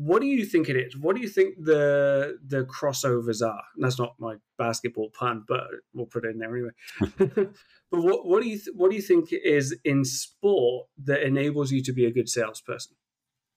What 0.00 0.20
do 0.20 0.28
you 0.28 0.44
think 0.44 0.68
it 0.68 0.76
is? 0.76 0.96
What 0.96 1.16
do 1.16 1.22
you 1.22 1.28
think 1.28 1.56
the 1.58 2.38
the 2.46 2.64
crossovers 2.64 3.44
are? 3.44 3.64
And 3.74 3.84
that's 3.84 3.98
not 3.98 4.14
my 4.20 4.36
basketball 4.56 5.10
pun, 5.10 5.44
but 5.48 5.64
we'll 5.92 6.06
put 6.06 6.24
it 6.24 6.30
in 6.30 6.38
there 6.38 6.54
anyway. 6.54 6.70
but 7.90 8.00
what 8.00 8.24
what 8.24 8.40
do 8.40 8.48
you 8.48 8.58
th- 8.58 8.76
what 8.76 8.90
do 8.90 8.96
you 8.96 9.02
think 9.02 9.32
is 9.32 9.76
in 9.84 10.04
sport 10.04 10.86
that 11.02 11.22
enables 11.22 11.72
you 11.72 11.82
to 11.82 11.92
be 11.92 12.06
a 12.06 12.12
good 12.12 12.28
salesperson? 12.28 12.94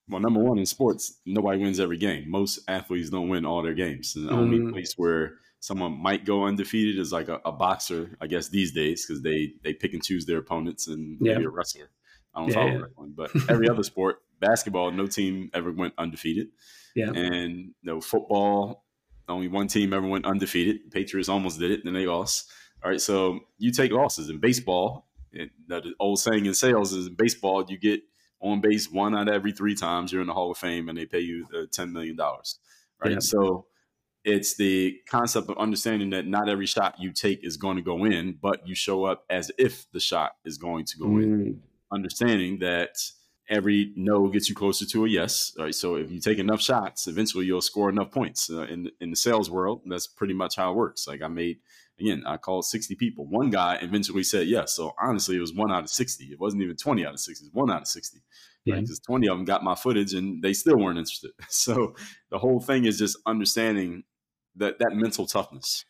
Well, 0.10 0.20
number 0.20 0.40
one 0.40 0.58
in 0.58 0.66
sports, 0.66 1.20
nobody 1.28 1.60
wins 1.60 1.80
every 1.80 1.98
game. 1.98 2.28
Most 2.28 2.60
athletes 2.68 3.12
don't 3.12 3.30
win 3.30 3.46
all 3.46 3.62
their 3.62 3.76
games. 3.76 4.16
And 4.16 4.28
the 4.28 4.32
mm. 4.32 4.38
only 4.38 4.72
place 4.72 4.94
where 4.98 5.36
someone 5.60 6.02
might 6.02 6.26
go 6.26 6.46
undefeated 6.46 7.00
is 7.00 7.14
like 7.14 7.30
a, 7.30 7.40
a 7.46 7.52
boxer, 7.52 8.18
I 8.20 8.26
guess 8.26 8.50
these 8.50 8.72
days, 8.72 9.06
because 9.06 9.22
they 9.22 9.54
they 9.64 9.76
pick 9.76 9.94
and 9.94 10.04
choose 10.04 10.26
their 10.26 10.40
opponents 10.40 10.88
and 10.88 11.20
yeah. 11.22 11.34
maybe 11.34 11.46
a 11.46 11.50
wrestler. 11.50 11.92
I 12.34 12.40
don't 12.40 12.50
yeah, 12.50 12.56
follow 12.56 12.72
yeah. 12.72 12.80
wrestling, 12.80 13.14
but 13.16 13.32
every 13.48 13.70
other 13.70 13.84
sport, 13.84 14.24
basketball, 14.42 14.92
no 14.92 15.08
team 15.08 15.50
ever 15.54 15.72
went 15.72 15.94
undefeated. 15.98 16.48
Yeah, 16.96 17.12
and 17.12 17.58
you 17.58 17.74
know, 17.84 18.02
football, 18.02 18.84
only 19.30 19.48
one 19.48 19.68
team 19.68 19.94
ever 19.94 20.06
went 20.08 20.26
undefeated. 20.26 20.92
Patriots 20.92 21.30
almost 21.30 21.60
did 21.60 21.72
it, 21.72 21.82
then 21.86 21.94
they 21.94 22.06
lost. 22.06 22.52
All 22.84 22.92
right, 22.92 23.00
so 23.00 23.40
you 23.58 23.72
take 23.72 23.92
losses 23.92 24.30
in 24.30 24.40
baseball. 24.40 25.08
It, 25.32 25.52
the 25.68 25.94
old 26.00 26.20
saying 26.20 26.46
in 26.46 26.54
sales 26.54 26.92
is 26.92 27.08
in 27.08 27.16
baseball, 27.16 27.64
you 27.70 27.78
get 27.78 28.02
on 28.42 28.60
base 28.60 28.92
one 28.92 29.16
out 29.16 29.30
of 29.30 29.34
every 29.34 29.54
three 29.54 29.76
times 29.76 30.12
you're 30.12 30.22
in 30.22 30.28
the 30.28 30.34
Hall 30.34 30.52
of 30.52 30.58
Fame, 30.58 30.90
and 30.90 30.98
they 30.98 31.06
pay 31.06 31.20
you 31.20 31.48
the 31.52 31.68
ten 31.68 31.94
million 31.94 32.16
dollars. 32.16 32.60
Right, 33.02 33.14
yeah. 33.14 33.20
so 33.20 33.68
it's 34.24 34.56
the 34.56 35.00
concept 35.10 35.50
of 35.50 35.58
understanding 35.58 36.12
that 36.12 36.28
not 36.28 36.48
every 36.48 36.66
shot 36.66 36.96
you 37.00 37.12
take 37.12 37.44
is 37.44 37.58
going 37.58 37.78
to 37.78 37.82
go 37.82 38.06
in, 38.06 38.38
but 38.42 38.68
you 38.68 38.76
show 38.76 39.06
up 39.06 39.26
as 39.30 39.52
if 39.58 39.92
the 39.92 40.00
shot 40.00 40.34
is 40.46 40.58
going 40.58 40.86
to 40.86 40.98
go 40.98 41.06
mm. 41.06 41.24
in. 41.24 41.64
Understanding 41.92 42.60
that 42.60 42.98
every 43.50 43.92
no 43.96 44.28
gets 44.28 44.50
you 44.50 44.56
closer 44.56 44.86
to 44.86 45.06
a 45.06 45.10
yes. 45.10 45.54
Right. 45.58 45.76
So 45.76 45.96
if 45.96 46.12
you 46.12 46.20
take 46.20 46.40
enough 46.40 46.62
shots, 46.62 47.08
eventually 47.08 47.46
you'll 47.46 47.62
score 47.62 47.90
enough 47.90 48.12
points. 48.12 48.50
Uh, 48.50 48.64
in 48.64 48.90
in 49.00 49.10
the 49.10 49.16
sales 49.16 49.50
world, 49.50 49.82
that's 49.86 50.08
pretty 50.08 50.34
much 50.34 50.56
how 50.56 50.72
it 50.72 50.76
works. 50.76 51.08
Like 51.08 51.22
I 51.22 51.28
made 51.28 51.60
again, 52.00 52.24
I 52.26 52.38
called 52.38 52.66
60 52.66 52.96
people. 52.96 53.28
One 53.28 53.50
guy 53.50 53.78
eventually 53.82 54.24
said 54.24 54.48
yes. 54.48 54.74
So 54.74 54.94
honestly, 55.02 55.38
it 55.38 55.42
was 55.42 55.54
one 55.54 55.72
out 55.72 55.84
of 55.84 55.90
60. 55.90 56.26
It 56.26 56.40
wasn't 56.40 56.64
even 56.64 56.76
20 56.76 57.06
out 57.06 57.14
of 57.14 57.20
60. 57.20 57.46
It 57.46 57.50
was 57.54 57.54
one 57.54 57.72
out 57.72 57.82
of 57.82 57.88
60 57.88 58.22
yeah. 58.66 58.80
because 58.80 59.00
20 59.00 59.28
of 59.28 59.38
them 59.38 59.46
got 59.46 59.64
my 59.64 59.76
footage 59.76 60.14
and 60.14 60.42
they 60.42 60.54
still 60.54 60.78
weren't 60.78 61.00
interested. 61.00 61.32
So 61.50 61.96
the 62.30 62.40
whole 62.40 62.60
thing 62.60 62.86
is 62.86 62.98
just 62.98 63.18
understanding 63.26 64.04
that 64.56 64.80
that 64.80 64.96
mental 64.96 65.26
toughness 65.26 65.86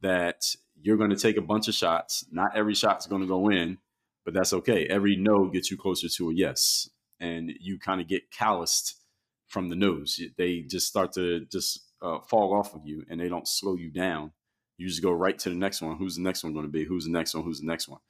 that 0.00 0.42
you're 0.80 0.96
going 0.96 1.10
to 1.10 1.16
take 1.16 1.36
a 1.36 1.42
bunch 1.42 1.68
of 1.68 1.74
shots. 1.74 2.24
Not 2.30 2.56
every 2.56 2.74
shot's 2.74 3.06
going 3.06 3.22
to 3.22 3.28
go 3.28 3.50
in, 3.50 3.78
but 4.24 4.34
that's 4.34 4.52
okay. 4.52 4.86
Every 4.86 5.16
no 5.16 5.46
gets 5.48 5.70
you 5.70 5.76
closer 5.76 6.08
to 6.08 6.30
a 6.30 6.34
yes, 6.34 6.88
and 7.20 7.52
you 7.60 7.78
kind 7.78 8.00
of 8.00 8.08
get 8.08 8.30
calloused 8.30 8.96
from 9.48 9.68
the 9.68 9.76
nose. 9.76 10.20
They 10.36 10.60
just 10.60 10.86
start 10.86 11.12
to 11.12 11.46
just 11.50 11.86
uh, 12.00 12.18
fall 12.20 12.54
off 12.54 12.74
of 12.74 12.82
you, 12.84 13.04
and 13.08 13.20
they 13.20 13.28
don't 13.28 13.48
slow 13.48 13.74
you 13.76 13.90
down. 13.90 14.32
You 14.78 14.88
just 14.88 15.02
go 15.02 15.12
right 15.12 15.38
to 15.38 15.48
the 15.48 15.54
next 15.54 15.82
one. 15.82 15.96
Who's 15.96 16.16
the 16.16 16.22
next 16.22 16.42
one 16.42 16.52
going 16.52 16.66
to 16.66 16.72
be? 16.72 16.84
Who's 16.84 17.04
the 17.04 17.12
next 17.12 17.34
one? 17.34 17.44
Who's 17.44 17.60
the 17.60 17.66
next 17.66 17.88
one? 17.88 18.00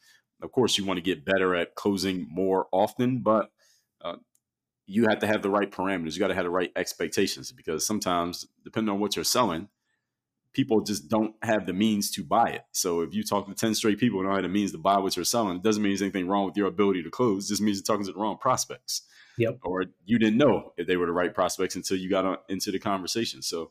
Of 0.40 0.52
course, 0.52 0.78
you 0.78 0.84
want 0.84 0.98
to 0.98 1.02
get 1.02 1.24
better 1.24 1.54
at 1.54 1.74
closing 1.74 2.26
more 2.30 2.66
often, 2.72 3.20
but 3.20 3.50
uh, 4.00 4.16
you 4.86 5.08
have 5.08 5.20
to 5.20 5.26
have 5.26 5.42
the 5.42 5.50
right 5.50 5.70
parameters. 5.70 6.14
You 6.14 6.20
got 6.20 6.28
to 6.28 6.34
have 6.34 6.44
the 6.44 6.50
right 6.50 6.72
expectations 6.76 7.52
because 7.52 7.86
sometimes, 7.86 8.46
depending 8.64 8.92
on 8.92 9.00
what 9.00 9.16
you're 9.16 9.24
selling, 9.24 9.68
people 10.52 10.80
just 10.80 11.08
don't 11.08 11.34
have 11.42 11.66
the 11.66 11.72
means 11.72 12.10
to 12.12 12.22
buy 12.22 12.50
it. 12.50 12.62
So 12.72 13.00
if 13.00 13.14
you 13.14 13.22
talk 13.22 13.46
to 13.46 13.54
10 13.54 13.74
straight 13.74 13.98
people 13.98 14.20
and 14.20 14.28
don't 14.28 14.36
have 14.36 14.42
the 14.42 14.48
means 14.48 14.72
to 14.72 14.78
buy 14.78 14.98
what 14.98 15.16
you're 15.16 15.24
selling, 15.24 15.56
it 15.56 15.62
doesn't 15.62 15.82
mean 15.82 15.92
there's 15.92 16.02
anything 16.02 16.28
wrong 16.28 16.44
with 16.44 16.56
your 16.56 16.68
ability 16.68 17.02
to 17.02 17.10
close. 17.10 17.46
It 17.46 17.48
just 17.48 17.62
means 17.62 17.78
you're 17.78 17.84
talking 17.84 18.06
to 18.06 18.12
the 18.12 18.18
wrong 18.18 18.38
prospects. 18.38 19.02
Yep. 19.38 19.60
Or 19.62 19.86
you 20.04 20.18
didn't 20.18 20.36
know 20.36 20.72
if 20.76 20.86
they 20.86 20.96
were 20.96 21.06
the 21.06 21.12
right 21.12 21.34
prospects 21.34 21.74
until 21.74 21.96
you 21.96 22.10
got 22.10 22.26
on, 22.26 22.36
into 22.48 22.70
the 22.70 22.78
conversation. 22.78 23.40
So 23.40 23.70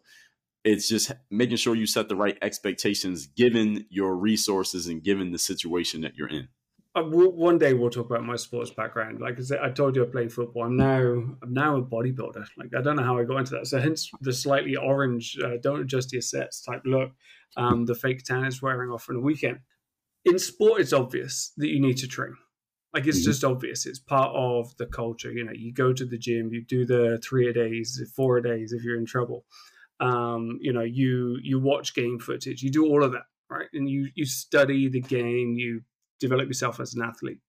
it's 0.63 0.88
just 0.88 1.12
making 1.30 1.58
sure 1.58 1.76
you 1.76 1.86
set 1.86 2.10
the 2.10 2.15
right 2.15 2.38
expectations 2.41 3.28
given 3.28 3.86
your 3.89 4.15
resources 4.15 4.88
and 4.88 5.04
given 5.04 5.32
the 5.32 5.39
situation 5.39 6.02
that 6.02 6.15
you're 6.15 6.30
in 6.30 6.48
one 6.94 7.58
day 7.58 7.74
we'll 7.74 7.90
talk 7.90 8.10
about 8.10 8.26
my 8.26 8.36
sports 8.36 8.70
background. 8.70 9.22
Like 9.22 9.40
I 9.40 9.44
said, 9.44 9.60
I 9.62 9.70
told 9.70 9.96
you 9.96 10.04
I 10.04 10.08
played 10.08 10.34
football. 10.34 10.64
I'm 10.66 10.76
now 10.76 11.00
I'm 11.00 11.54
now 11.54 11.78
a 11.78 11.82
bodybuilder. 11.82 12.46
Like 12.58 12.76
I 12.78 12.82
don't 12.82 12.98
know 12.98 13.04
how 13.04 13.18
I 13.18 13.24
got 13.24 13.38
into 13.38 13.56
that. 13.56 13.68
So 13.68 13.80
hence 13.80 14.12
the 14.22 14.34
slightly 14.34 14.76
orange, 14.76 15.38
uh, 15.44 15.58
don't 15.62 15.82
adjust 15.82 16.12
your 16.12 16.22
sets 16.22 16.62
type 16.62 16.82
look. 16.86 17.12
Um, 17.56 17.86
the 17.86 17.96
fake 17.96 18.24
tan 18.24 18.46
is 18.46 18.62
wearing 18.62 18.92
off 18.92 19.10
on 19.10 19.16
the 19.16 19.22
weekend. 19.22 19.60
In 20.26 20.38
sport, 20.38 20.82
it's 20.82 20.94
obvious 20.94 21.54
that 21.58 21.68
you 21.68 21.80
need 21.80 21.98
to 21.98 22.08
train. 22.08 22.36
Like 22.94 23.08
it's 23.08 23.20
mm-hmm. 23.20 23.32
just 23.32 23.44
obvious. 23.44 23.86
It's 23.86 24.00
part 24.00 24.32
of 24.36 24.76
the 24.78 24.86
culture. 24.86 25.32
You 25.32 25.46
know, 25.46 25.54
you 25.54 25.74
go 25.74 25.94
to 25.94 26.06
the 26.06 26.18
gym, 26.18 26.52
you 26.52 26.64
do 26.64 26.86
the 26.86 27.22
three 27.24 27.50
a 27.50 27.54
days, 27.54 28.02
four 28.16 28.38
a 28.38 28.44
days 28.44 28.74
if 28.74 28.84
you're 28.84 28.98
in 28.98 29.06
trouble. 29.06 29.46
Um, 30.02 30.58
you 30.60 30.74
know, 30.74 30.82
you 30.82 31.38
you 31.42 31.60
watch 31.60 31.94
game 31.94 32.20
footage, 32.20 32.64
you 32.64 32.70
do 32.70 32.86
all 32.86 33.04
of 33.04 33.14
that, 33.14 33.28
right? 33.50 33.68
And 33.72 33.90
you 33.90 34.10
you 34.16 34.26
study 34.26 34.90
the 34.90 35.00
game, 35.00 35.54
you 35.56 35.84
develop 36.22 36.48
yourself 36.48 36.80
as 36.80 36.94
an 36.94 37.02
athlete. 37.02 37.40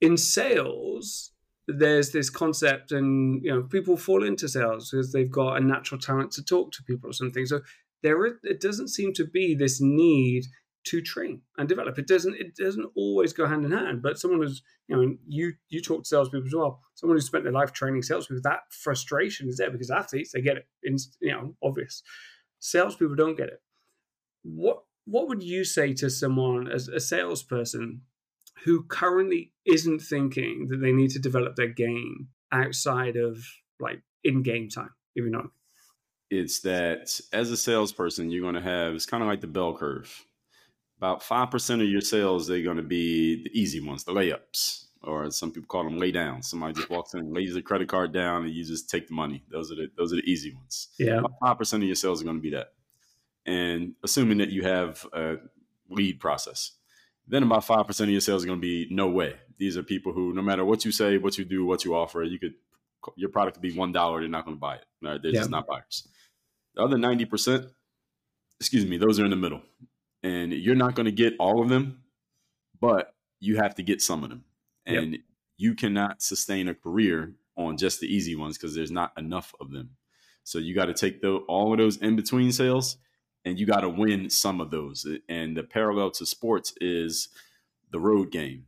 In 0.00 0.16
sales, 0.16 1.32
there's 1.66 2.12
this 2.12 2.30
concept, 2.30 2.92
and 2.92 3.42
you 3.42 3.50
know, 3.50 3.62
people 3.62 3.96
fall 3.96 4.22
into 4.22 4.48
sales 4.48 4.90
because 4.90 5.12
they've 5.12 5.30
got 5.30 5.56
a 5.56 5.60
natural 5.60 6.00
talent 6.00 6.30
to 6.32 6.44
talk 6.44 6.70
to 6.72 6.84
people 6.84 7.10
or 7.10 7.12
something. 7.12 7.46
So 7.46 7.60
there, 8.02 8.24
it 8.26 8.60
doesn't 8.60 8.88
seem 8.88 9.12
to 9.14 9.24
be 9.24 9.54
this 9.54 9.80
need 9.80 10.44
to 10.84 11.02
train 11.02 11.42
and 11.58 11.68
develop. 11.68 11.98
It 11.98 12.06
doesn't 12.06 12.36
it 12.36 12.54
doesn't 12.54 12.86
always 12.94 13.32
go 13.32 13.46
hand 13.46 13.64
in 13.64 13.72
hand. 13.72 14.02
But 14.02 14.18
someone 14.18 14.40
who's 14.40 14.62
you 14.86 14.96
know 14.96 15.16
you 15.26 15.54
you 15.68 15.82
talk 15.82 16.04
to 16.04 16.08
salespeople 16.08 16.46
as 16.46 16.54
well. 16.54 16.80
Someone 16.94 17.16
who 17.16 17.22
spent 17.22 17.42
their 17.42 17.52
life 17.52 17.72
training 17.72 18.02
salespeople, 18.02 18.42
that 18.44 18.60
frustration 18.70 19.48
is 19.48 19.56
there 19.56 19.70
because 19.70 19.90
athletes 19.90 20.30
they 20.32 20.40
get 20.40 20.58
it. 20.58 20.66
In, 20.84 20.96
you 21.20 21.32
know, 21.32 21.54
obvious. 21.62 22.02
Salespeople 22.60 23.16
don't 23.16 23.36
get 23.36 23.48
it. 23.48 23.60
What 24.42 24.82
what 25.06 25.28
would 25.28 25.42
you 25.42 25.64
say 25.64 25.94
to 25.94 26.10
someone 26.10 26.68
as 26.68 26.88
a 26.88 27.00
salesperson 27.00 28.02
who 28.64 28.82
currently 28.84 29.52
isn't 29.64 30.00
thinking 30.00 30.66
that 30.68 30.78
they 30.78 30.92
need 30.92 31.10
to 31.10 31.18
develop 31.18 31.56
their 31.56 31.68
game 31.68 32.28
outside 32.52 33.16
of 33.16 33.38
like 33.80 34.02
in 34.24 34.42
game 34.42 34.68
time, 34.68 34.90
if 35.14 35.24
you 35.24 35.30
know? 35.30 35.50
It's 36.28 36.60
that 36.60 37.20
as 37.32 37.50
a 37.50 37.56
salesperson, 37.56 38.30
you're 38.30 38.42
going 38.42 38.54
to 38.54 38.60
have 38.60 38.94
it's 38.94 39.06
kind 39.06 39.22
of 39.22 39.28
like 39.28 39.40
the 39.40 39.46
bell 39.46 39.76
curve 39.76 40.26
about 40.98 41.22
5% 41.22 41.82
of 41.82 41.88
your 41.88 42.00
sales, 42.00 42.46
they're 42.46 42.62
going 42.62 42.78
to 42.78 42.82
be 42.82 43.44
the 43.44 43.50
easy 43.58 43.80
ones, 43.80 44.04
the 44.04 44.12
layups, 44.12 44.86
or 45.02 45.30
some 45.30 45.52
people 45.52 45.66
call 45.66 45.84
them 45.84 45.98
lay 45.98 46.10
down. 46.10 46.42
Somebody 46.42 46.74
just 46.74 46.90
walks 46.90 47.14
in, 47.14 47.20
and 47.20 47.34
lays 47.34 47.54
a 47.54 47.62
credit 47.62 47.88
card 47.88 48.12
down, 48.12 48.44
and 48.44 48.54
you 48.54 48.64
just 48.64 48.88
take 48.88 49.08
the 49.08 49.14
money. 49.14 49.44
Those 49.50 49.70
are 49.70 49.76
the, 49.76 49.88
those 49.96 50.12
are 50.12 50.16
the 50.16 50.30
easy 50.30 50.54
ones. 50.54 50.88
Yeah. 50.98 51.18
About 51.18 51.58
5% 51.58 51.74
of 51.74 51.82
your 51.82 51.94
sales 51.94 52.22
are 52.22 52.24
going 52.24 52.36
to 52.36 52.42
be 52.42 52.50
that. 52.50 52.68
And 53.46 53.94
assuming 54.02 54.38
that 54.38 54.50
you 54.50 54.62
have 54.62 55.06
a 55.12 55.36
lead 55.88 56.20
process, 56.20 56.72
then 57.28 57.42
about 57.42 57.64
5% 57.64 58.00
of 58.00 58.08
your 58.08 58.20
sales 58.20 58.44
are 58.44 58.46
going 58.46 58.60
to 58.60 58.66
be 58.66 58.88
no 58.90 59.08
way. 59.08 59.34
These 59.58 59.76
are 59.76 59.82
people 59.82 60.12
who, 60.12 60.34
no 60.34 60.42
matter 60.42 60.64
what 60.64 60.84
you 60.84 60.92
say, 60.92 61.16
what 61.18 61.38
you 61.38 61.44
do, 61.44 61.64
what 61.64 61.84
you 61.84 61.94
offer, 61.94 62.22
you 62.22 62.38
could, 62.38 62.54
your 63.14 63.30
product 63.30 63.56
could 63.56 63.62
be 63.62 63.72
$1, 63.72 64.20
they're 64.20 64.28
not 64.28 64.44
going 64.44 64.56
to 64.56 64.60
buy 64.60 64.76
it. 64.76 64.84
Right? 65.02 65.22
They're 65.22 65.32
yeah. 65.32 65.40
just 65.40 65.50
not 65.50 65.66
buyers. 65.66 66.06
The 66.74 66.82
other 66.82 66.96
90%, 66.96 67.70
excuse 68.60 68.84
me, 68.84 68.98
those 68.98 69.18
are 69.18 69.24
in 69.24 69.30
the 69.30 69.36
middle 69.36 69.62
and 70.26 70.52
you're 70.52 70.74
not 70.74 70.94
going 70.94 71.06
to 71.06 71.12
get 71.12 71.34
all 71.38 71.62
of 71.62 71.68
them, 71.68 72.02
but 72.80 73.14
you 73.38 73.56
have 73.56 73.74
to 73.76 73.82
get 73.82 74.02
some 74.02 74.24
of 74.24 74.30
them. 74.30 74.44
And 74.84 75.12
yep. 75.12 75.20
you 75.56 75.74
cannot 75.74 76.20
sustain 76.20 76.68
a 76.68 76.74
career 76.74 77.34
on 77.56 77.76
just 77.76 78.00
the 78.00 78.12
easy 78.12 78.34
ones 78.34 78.58
because 78.58 78.74
there's 78.74 78.90
not 78.90 79.12
enough 79.16 79.54
of 79.60 79.70
them. 79.70 79.90
So 80.42 80.58
you 80.58 80.74
got 80.74 80.86
to 80.86 80.94
take 80.94 81.22
the, 81.22 81.36
all 81.48 81.72
of 81.72 81.78
those 81.78 81.96
in 81.96 82.16
between 82.16 82.52
sales 82.52 82.96
and 83.46 83.60
you 83.60 83.64
got 83.64 83.80
to 83.80 83.88
win 83.88 84.28
some 84.28 84.60
of 84.60 84.72
those. 84.72 85.06
And 85.28 85.56
the 85.56 85.62
parallel 85.62 86.10
to 86.10 86.26
sports 86.26 86.74
is 86.80 87.28
the 87.92 88.00
road 88.00 88.32
game. 88.32 88.66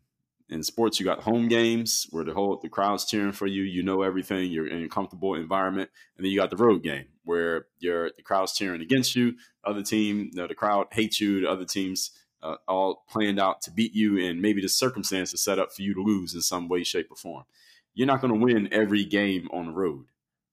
In 0.48 0.62
sports, 0.62 0.98
you 0.98 1.04
got 1.04 1.24
home 1.24 1.48
games 1.48 2.06
where 2.10 2.24
the 2.24 2.32
whole 2.32 2.58
the 2.62 2.70
crowd's 2.70 3.04
cheering 3.04 3.32
for 3.32 3.46
you. 3.46 3.64
You 3.64 3.82
know 3.82 4.00
everything. 4.00 4.50
You're 4.50 4.68
in 4.68 4.84
a 4.84 4.88
comfortable 4.88 5.34
environment, 5.34 5.90
and 6.16 6.24
then 6.24 6.30
you 6.30 6.38
got 6.38 6.48
the 6.48 6.56
road 6.56 6.82
game 6.82 7.06
where 7.24 7.66
you're 7.80 8.12
the 8.16 8.22
crowd's 8.22 8.54
cheering 8.54 8.80
against 8.80 9.14
you. 9.14 9.34
Other 9.62 9.82
team, 9.82 10.30
you 10.32 10.40
know, 10.40 10.46
the 10.46 10.54
crowd 10.54 10.86
hates 10.92 11.20
you. 11.20 11.42
The 11.42 11.50
other 11.50 11.66
teams 11.66 12.12
uh, 12.42 12.56
all 12.66 13.04
planned 13.10 13.38
out 13.38 13.60
to 13.62 13.70
beat 13.70 13.94
you, 13.94 14.16
and 14.24 14.40
maybe 14.40 14.62
the 14.62 14.70
circumstances 14.70 15.42
set 15.42 15.58
up 15.58 15.70
for 15.72 15.82
you 15.82 15.92
to 15.92 16.00
lose 16.00 16.34
in 16.34 16.40
some 16.40 16.66
way, 16.68 16.82
shape, 16.82 17.10
or 17.10 17.16
form. 17.16 17.44
You're 17.92 18.06
not 18.06 18.22
going 18.22 18.32
to 18.32 18.40
win 18.40 18.72
every 18.72 19.04
game 19.04 19.48
on 19.52 19.66
the 19.66 19.72
road, 19.72 20.06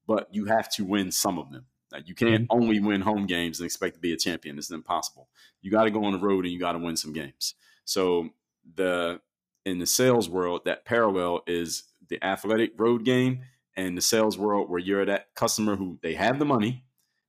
but 0.06 0.28
you 0.30 0.46
have 0.46 0.68
to 0.72 0.84
win 0.84 1.10
some 1.10 1.38
of 1.38 1.50
them. 1.52 1.66
Like 1.96 2.08
you 2.08 2.14
can't 2.14 2.42
mm-hmm. 2.42 2.62
only 2.62 2.78
win 2.78 3.00
home 3.00 3.26
games 3.26 3.58
and 3.58 3.64
expect 3.64 3.94
to 3.94 4.00
be 4.00 4.12
a 4.12 4.18
champion. 4.18 4.58
It's 4.58 4.70
impossible. 4.70 5.28
You 5.62 5.70
got 5.70 5.84
to 5.84 5.90
go 5.90 6.04
on 6.04 6.12
the 6.12 6.18
road 6.18 6.44
and 6.44 6.52
you 6.52 6.60
got 6.60 6.72
to 6.72 6.78
win 6.78 6.96
some 6.96 7.14
games. 7.14 7.54
So 7.86 8.30
the 8.74 9.20
in 9.64 9.78
the 9.78 9.86
sales 9.86 10.28
world, 10.28 10.62
that 10.66 10.84
parallel 10.84 11.42
is 11.46 11.84
the 12.08 12.22
athletic 12.22 12.72
road 12.76 13.04
game 13.04 13.40
and 13.76 13.96
the 13.96 14.02
sales 14.02 14.36
world 14.36 14.68
where 14.68 14.78
you're 14.78 15.06
that 15.06 15.34
customer 15.34 15.76
who 15.76 15.98
they 16.02 16.14
have 16.14 16.38
the 16.38 16.44
money, 16.44 16.84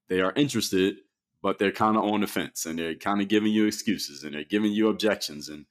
they 0.10 0.20
are 0.20 0.34
interested, 0.36 0.98
but 1.42 1.60
they're 1.60 1.72
kind 1.72 1.96
of 1.96 2.04
on 2.04 2.22
the 2.22 2.28
fence 2.28 2.66
and 2.66 2.78
they're 2.78 2.96
kind 2.96 3.22
of 3.22 3.30
giving 3.30 3.54
you 3.54 3.66
excuses 3.66 4.24
and 4.24 4.34
they're 4.34 4.44
giving 4.44 4.74
you 4.74 4.90
objections. 4.90 5.48
And 5.48 5.66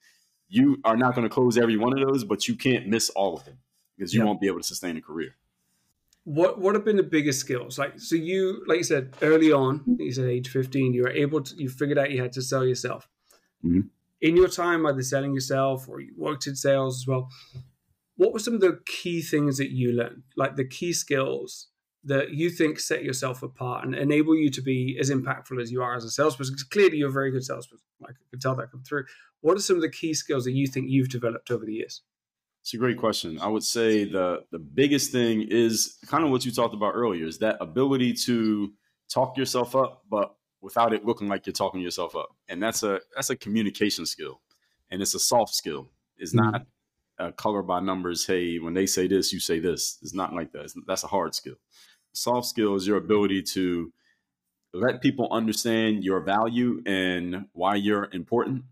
you 0.49 0.79
are 0.83 0.97
not 0.97 1.13
going 1.13 1.27
to 1.27 1.33
close 1.33 1.57
every 1.57 1.77
one 1.77 1.93
of 1.93 2.05
those, 2.05 2.23
but 2.23 2.47
you 2.47 2.55
can't 2.55 2.87
miss 2.87 3.09
all 3.11 3.37
of 3.37 3.45
them 3.45 3.59
because 3.95 4.13
you 4.13 4.25
won't 4.25 4.41
be 4.41 4.47
able 4.47 4.59
to 4.59 4.63
sustain 4.63 4.97
a 4.97 5.01
career. 5.01 5.35
What 6.27 6.59
what 6.59 6.75
have 6.75 6.83
been 6.83 6.97
the 6.97 7.03
biggest 7.03 7.39
skills? 7.39 7.79
Like 7.79 7.99
so 7.99 8.15
you 8.15 8.63
like 8.67 8.79
you 8.79 8.83
said 8.83 9.15
early 9.21 9.51
on, 9.51 9.83
you 9.97 10.11
said 10.11 10.25
age 10.25 10.49
15, 10.49 10.93
you 10.93 11.03
were 11.03 11.09
able 11.09 11.41
to 11.41 11.55
you 11.55 11.69
figured 11.69 11.97
out 11.97 12.11
you 12.11 12.21
had 12.21 12.33
to 12.33 12.41
sell 12.41 12.65
yourself. 12.65 13.07
Mm-hmm 13.65 13.87
in 14.21 14.35
your 14.35 14.47
time, 14.47 14.85
either 14.85 15.01
selling 15.01 15.33
yourself 15.33 15.87
or 15.87 15.99
you 15.99 16.13
worked 16.17 16.47
in 16.47 16.55
sales 16.55 17.01
as 17.01 17.07
well, 17.07 17.29
what 18.15 18.33
were 18.33 18.39
some 18.39 18.55
of 18.55 18.61
the 18.61 18.79
key 18.85 19.21
things 19.21 19.57
that 19.57 19.71
you 19.71 19.91
learned, 19.91 20.23
like 20.35 20.55
the 20.55 20.67
key 20.67 20.91
skills 20.93 21.67
that 22.03 22.31
you 22.31 22.49
think 22.49 22.79
set 22.79 23.03
yourself 23.03 23.43
apart 23.43 23.85
and 23.85 23.93
enable 23.93 24.35
you 24.35 24.49
to 24.49 24.61
be 24.61 24.97
as 24.99 25.11
impactful 25.11 25.61
as 25.61 25.71
you 25.71 25.81
are 25.81 25.95
as 25.95 26.03
a 26.03 26.09
salesperson? 26.09 26.53
Because 26.53 26.63
clearly 26.63 26.97
you're 26.97 27.09
a 27.09 27.11
very 27.11 27.31
good 27.31 27.43
salesperson. 27.43 27.85
I 28.03 28.11
can 28.31 28.39
tell 28.39 28.55
that 28.55 28.71
come 28.71 28.83
through. 28.83 29.05
What 29.41 29.57
are 29.57 29.61
some 29.61 29.75
of 29.75 29.81
the 29.81 29.89
key 29.89 30.13
skills 30.13 30.45
that 30.45 30.53
you 30.53 30.67
think 30.67 30.89
you've 30.89 31.09
developed 31.09 31.51
over 31.51 31.65
the 31.65 31.73
years? 31.73 32.01
It's 32.67 32.73
a 32.73 32.77
great 32.77 32.97
question. 32.97 33.39
I 33.39 33.47
would 33.47 33.63
say 33.63 34.03
the 34.03 34.43
the 34.51 34.59
biggest 34.59 35.13
thing 35.13 35.41
is 35.41 35.97
kind 36.05 36.25
of 36.25 36.31
what 36.31 36.43
you 36.43 36.51
talked 36.51 36.73
about 36.73 36.95
earlier 36.95 37.25
is 37.25 37.37
that 37.37 37.55
ability 37.61 38.11
to 38.25 38.73
talk 39.07 39.37
yourself 39.37 39.73
up, 39.73 40.03
but 40.09 40.35
without 40.59 40.91
it 40.91 41.05
looking 41.05 41.29
like 41.29 41.45
you're 41.45 41.53
talking 41.53 41.79
yourself 41.79 42.13
up. 42.13 42.35
And 42.49 42.61
that's 42.61 42.83
a 42.83 42.99
that's 43.15 43.29
a 43.29 43.37
communication 43.37 44.05
skill, 44.05 44.41
and 44.91 45.01
it's 45.01 45.15
a 45.15 45.19
soft 45.19 45.55
skill. 45.55 45.87
It's 46.17 46.35
mm-hmm. 46.35 46.51
not 46.51 46.67
a 47.17 47.31
color 47.31 47.61
by 47.61 47.79
numbers. 47.79 48.25
Hey, 48.25 48.59
when 48.59 48.73
they 48.73 48.85
say 48.85 49.07
this, 49.07 49.31
you 49.31 49.39
say 49.39 49.61
this. 49.61 49.97
It's 50.01 50.13
not 50.13 50.33
like 50.33 50.51
that. 50.51 50.63
It's, 50.63 50.75
that's 50.85 51.05
a 51.05 51.07
hard 51.07 51.35
skill. 51.35 51.55
Soft 52.11 52.47
skill 52.47 52.75
is 52.75 52.85
your 52.85 52.97
ability 52.97 53.43
to 53.43 53.93
let 54.73 55.01
people 55.01 55.29
understand 55.31 56.03
your 56.03 56.19
value 56.19 56.83
and 56.85 57.45
why 57.53 57.75
you're 57.75 58.09
important 58.11 58.65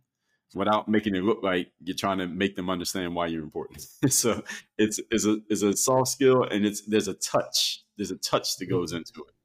without 0.55 0.87
making 0.87 1.15
it 1.15 1.23
look 1.23 1.43
like 1.43 1.71
you're 1.83 1.95
trying 1.95 2.17
to 2.17 2.27
make 2.27 2.55
them 2.55 2.69
understand 2.69 3.13
why 3.13 3.27
you're 3.27 3.43
important. 3.43 3.81
so 4.09 4.41
it's, 4.77 4.99
it's 5.11 5.25
a 5.25 5.37
it's 5.49 5.61
a 5.61 5.75
soft 5.75 6.07
skill 6.07 6.43
and 6.43 6.65
it's 6.65 6.81
there's 6.87 7.09
a 7.09 7.13
touch. 7.13 7.83
There's 7.97 8.11
a 8.11 8.17
touch 8.17 8.57
that 8.57 8.67
goes 8.67 8.91
mm-hmm. 8.91 8.97
into 8.99 9.25
it. 9.27 9.35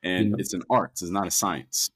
And 0.00 0.36
it's 0.38 0.52
an 0.52 0.62
art 0.70 0.92
it's 0.92 1.10
not 1.10 1.26
a 1.26 1.30
science. 1.30 1.90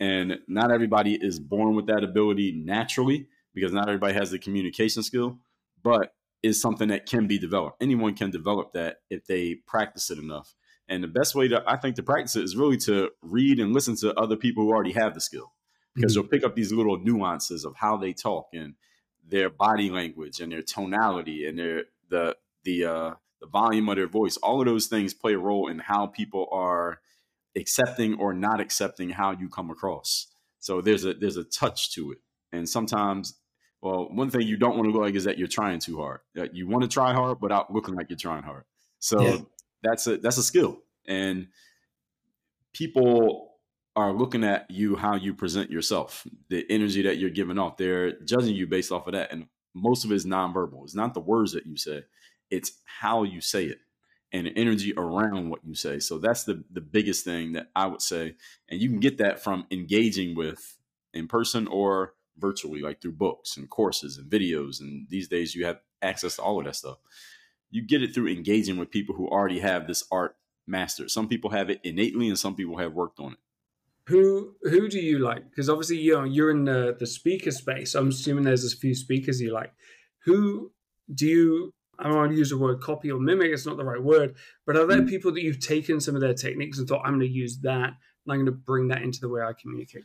And 0.00 0.40
not 0.48 0.70
everybody 0.70 1.14
is 1.14 1.38
born 1.38 1.74
with 1.74 1.86
that 1.86 2.04
ability 2.04 2.52
naturally 2.52 3.28
because 3.54 3.72
not 3.72 3.88
everybody 3.88 4.12
has 4.12 4.32
the 4.32 4.38
communication 4.38 5.02
skill 5.02 5.38
but 5.82 6.14
is 6.42 6.60
something 6.60 6.88
that 6.88 7.06
can 7.06 7.26
be 7.26 7.38
developed. 7.38 7.82
Anyone 7.82 8.14
can 8.14 8.30
develop 8.30 8.72
that 8.72 8.98
if 9.08 9.26
they 9.26 9.54
practice 9.66 10.10
it 10.10 10.18
enough. 10.18 10.54
And 10.88 11.02
the 11.02 11.08
best 11.08 11.34
way 11.34 11.48
to 11.48 11.62
i 11.66 11.76
think 11.76 11.94
to 11.96 12.02
practice 12.02 12.34
it 12.36 12.42
is 12.42 12.56
really 12.56 12.76
to 12.78 13.10
read 13.22 13.60
and 13.60 13.72
listen 13.72 13.96
to 13.96 14.12
other 14.14 14.36
people 14.36 14.64
who 14.64 14.70
already 14.70 14.92
have 14.92 15.14
the 15.14 15.20
skill 15.20 15.52
because 15.94 16.12
mm-hmm. 16.12 16.20
you'll 16.20 16.28
pick 16.28 16.44
up 16.44 16.54
these 16.54 16.72
little 16.72 16.98
nuances 16.98 17.64
of 17.64 17.74
how 17.76 17.96
they 17.96 18.12
talk 18.12 18.48
and 18.52 18.74
their 19.26 19.48
body 19.48 19.90
language 19.90 20.40
and 20.40 20.52
their 20.52 20.62
tonality 20.62 21.46
and 21.46 21.58
their 21.58 21.84
the 22.10 22.36
the 22.64 22.84
uh 22.84 23.14
the 23.40 23.46
volume 23.46 23.88
of 23.88 23.96
their 23.96 24.06
voice 24.06 24.36
all 24.38 24.60
of 24.60 24.66
those 24.66 24.86
things 24.86 25.14
play 25.14 25.34
a 25.34 25.38
role 25.38 25.68
in 25.68 25.78
how 25.78 26.06
people 26.06 26.48
are 26.52 27.00
accepting 27.56 28.14
or 28.14 28.34
not 28.34 28.60
accepting 28.60 29.10
how 29.10 29.32
you 29.32 29.48
come 29.48 29.70
across. 29.70 30.28
So 30.60 30.80
there's 30.80 31.04
a 31.04 31.14
there's 31.14 31.36
a 31.36 31.44
touch 31.44 31.92
to 31.94 32.12
it, 32.12 32.18
and 32.52 32.68
sometimes, 32.68 33.34
well, 33.82 34.08
one 34.10 34.30
thing 34.30 34.42
you 34.42 34.56
don't 34.56 34.76
want 34.76 34.86
to 34.86 34.92
look 34.92 35.02
like 35.02 35.14
is 35.14 35.24
that 35.24 35.38
you're 35.38 35.48
trying 35.48 35.78
too 35.78 35.98
hard. 35.98 36.20
You 36.52 36.66
want 36.66 36.82
to 36.82 36.88
try 36.88 37.12
hard 37.12 37.40
without 37.40 37.72
looking 37.72 37.94
like 37.94 38.08
you're 38.08 38.16
trying 38.16 38.42
hard. 38.42 38.64
So 38.98 39.20
yeah. 39.20 39.36
that's 39.82 40.06
a 40.06 40.16
that's 40.16 40.38
a 40.38 40.42
skill, 40.42 40.78
and 41.06 41.48
people 42.72 43.53
are 43.96 44.12
looking 44.12 44.44
at 44.44 44.70
you 44.70 44.96
how 44.96 45.14
you 45.14 45.34
present 45.34 45.70
yourself, 45.70 46.26
the 46.48 46.66
energy 46.68 47.02
that 47.02 47.18
you're 47.18 47.30
giving 47.30 47.58
off. 47.58 47.76
They're 47.76 48.18
judging 48.20 48.56
you 48.56 48.66
based 48.66 48.92
off 48.92 49.06
of 49.06 49.12
that, 49.12 49.32
and 49.32 49.46
most 49.74 50.04
of 50.04 50.12
it 50.12 50.16
is 50.16 50.26
nonverbal. 50.26 50.84
It's 50.84 50.94
not 50.94 51.14
the 51.14 51.20
words 51.20 51.52
that 51.52 51.66
you 51.66 51.76
say; 51.76 52.02
it's 52.50 52.72
how 52.84 53.22
you 53.22 53.40
say 53.40 53.64
it 53.66 53.78
and 54.32 54.48
the 54.48 54.58
energy 54.58 54.92
around 54.96 55.48
what 55.48 55.64
you 55.64 55.74
say. 55.74 56.00
So 56.00 56.18
that's 56.18 56.44
the 56.44 56.64
the 56.70 56.80
biggest 56.80 57.24
thing 57.24 57.52
that 57.52 57.70
I 57.76 57.86
would 57.86 58.02
say. 58.02 58.34
And 58.68 58.80
you 58.80 58.88
can 58.88 59.00
get 59.00 59.18
that 59.18 59.42
from 59.42 59.66
engaging 59.70 60.34
with 60.34 60.76
in 61.14 61.28
person 61.28 61.68
or 61.68 62.14
virtually, 62.36 62.80
like 62.80 63.00
through 63.00 63.12
books 63.12 63.56
and 63.56 63.70
courses 63.70 64.18
and 64.18 64.28
videos. 64.28 64.80
And 64.80 65.06
these 65.08 65.28
days 65.28 65.54
you 65.54 65.64
have 65.66 65.78
access 66.02 66.36
to 66.36 66.42
all 66.42 66.58
of 66.58 66.66
that 66.66 66.74
stuff. 66.76 66.98
You 67.70 67.82
get 67.82 68.02
it 68.02 68.12
through 68.12 68.28
engaging 68.28 68.76
with 68.76 68.90
people 68.90 69.14
who 69.14 69.28
already 69.28 69.60
have 69.60 69.86
this 69.86 70.04
art 70.10 70.36
mastered. 70.66 71.10
Some 71.10 71.28
people 71.28 71.50
have 71.50 71.70
it 71.70 71.80
innately 71.84 72.28
and 72.28 72.38
some 72.38 72.56
people 72.56 72.78
have 72.78 72.92
worked 72.92 73.20
on 73.20 73.32
it. 73.32 73.38
Who 74.08 74.54
who 74.62 74.88
do 74.88 75.00
you 75.00 75.18
like? 75.18 75.48
Because 75.48 75.70
obviously 75.70 75.98
you 75.98 76.14
know 76.14 76.24
you're 76.24 76.50
in 76.50 76.64
the, 76.64 76.96
the 76.98 77.06
speaker 77.06 77.50
space. 77.50 77.94
I'm 77.94 78.08
assuming 78.08 78.44
there's 78.44 78.70
a 78.70 78.76
few 78.76 78.94
speakers 78.94 79.40
you 79.40 79.52
like. 79.52 79.72
Who 80.24 80.72
do 81.12 81.26
you 81.26 81.74
I 81.98 82.04
don't 82.04 82.16
want 82.16 82.32
to 82.32 82.38
use 82.38 82.50
the 82.50 82.58
word 82.58 82.80
copy 82.80 83.10
or 83.10 83.20
mimic, 83.20 83.50
it's 83.52 83.66
not 83.66 83.76
the 83.76 83.84
right 83.84 84.02
word, 84.02 84.34
but 84.66 84.76
are 84.76 84.86
there 84.86 85.02
mm. 85.02 85.08
people 85.08 85.32
that 85.32 85.42
you've 85.42 85.60
taken 85.60 86.00
some 86.00 86.14
of 86.14 86.20
their 86.20 86.34
techniques 86.34 86.78
and 86.78 86.88
thought, 86.88 87.02
I'm 87.04 87.18
going 87.18 87.20
to 87.20 87.28
use 87.28 87.58
that 87.60 87.86
and 87.86 88.32
I'm 88.32 88.36
going 88.38 88.46
to 88.46 88.52
bring 88.52 88.88
that 88.88 89.02
into 89.02 89.20
the 89.20 89.28
way 89.28 89.42
I 89.42 89.52
communicate? 89.52 90.04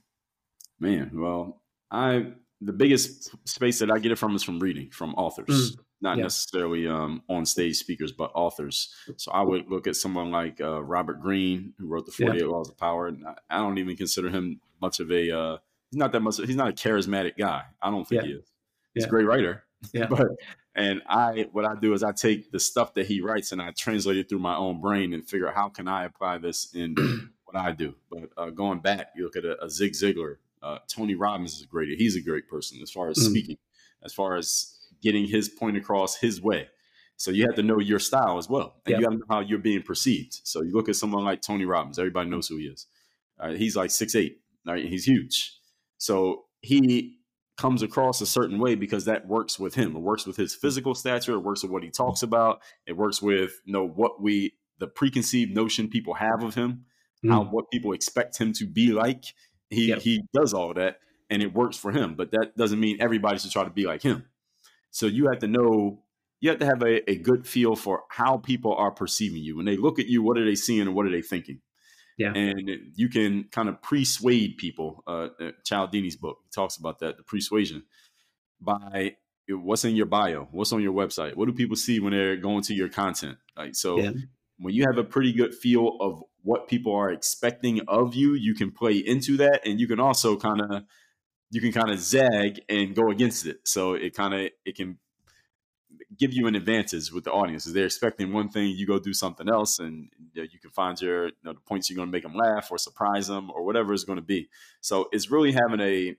Man, 0.79 1.11
well, 1.13 1.61
I 1.91 2.33
the 2.61 2.73
biggest 2.73 3.31
space 3.47 3.79
that 3.79 3.89
I 3.89 3.99
get 3.99 4.11
it 4.11 4.17
from 4.17 4.35
is 4.35 4.43
from 4.43 4.59
reading 4.59 4.89
from 4.91 5.15
authors, 5.15 5.75
mm. 5.75 5.79
Not 6.01 6.17
yeah. 6.17 6.23
necessarily 6.23 6.87
um, 6.87 7.21
on 7.29 7.45
stage 7.45 7.77
speakers, 7.77 8.11
but 8.11 8.31
authors. 8.33 8.93
So 9.17 9.31
I 9.31 9.41
would 9.41 9.69
look 9.69 9.87
at 9.87 9.95
someone 9.95 10.31
like 10.31 10.61
uh, 10.61 10.81
Robert 10.81 11.21
Greene, 11.21 11.73
who 11.77 11.87
wrote 11.87 12.05
the 12.05 12.11
48 12.11 12.39
yeah. 12.41 12.47
Laws 12.47 12.69
of 12.69 12.77
Power. 12.77 13.07
And 13.07 13.25
I, 13.27 13.35
I, 13.49 13.57
don't 13.57 13.77
even 13.77 13.95
consider 13.95 14.29
him 14.29 14.61
much 14.81 14.99
of 14.99 15.11
a 15.11 15.31
uh, 15.37 15.57
he's 15.91 15.97
not 15.97 16.11
that 16.11 16.21
much. 16.21 16.37
He's 16.37 16.55
not 16.55 16.69
a 16.69 16.73
charismatic 16.73 17.37
guy. 17.37 17.63
I 17.81 17.89
don't 17.89 18.07
think 18.07 18.21
Yeah. 18.21 18.27
he 18.27 18.33
is. 18.35 18.51
He's 18.93 19.05
a 19.05 19.09
great 19.09 19.25
writer. 19.25 19.63
Yeah. 19.93 20.07
but 20.09 20.27
and 20.75 21.01
I 21.07 21.47
what 21.51 21.65
I 21.65 21.75
do 21.75 21.93
is 21.93 22.03
I 22.03 22.11
take 22.11 22.51
the 22.51 22.59
stuff 22.59 22.93
that 22.93 23.05
he 23.05 23.21
writes 23.21 23.51
and 23.51 23.61
I 23.61 23.71
translate 23.71 24.17
it 24.17 24.29
through 24.29 24.39
my 24.39 24.55
own 24.55 24.79
brain 24.81 25.13
and 25.13 25.27
figure 25.27 25.47
out 25.49 25.55
how 25.55 25.69
can 25.69 25.87
I 25.87 26.05
apply 26.05 26.37
this 26.37 26.73
in 26.73 26.95
what 27.45 27.57
I 27.57 27.71
do. 27.71 27.95
But 28.09 28.29
uh, 28.37 28.49
going 28.51 28.79
back, 28.79 29.09
you 29.15 29.23
look 29.23 29.35
at 29.35 29.45
a, 29.45 29.61
a 29.63 29.69
Zig 29.69 29.93
Ziglar, 29.93 30.37
uh, 30.63 30.79
Tony 30.87 31.15
Robbins 31.15 31.55
is 31.55 31.63
a 31.63 31.67
great. 31.67 31.97
He's 31.97 32.15
a 32.15 32.21
great 32.21 32.47
person 32.47 32.79
as 32.81 32.91
far 32.91 33.09
as 33.09 33.17
Mm. 33.17 33.29
speaking, 33.29 33.57
as 34.03 34.13
far 34.13 34.37
as 34.37 34.78
getting 35.01 35.25
his 35.27 35.49
point 35.49 35.77
across 35.77 36.17
his 36.17 36.41
way. 36.41 36.67
So 37.17 37.31
you 37.31 37.43
have 37.45 37.55
to 37.55 37.63
know 37.63 37.79
your 37.79 37.99
style 37.99 38.37
as 38.37 38.49
well, 38.49 38.75
and 38.85 38.93
Yeah. 38.93 38.97
you 38.99 39.03
have 39.03 39.11
to 39.13 39.17
know 39.19 39.25
how 39.29 39.39
you're 39.41 39.59
being 39.59 39.81
perceived. 39.81 40.39
So 40.43 40.61
you 40.61 40.71
look 40.71 40.87
at 40.89 40.95
someone 40.95 41.25
like 41.25 41.41
Tony 41.41 41.65
Robbins. 41.65 41.99
Everybody 41.99 42.29
knows 42.29 42.47
who 42.47 42.57
he 42.57 42.65
is. 42.65 42.87
Uh, 43.39 43.51
he's 43.51 43.75
like 43.75 43.91
six 43.91 44.15
eight. 44.15 44.39
Right? 44.65 44.85
He's 44.85 45.05
huge. 45.05 45.53
So 45.97 46.45
he 46.61 47.17
comes 47.57 47.81
across 47.81 48.21
a 48.21 48.25
certain 48.25 48.57
way 48.59 48.75
because 48.75 49.03
that 49.05 49.27
works 49.27 49.59
with 49.59 49.75
him. 49.75 49.95
It 49.95 49.99
works 49.99 50.25
with 50.25 50.37
his 50.37 50.55
physical 50.55 50.95
stature. 50.95 51.33
It 51.33 51.39
works 51.39 51.61
with 51.63 51.71
what 51.71 51.83
he 51.83 51.89
talks 51.89 52.23
about. 52.23 52.61
It 52.85 52.93
works 52.95 53.21
with 53.21 53.59
you 53.65 53.73
know 53.73 53.85
what 53.87 54.21
we 54.21 54.53
the 54.77 54.87
preconceived 54.87 55.53
notion 55.53 55.89
people 55.89 56.13
have 56.13 56.41
of 56.41 56.55
him, 56.55 56.85
how 57.27 57.43
what 57.43 57.69
people 57.69 57.91
expect 57.91 58.37
him 58.37 58.53
to 58.53 58.65
be 58.65 58.93
like. 58.93 59.25
He 59.69 59.87
Yep. 59.89 59.99
he 59.99 60.23
does 60.33 60.53
all 60.53 60.73
that, 60.73 60.99
and 61.29 61.41
it 61.43 61.53
works 61.53 61.75
for 61.75 61.91
him. 61.91 62.15
But 62.15 62.31
that 62.31 62.55
doesn't 62.55 62.79
mean 62.79 62.97
everybody 63.01 63.39
should 63.39 63.51
try 63.51 63.65
to 63.65 63.69
be 63.69 63.85
like 63.85 64.01
him. 64.03 64.25
So 64.91 65.05
you 65.05 65.27
have 65.29 65.39
to 65.39 65.47
know. 65.47 66.03
You 66.41 66.51
have 66.51 66.59
to 66.59 66.65
have 66.65 66.81
a, 66.83 67.11
a 67.11 67.17
good 67.17 67.45
feel 67.45 67.75
for 67.75 68.03
how 68.09 68.37
people 68.37 68.73
are 68.73 68.91
perceiving 68.91 69.43
you. 69.43 69.57
When 69.57 69.65
they 69.65 69.75
look 69.75 69.99
at 69.99 70.07
you, 70.07 70.23
what 70.23 70.37
are 70.37 70.45
they 70.45 70.55
seeing 70.55 70.81
and 70.81 70.95
what 70.95 71.05
are 71.05 71.11
they 71.11 71.21
thinking? 71.21 71.59
Yeah. 72.17 72.31
And 72.33 72.69
you 72.95 73.09
can 73.09 73.45
kind 73.51 73.67
of 73.67 73.81
persuade 73.81 74.55
people. 74.57 75.03
Uh, 75.05 75.27
uh, 75.39 75.51
Cialdini's 75.69 76.15
book 76.15 76.37
talks 76.55 76.77
about 76.77 76.99
that, 76.99 77.17
the 77.17 77.23
persuasion, 77.23 77.83
by 78.61 79.15
what's 79.49 79.83
in 79.83 79.95
your 79.97 80.05
bio, 80.05 80.47
what's 80.51 80.71
on 80.71 80.81
your 80.81 80.93
website, 80.93 81.35
what 81.35 81.47
do 81.47 81.53
people 81.53 81.75
see 81.75 81.99
when 81.99 82.13
they're 82.13 82.37
going 82.37 82.61
to 82.63 82.73
your 82.73 82.89
content. 82.89 83.37
Like 83.57 83.75
so, 83.75 83.99
Yeah. 83.99 84.11
when 84.59 84.73
you 84.73 84.85
have 84.87 84.97
a 84.97 85.03
pretty 85.03 85.33
good 85.33 85.53
feel 85.53 85.97
of 85.99 86.23
what 86.43 86.67
people 86.67 86.93
are 86.93 87.11
expecting 87.11 87.81
of 87.87 88.15
you, 88.15 88.33
you 88.33 88.53
can 88.53 88.71
play 88.71 88.97
into 88.97 89.37
that, 89.37 89.61
and 89.65 89.79
you 89.79 89.87
can 89.87 89.99
also 89.99 90.37
kind 90.37 90.61
of 90.61 90.83
you 91.51 91.61
can 91.61 91.71
kind 91.71 91.89
of 91.91 91.99
zag 91.99 92.61
and 92.69 92.95
go 92.95 93.09
against 93.09 93.45
it. 93.45 93.59
So 93.65 93.93
it 93.93 94.13
kind 94.13 94.33
of 94.33 94.51
it 94.65 94.75
can 94.75 94.97
give 96.17 96.33
you 96.33 96.47
an 96.47 96.55
advantage 96.55 97.11
with 97.11 97.23
the 97.23 97.31
audience. 97.31 97.65
If 97.67 97.73
they're 97.73 97.85
expecting 97.85 98.33
one 98.33 98.49
thing, 98.49 98.69
you 98.75 98.85
go 98.85 98.99
do 98.99 99.13
something 99.13 99.49
else, 99.49 99.79
and 99.79 100.09
you, 100.33 100.41
know, 100.41 100.47
you 100.51 100.59
can 100.59 100.71
find 100.71 100.99
your 101.01 101.27
you 101.27 101.33
know, 101.43 101.53
the 101.53 101.59
points 101.61 101.89
you're 101.89 101.95
going 101.97 102.07
to 102.07 102.11
make 102.11 102.23
them 102.23 102.35
laugh 102.35 102.69
or 102.71 102.77
surprise 102.77 103.27
them 103.27 103.49
or 103.51 103.63
whatever 103.63 103.93
it's 103.93 104.03
going 104.03 104.17
to 104.17 104.25
be. 104.25 104.49
So 104.81 105.07
it's 105.11 105.31
really 105.31 105.51
having 105.51 105.79
a 105.79 106.15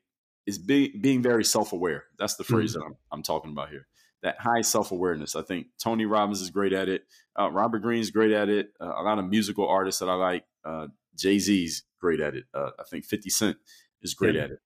is 0.47 0.59
be, 0.59 0.89
being 0.89 1.23
very 1.23 1.45
self 1.45 1.73
aware. 1.73 2.05
That's 2.19 2.37
the 2.37 2.45
phrase 2.45 2.73
that 2.73 2.83
I'm, 2.85 2.97
I'm 3.13 3.23
talking 3.23 3.53
about 3.53 3.71
here. 3.71 3.87
That 4.23 4.37
high 4.39 4.63
self 4.63 4.91
awareness. 4.91 5.37
I 5.37 5.43
think 5.43 5.69
Tony 5.79 6.07
Robbins 6.07 6.41
is 6.41 6.51
great 6.51 6.73
at 6.73 6.89
it. 6.89 7.05
Uh, 7.39 7.51
Robert 7.51 7.81
Greene's 7.81 8.11
great 8.11 8.33
at 8.33 8.49
it. 8.49 8.73
Uh, 8.81 8.93
a 8.97 9.03
lot 9.03 9.19
of 9.19 9.27
musical 9.27 9.69
artists 9.69 10.01
that 10.01 10.09
I 10.09 10.15
like. 10.15 10.45
Uh, 10.65 10.89
Jay 11.17 11.39
Z's 11.39 11.85
great 12.01 12.21
at 12.21 12.35
it. 12.35 12.45
Uh, 12.53 12.71
I 12.79 12.83
think 12.85 13.05
50 13.05 13.31
Cent 13.31 13.57
is 14.03 14.15
great 14.15 14.35
Yeah. 14.35 14.43
at 14.45 14.51
it. 14.53 14.61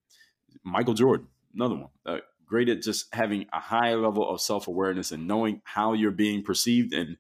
Michael 0.63 0.95
Jordan, 0.95 1.27
another 1.55 1.75
one. 1.75 1.91
Uh, 2.07 2.19
great 2.47 2.69
at 2.69 2.83
just 2.83 3.13
having 3.15 3.47
a 3.53 3.61
high 3.61 3.95
level 3.95 4.29
of 4.29 4.41
self 4.41 4.69
awareness 4.69 5.13
and 5.13 5.27
knowing 5.27 5.61
how 5.65 5.93
you're 5.93 6.11
being 6.11 6.43
perceived 6.43 6.93
and 6.93 7.17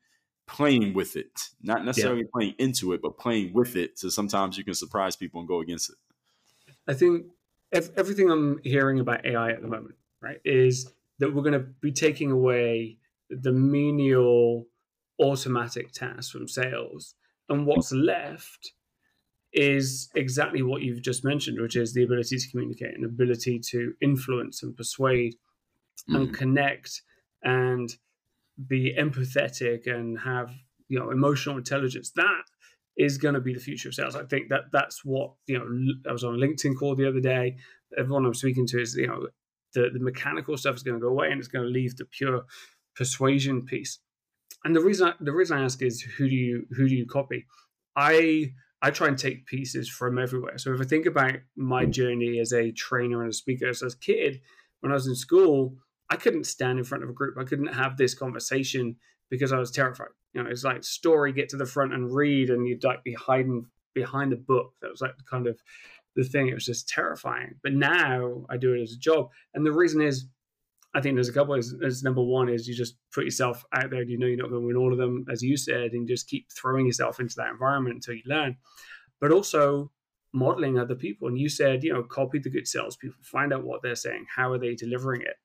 playing 0.46 0.94
with 0.94 1.16
it. 1.16 1.50
Not 1.62 1.84
necessarily 1.84 2.24
playing 2.32 2.54
into 2.58 2.92
it, 2.92 3.02
but 3.02 3.18
playing 3.18 3.52
with 3.52 3.76
it. 3.76 3.98
So 3.98 4.08
sometimes 4.08 4.58
you 4.58 4.64
can 4.64 4.74
surprise 4.74 5.16
people 5.16 5.40
and 5.40 5.48
go 5.48 5.60
against 5.60 5.90
it. 5.90 5.96
I 6.86 6.94
think 6.94 7.26
ev- 7.72 7.90
everything 7.96 8.30
I'm 8.30 8.60
hearing 8.62 9.00
about 9.00 9.24
AI 9.24 9.50
at 9.50 9.62
the 9.62 9.68
moment, 9.68 9.96
right, 10.20 10.40
is 10.44 10.90
that 11.18 11.34
we're 11.34 11.42
going 11.42 11.54
to 11.54 11.66
be 11.80 11.92
taking 11.92 12.30
away 12.30 12.98
the 13.30 13.52
menial 13.52 14.66
automatic 15.20 15.92
tasks 15.92 16.30
from 16.30 16.48
sales. 16.48 17.14
And 17.48 17.66
what's 17.66 17.92
left 17.92 18.72
is 19.54 20.10
exactly 20.16 20.62
what 20.62 20.82
you've 20.82 21.00
just 21.00 21.24
mentioned, 21.24 21.60
which 21.60 21.76
is 21.76 21.94
the 21.94 22.02
ability 22.02 22.36
to 22.36 22.50
communicate 22.50 22.94
and 22.94 23.04
ability 23.04 23.60
to 23.60 23.94
influence 24.02 24.62
and 24.62 24.76
persuade 24.76 25.36
and 26.08 26.28
mm. 26.28 26.34
connect 26.34 27.02
and 27.42 27.96
be 28.66 28.94
empathetic 28.98 29.86
and 29.86 30.18
have 30.18 30.52
you 30.88 30.98
know 30.98 31.10
emotional 31.10 31.56
intelligence. 31.56 32.10
That 32.16 32.42
is 32.96 33.16
going 33.16 33.34
to 33.34 33.40
be 33.40 33.54
the 33.54 33.60
future 33.60 33.88
of 33.88 33.94
sales. 33.94 34.16
I 34.16 34.24
think 34.24 34.48
that 34.48 34.64
that's 34.72 35.04
what 35.04 35.32
you 35.46 35.58
know 35.58 35.94
i 36.08 36.12
was 36.12 36.24
on 36.24 36.34
a 36.34 36.38
linkedin 36.38 36.76
call 36.76 36.96
the 36.96 37.08
other 37.08 37.20
day. 37.20 37.56
Everyone 37.96 38.26
i'm 38.26 38.34
speaking 38.34 38.66
to 38.68 38.80
is 38.80 38.96
you 38.96 39.06
know 39.06 39.28
the, 39.74 39.90
the 39.92 40.00
mechanical 40.00 40.56
stuff 40.56 40.74
is 40.74 40.82
going 40.82 40.98
to 40.98 41.00
go 41.00 41.08
away 41.08 41.30
and 41.30 41.38
it's 41.38 41.48
going 41.48 41.64
to 41.64 41.70
leave 41.70 41.96
the 41.96 42.04
pure 42.04 42.44
persuasion 42.96 43.64
piece. 43.64 43.98
And 44.64 44.74
the 44.74 44.80
reason 44.80 45.08
I, 45.08 45.12
the 45.20 45.32
reason 45.32 45.58
i 45.58 45.64
ask 45.64 45.80
is 45.80 46.00
who 46.02 46.28
do 46.28 46.34
you 46.34 46.66
who 46.76 46.88
do 46.88 46.94
you 46.96 47.06
copy? 47.06 47.46
I 47.96 48.52
i 48.84 48.90
try 48.90 49.08
and 49.08 49.18
take 49.18 49.46
pieces 49.46 49.88
from 49.88 50.18
everywhere 50.18 50.58
so 50.58 50.72
if 50.72 50.80
i 50.80 50.84
think 50.84 51.06
about 51.06 51.34
my 51.56 51.84
hmm. 51.84 51.90
journey 51.90 52.38
as 52.38 52.52
a 52.52 52.70
trainer 52.72 53.22
and 53.22 53.30
a 53.30 53.34
speaker 53.34 53.68
as 53.68 53.82
a 53.82 53.90
kid 53.98 54.40
when 54.80 54.92
i 54.92 54.94
was 54.94 55.06
in 55.06 55.16
school 55.16 55.76
I 56.10 56.16
couldn't 56.16 56.44
stand 56.44 56.78
in 56.78 56.84
front 56.84 57.02
of 57.02 57.10
a 57.10 57.14
group. 57.14 57.36
I 57.38 57.44
couldn't 57.44 57.74
have 57.74 57.96
this 57.96 58.14
conversation 58.14 58.96
because 59.30 59.52
I 59.52 59.58
was 59.58 59.70
terrified. 59.70 60.08
You 60.32 60.42
know, 60.42 60.50
it's 60.50 60.64
like 60.64 60.84
story, 60.84 61.32
get 61.32 61.48
to 61.50 61.56
the 61.56 61.66
front 61.66 61.94
and 61.94 62.14
read, 62.14 62.50
and 62.50 62.66
you'd 62.66 62.84
like 62.84 63.02
be 63.04 63.14
hiding 63.14 63.66
behind 63.94 64.32
a 64.32 64.36
book. 64.36 64.74
That 64.82 64.90
was 64.90 65.00
like 65.00 65.14
kind 65.28 65.46
of 65.46 65.60
the 66.16 66.24
thing. 66.24 66.48
It 66.48 66.54
was 66.54 66.66
just 66.66 66.88
terrifying. 66.88 67.54
But 67.62 67.72
now 67.72 68.44
I 68.50 68.56
do 68.56 68.74
it 68.74 68.82
as 68.82 68.92
a 68.92 68.98
job, 68.98 69.30
and 69.54 69.64
the 69.64 69.72
reason 69.72 70.02
is, 70.02 70.26
I 70.94 71.00
think 71.00 71.16
there's 71.16 71.28
a 71.28 71.32
couple. 71.32 71.54
Is 71.54 72.02
number 72.02 72.22
one 72.22 72.48
is 72.48 72.68
you 72.68 72.74
just 72.74 72.96
put 73.12 73.24
yourself 73.24 73.64
out 73.72 73.90
there. 73.90 74.02
You 74.02 74.18
know 74.18 74.26
you're 74.26 74.36
not 74.36 74.50
going 74.50 74.62
to 74.62 74.66
win 74.66 74.76
all 74.76 74.92
of 74.92 74.98
them, 74.98 75.24
as 75.30 75.42
you 75.42 75.56
said, 75.56 75.92
and 75.92 76.06
just 76.06 76.28
keep 76.28 76.46
throwing 76.52 76.86
yourself 76.86 77.20
into 77.20 77.34
that 77.36 77.50
environment 77.50 77.96
until 77.96 78.14
you 78.14 78.22
learn. 78.26 78.56
But 79.20 79.32
also 79.32 79.90
modeling 80.32 80.78
other 80.78 80.94
people. 80.94 81.28
And 81.28 81.38
you 81.38 81.48
said, 81.48 81.84
you 81.84 81.92
know, 81.92 82.02
copy 82.02 82.38
the 82.38 82.50
good 82.50 82.66
salespeople, 82.66 83.18
find 83.22 83.52
out 83.52 83.64
what 83.64 83.82
they're 83.82 83.94
saying, 83.94 84.26
how 84.34 84.52
are 84.52 84.58
they 84.58 84.74
delivering 84.74 85.22
it 85.22 85.36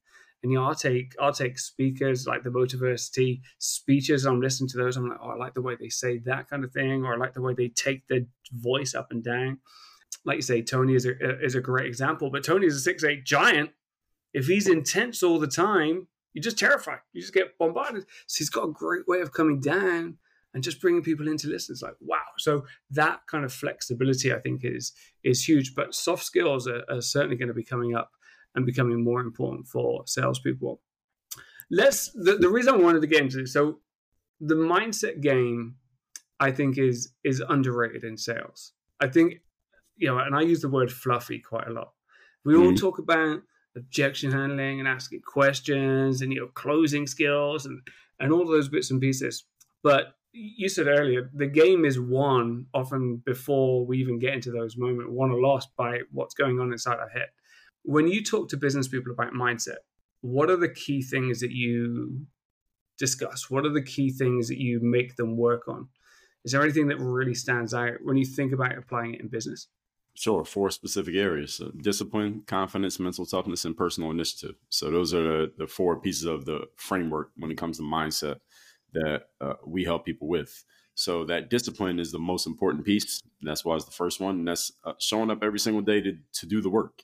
and 0.41 0.51
you 0.51 0.57
know, 0.57 0.65
I'll 0.65 0.75
take 0.75 1.15
I'll 1.19 1.33
take 1.33 1.59
speakers 1.59 2.25
like 2.25 2.43
the 2.43 2.49
Motiversity 2.49 3.41
speeches. 3.57 4.25
I'm 4.25 4.39
listening 4.39 4.69
to 4.69 4.77
those. 4.77 4.95
I'm 4.95 5.09
like, 5.09 5.19
oh, 5.21 5.31
I 5.31 5.35
like 5.35 5.53
the 5.53 5.61
way 5.61 5.75
they 5.77 5.89
say 5.89 6.19
that 6.19 6.49
kind 6.49 6.63
of 6.63 6.71
thing, 6.71 7.03
or 7.03 7.13
I 7.13 7.17
like 7.17 7.33
the 7.33 7.41
way 7.41 7.53
they 7.53 7.69
take 7.69 8.07
the 8.07 8.25
voice 8.53 8.95
up 8.95 9.11
and 9.11 9.23
down. 9.23 9.59
Like 10.25 10.37
you 10.37 10.41
say, 10.41 10.61
Tony 10.61 10.95
is 10.95 11.05
a 11.05 11.43
is 11.43 11.55
a 11.55 11.61
great 11.61 11.87
example. 11.87 12.29
But 12.29 12.45
Tony 12.45 12.67
is 12.67 12.75
a 12.75 12.79
six 12.79 13.03
eight 13.03 13.25
giant. 13.25 13.71
If 14.33 14.47
he's 14.47 14.67
intense 14.67 15.23
all 15.23 15.39
the 15.39 15.47
time, 15.47 16.07
you're 16.33 16.43
just 16.43 16.59
terrified. 16.59 16.99
You 17.13 17.21
just 17.21 17.33
get 17.33 17.57
bombarded. 17.57 18.05
So 18.27 18.37
he's 18.39 18.49
got 18.49 18.65
a 18.67 18.71
great 18.71 19.07
way 19.07 19.21
of 19.21 19.33
coming 19.33 19.59
down 19.59 20.17
and 20.53 20.63
just 20.63 20.81
bringing 20.81 21.03
people 21.03 21.27
in 21.27 21.37
to 21.37 21.47
listen. 21.47 21.73
It's 21.73 21.81
like 21.81 21.95
wow. 22.01 22.17
So 22.37 22.65
that 22.91 23.21
kind 23.27 23.45
of 23.45 23.53
flexibility, 23.53 24.33
I 24.33 24.39
think, 24.39 24.61
is 24.63 24.93
is 25.23 25.47
huge. 25.47 25.75
But 25.75 25.93
soft 25.95 26.23
skills 26.23 26.67
are, 26.67 26.83
are 26.89 27.01
certainly 27.01 27.35
going 27.35 27.47
to 27.49 27.53
be 27.53 27.63
coming 27.63 27.95
up 27.95 28.11
and 28.55 28.65
becoming 28.65 29.03
more 29.03 29.21
important 29.21 29.67
for 29.67 30.03
salespeople. 30.07 30.81
Let's 31.71 32.11
the, 32.13 32.35
the 32.37 32.49
reason 32.49 32.73
I 32.73 32.77
wanted 32.77 33.01
to 33.01 33.07
get 33.07 33.21
into 33.21 33.37
this. 33.37 33.53
So 33.53 33.79
the 34.39 34.55
mindset 34.55 35.21
game, 35.21 35.75
I 36.39 36.51
think, 36.51 36.77
is 36.77 37.13
is 37.23 37.43
underrated 37.47 38.03
in 38.03 38.17
sales. 38.17 38.73
I 38.99 39.07
think, 39.07 39.41
you 39.97 40.07
know, 40.07 40.17
and 40.19 40.35
I 40.35 40.41
use 40.41 40.61
the 40.61 40.69
word 40.69 40.91
fluffy 40.91 41.39
quite 41.39 41.67
a 41.67 41.71
lot. 41.73 41.93
We 42.43 42.55
all 42.55 42.71
Mhm. 42.71 42.79
talk 42.79 42.99
about 42.99 43.41
objection 43.75 44.31
handling 44.31 44.79
and 44.79 44.87
asking 44.87 45.21
questions 45.21 46.21
and 46.21 46.33
you 46.33 46.39
know 46.39 46.47
closing 46.47 47.07
skills 47.07 47.65
and 47.65 47.81
and 48.19 48.33
all 48.33 48.45
those 48.45 48.69
bits 48.69 48.91
and 48.91 49.01
pieces. 49.01 49.45
But 49.83 50.15
you 50.31 50.69
said 50.69 50.87
earlier 50.87 51.29
the 51.33 51.47
game 51.47 51.85
is 51.85 51.99
won 51.99 52.67
often 52.73 53.21
before 53.25 53.85
we 53.85 53.97
even 53.99 54.19
get 54.19 54.33
into 54.33 54.51
those 54.51 54.77
moments, 54.77 55.11
won 55.11 55.31
or 55.31 55.41
lost 55.41 55.69
by 55.77 55.99
what's 56.11 56.35
going 56.35 56.59
on 56.59 56.71
inside 56.71 56.99
our 56.99 57.09
head 57.09 57.29
when 57.83 58.07
you 58.07 58.23
talk 58.23 58.49
to 58.49 58.57
business 58.57 58.87
people 58.87 59.11
about 59.11 59.33
mindset, 59.33 59.77
what 60.21 60.49
are 60.49 60.57
the 60.57 60.69
key 60.69 61.01
things 61.01 61.39
that 61.39 61.51
you 61.51 62.25
discuss? 62.97 63.49
What 63.49 63.65
are 63.65 63.73
the 63.73 63.81
key 63.81 64.11
things 64.11 64.47
that 64.49 64.59
you 64.59 64.79
make 64.81 65.15
them 65.15 65.37
work 65.37 65.67
on? 65.67 65.87
Is 66.45 66.51
there 66.51 66.61
anything 66.61 66.87
that 66.87 66.99
really 66.99 67.33
stands 67.33 67.73
out 67.73 67.93
when 68.03 68.17
you 68.17 68.25
think 68.25 68.53
about 68.53 68.77
applying 68.77 69.15
it 69.15 69.21
in 69.21 69.27
business? 69.27 69.67
Sure, 70.15 70.43
four 70.43 70.69
specific 70.69 71.15
areas 71.15 71.55
so 71.55 71.71
discipline, 71.81 72.43
confidence, 72.45 72.99
mental 72.99 73.25
toughness, 73.25 73.63
and 73.63 73.77
personal 73.77 74.11
initiative. 74.11 74.55
So, 74.69 74.91
those 74.91 75.13
are 75.13 75.23
the, 75.23 75.51
the 75.59 75.67
four 75.67 75.99
pieces 75.99 76.25
of 76.25 76.45
the 76.45 76.67
framework 76.75 77.31
when 77.37 77.51
it 77.51 77.57
comes 77.57 77.77
to 77.77 77.83
mindset 77.83 78.39
that 78.93 79.27
uh, 79.39 79.53
we 79.65 79.85
help 79.85 80.05
people 80.05 80.27
with. 80.27 80.65
So, 80.93 81.23
that 81.25 81.49
discipline 81.49 81.99
is 81.99 82.11
the 82.11 82.19
most 82.19 82.47
important 82.47 82.85
piece. 82.85 83.21
That's 83.41 83.63
why 83.63 83.75
it's 83.75 83.85
the 83.85 83.91
first 83.91 84.19
one. 84.19 84.39
And 84.39 84.47
that's 84.47 84.73
uh, 84.83 84.93
showing 84.99 85.31
up 85.31 85.41
every 85.41 85.59
single 85.59 85.81
day 85.81 86.01
to, 86.01 86.17
to 86.33 86.45
do 86.45 86.59
the 86.61 86.69
work. 86.69 87.03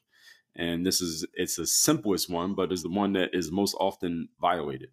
And 0.57 0.85
this 0.85 0.99
is, 0.99 1.25
it's 1.33 1.55
the 1.55 1.67
simplest 1.67 2.29
one, 2.29 2.53
but 2.53 2.71
is 2.73 2.83
the 2.83 2.89
one 2.89 3.13
that 3.13 3.29
is 3.33 3.51
most 3.51 3.75
often 3.79 4.29
violated. 4.41 4.89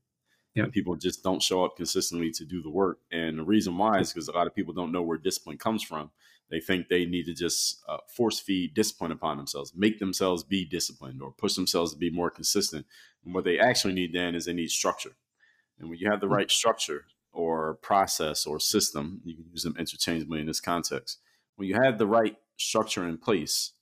Yeah. 0.55 0.67
People 0.71 0.97
just 0.97 1.23
don't 1.25 1.43
show 1.43 1.65
up 1.65 1.77
consistently 1.77 2.31
to 2.33 2.45
do 2.45 2.63
the 2.63 2.71
work. 2.71 2.99
And 3.11 3.39
the 3.39 3.45
reason 3.45 3.77
why 3.79 4.01
is 4.01 4.13
because 4.13 4.29
a 4.29 4.33
lot 4.33 4.47
of 4.47 4.55
people 4.55 4.75
don't 4.75 4.93
know 4.93 5.03
where 5.03 5.19
discipline 5.19 5.59
comes 5.59 5.83
from 5.83 6.11
They 6.53 6.61
think 6.61 6.89
they 6.89 7.07
need 7.07 7.25
to 7.25 7.35
just 7.35 7.83
uh, 7.89 7.97
force 8.07 8.39
feed 8.39 8.75
discipline 8.75 9.11
upon 9.11 9.39
themselves, 9.39 9.73
make 9.75 9.99
themselves 9.99 10.45
be 10.45 10.67
disciplined, 10.67 11.23
or 11.23 11.33
push 11.33 11.55
themselves 11.55 11.93
to 11.93 11.99
be 11.99 12.11
more 12.11 12.31
consistent. 12.31 12.85
And 13.25 13.35
what 13.35 13.45
they 13.45 13.59
actually 13.59 13.95
need 13.95 14.13
then 14.13 14.35
is 14.35 14.45
they 14.45 14.53
need 14.53 14.71
structure. 14.71 15.13
And 15.81 15.89
when 15.89 15.99
you 15.99 16.11
have 16.11 16.21
the 16.21 16.29
right 16.29 16.51
structure 16.51 17.07
or 17.33 17.79
process 17.81 18.45
or 18.45 18.61
system, 18.61 19.23
you 19.25 19.35
can 19.35 19.47
use 19.51 19.63
them 19.63 19.77
interchangeably 19.79 20.41
in 20.41 20.47
this 20.47 20.61
context. 20.61 21.21
When 21.57 21.69
you 21.69 21.79
have 21.83 21.97
the 21.97 22.07
right 22.07 22.37
structure 22.59 23.09
in 23.09 23.17
place, 23.17 23.73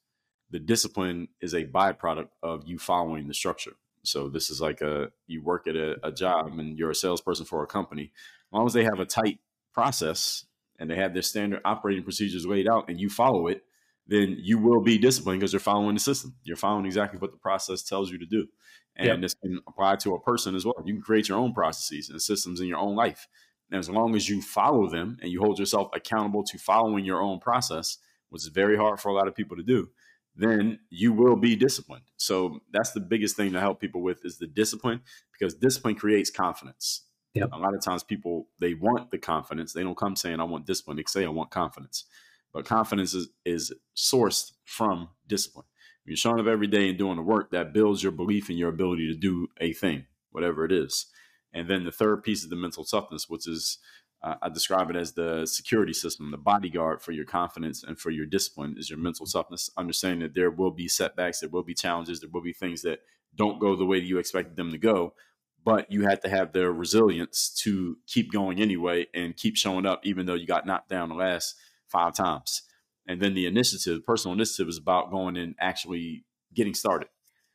the 0.48 0.60
discipline 0.60 1.26
is 1.40 1.54
a 1.54 1.64
byproduct 1.64 2.28
of 2.40 2.68
you 2.68 2.78
following 2.78 3.26
the 3.26 3.34
structure. 3.34 3.72
So 4.04 4.28
this 4.28 4.48
is 4.48 4.60
like 4.60 4.80
a 4.80 5.10
you 5.26 5.42
work 5.42 5.66
at 5.66 5.74
a, 5.74 5.96
a 6.06 6.12
job 6.12 6.56
and 6.56 6.78
you're 6.78 6.92
a 6.92 6.94
salesperson 6.94 7.46
for 7.46 7.64
a 7.64 7.66
company. 7.66 8.12
As 8.14 8.52
long 8.52 8.66
as 8.66 8.74
they 8.74 8.84
have 8.84 9.00
a 9.00 9.06
tight 9.06 9.40
process 9.74 10.44
and 10.81 10.91
they 10.91 10.97
have 10.97 11.12
their 11.12 11.22
standard 11.22 11.61
operating 11.64 12.03
procedures 12.03 12.47
laid 12.47 12.66
out 12.66 12.89
and 12.89 12.99
you 12.99 13.09
follow 13.09 13.47
it, 13.47 13.62
then 14.07 14.37
you 14.41 14.59
will 14.59 14.81
be 14.81 14.99
disciplined 14.99 15.39
because 15.39 15.53
you're 15.53 15.61
following 15.61 15.95
the 15.95 16.01
system. 16.01 16.35
You're 16.43 16.57
following 16.57 16.87
exactly 16.87 17.20
what 17.20 17.31
the 17.31 17.37
process 17.37 17.83
tells 17.83 18.11
you 18.11 18.18
to 18.18 18.26
do. 18.26 18.49
And 18.97 19.07
yep. 19.07 19.20
this 19.20 19.35
can 19.35 19.61
apply 19.68 19.97
to 19.97 20.14
a 20.14 20.20
person 20.20 20.57
as 20.57 20.64
well. 20.64 20.74
You 20.85 20.95
can 20.95 21.03
create 21.03 21.28
your 21.28 21.39
own 21.39 21.53
processes 21.53 22.11
and 22.11 22.20
systems 22.20 22.61
in 22.61 22.66
your 22.66 22.78
own 22.78 22.97
life. 22.97 23.28
And 23.70 23.78
as 23.78 23.89
long 23.89 24.16
as 24.16 24.28
you 24.28 24.43
follow 24.43 24.89
them 24.89 25.18
and 25.22 25.31
you 25.31 25.41
hold 25.41 25.59
yourself 25.59 25.91
accountable 25.95 26.43
to 26.45 26.59
following 26.59 27.05
your 27.05 27.22
own 27.22 27.39
process, 27.39 27.99
which 28.31 28.43
is 28.43 28.49
very 28.49 28.76
hard 28.76 28.99
for 28.99 29.11
a 29.11 29.14
lot 29.14 29.28
of 29.28 29.35
people 29.35 29.57
to 29.57 29.62
do, 29.62 29.91
then 30.35 30.81
you 30.89 31.12
will 31.12 31.37
be 31.37 31.55
disciplined. 31.55 32.05
So 32.16 32.61
that's 32.72 32.93
the 32.93 33.01
biggest 33.01 33.37
thing 33.37 33.53
to 33.53 33.61
help 33.61 33.81
people 33.81 34.03
with 34.03 34.24
is 34.24 34.39
the 34.39 34.47
discipline 34.47 35.03
because 35.39 35.55
discipline 35.55 35.95
creates 35.95 36.31
confidence. 36.31 37.05
Yep. 37.35 37.51
A 37.53 37.59
lot 37.59 37.74
of 37.74 37.83
times 37.83 38.03
people 38.03 38.49
they 38.59 38.74
want 38.74 39.11
the 39.11 39.18
confidence. 39.18 39.72
They 39.72 39.83
don't 39.83 39.97
come 39.97 40.16
saying 40.16 40.41
I 40.41 40.45
want 40.45 40.66
discipline. 40.66 40.97
They 40.97 41.05
say 41.07 41.24
I 41.24 41.28
want 41.28 41.51
confidence. 41.51 42.05
But 42.53 42.64
confidence 42.64 43.14
is, 43.14 43.28
is 43.45 43.72
sourced 43.97 44.53
from 44.64 45.11
discipline. 45.28 45.66
You're 46.05 46.16
showing 46.16 46.41
up 46.41 46.47
every 46.47 46.66
day 46.66 46.89
and 46.89 46.99
doing 46.99 47.16
the 47.16 47.22
work 47.22 47.53
that 47.53 47.72
builds 47.72 48.03
your 48.03 48.11
belief 48.11 48.51
in 48.51 48.57
your 48.57 48.70
ability 48.70 49.07
to 49.07 49.14
do 49.14 49.47
a 49.61 49.72
thing, 49.72 50.07
whatever 50.33 50.64
it 50.64 50.72
is. 50.72 51.07
And 51.53 51.68
then 51.68 51.85
the 51.85 51.93
third 51.93 52.24
piece 52.24 52.43
is 52.43 52.49
the 52.49 52.57
mental 52.57 52.85
toughness, 52.85 53.28
which 53.28 53.47
is 53.47 53.78
uh, 54.22 54.35
I 54.43 54.49
describe 54.49 54.91
it 54.91 54.97
as 54.97 55.12
the 55.12 55.47
security 55.47 55.93
system, 55.93 56.31
the 56.31 56.37
bodyguard 56.37 57.01
for 57.01 57.12
your 57.12 57.24
confidence 57.24 57.83
and 57.85 57.99
for 57.99 58.11
your 58.11 58.26
discipline 58.26 58.74
is 58.76 58.91
your 58.91 58.99
mental 58.99 59.26
toughness. 59.26 59.70
Understanding 59.76 60.20
that 60.20 60.35
there 60.35 60.51
will 60.51 60.70
be 60.70 60.89
setbacks, 60.89 61.41
there 61.41 61.49
will 61.49 61.62
be 61.62 61.74
challenges, 61.74 62.20
there 62.20 62.31
will 62.31 62.43
be 62.43 62.53
things 62.53 62.83
that 62.83 63.01
don't 63.35 63.61
go 63.61 63.76
the 63.76 63.87
way 63.87 63.99
you 63.99 64.18
expected 64.18 64.57
them 64.57 64.72
to 64.72 64.78
go, 64.78 65.14
but 65.64 65.90
you 65.90 66.02
had 66.02 66.22
to 66.22 66.28
have 66.28 66.52
the 66.52 66.70
resilience 66.70 67.50
to 67.62 67.98
keep 68.06 68.32
going 68.32 68.61
anyway 68.61 69.06
and 69.14 69.36
keep 69.36 69.56
showing 69.56 69.86
up, 69.86 70.00
even 70.04 70.26
though 70.26 70.34
you 70.34 70.46
got 70.46 70.66
knocked 70.66 70.88
down 70.88 71.08
the 71.08 71.14
last 71.14 71.56
five 71.88 72.14
times. 72.14 72.62
And 73.06 73.20
then 73.20 73.34
the 73.34 73.46
initiative, 73.46 74.04
personal 74.06 74.34
initiative, 74.34 74.68
is 74.68 74.78
about 74.78 75.11
going 75.11 75.36
and 75.36 75.54
actually 75.58 76.24
getting 76.54 76.74
started. 76.74 77.08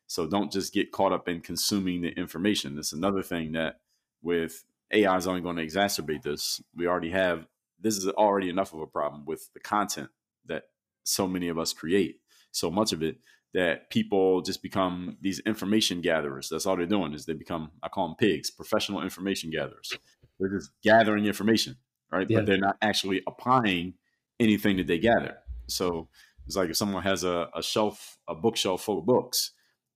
So 0.08 0.28
don't 0.28 0.52
just 0.52 0.74
get 0.74 0.92
caught 0.92 1.14
up 1.14 1.28
in 1.28 1.42
consuming 1.42 2.02
the 2.02 2.10
information. 2.10 2.76
That's 2.76 2.94
another 2.94 3.24
thing 3.24 3.54
that 3.54 3.80
with 4.22 4.64
AI 4.92 5.16
is 5.18 5.28
only 5.28 5.42
going 5.42 5.56
to 5.56 5.66
exacerbate 5.66 6.22
this. 6.22 6.62
We 6.76 6.88
already 6.88 7.12
have 7.12 7.48
this 7.80 7.98
is 7.98 8.08
already 8.08 8.50
enough 8.50 8.74
of 8.74 8.80
a 8.80 8.88
problem 8.88 9.26
with 9.26 9.52
the 9.54 9.60
content 9.60 10.10
that 10.46 10.64
so 11.04 11.28
many 11.28 11.50
of 11.50 11.58
us 11.58 11.74
create. 11.74 12.20
So 12.52 12.72
much 12.72 12.94
of 12.94 13.04
it 13.04 13.18
that 13.56 13.90
people 13.90 14.42
just 14.42 14.62
become 14.62 15.16
these 15.22 15.40
information 15.40 16.02
gatherers. 16.02 16.50
That's 16.50 16.66
all 16.66 16.76
they're 16.76 16.86
doing 16.86 17.14
is 17.14 17.26
they 17.26 17.34
become 17.34 17.72
I 17.82 17.88
call 17.88 18.10
them 18.10 18.18
pigs, 18.18 18.52
professional 18.52 19.02
information 19.02 19.50
gatherers. 19.50 19.98
They're 20.38 20.50
just 20.50 20.72
gathering 20.84 21.26
information, 21.26 21.78
right? 22.12 22.30
Yeah. 22.30 22.40
But 22.40 22.48
they're 22.48 22.58
not 22.58 22.76
actually 22.82 23.24
applying 23.26 23.94
anything 24.42 24.76
that 24.78 24.88
they 24.88 25.00
gather. 25.00 25.38
So 25.68 26.10
it's 26.46 26.58
like 26.58 26.70
if 26.70 26.76
someone 26.76 27.04
has 27.04 27.24
a, 27.24 27.48
a 27.56 27.64
shelf, 27.64 28.18
a 28.28 28.36
bookshelf 28.36 28.84
full 28.84 29.00
of 29.00 29.06
books, 29.06 29.52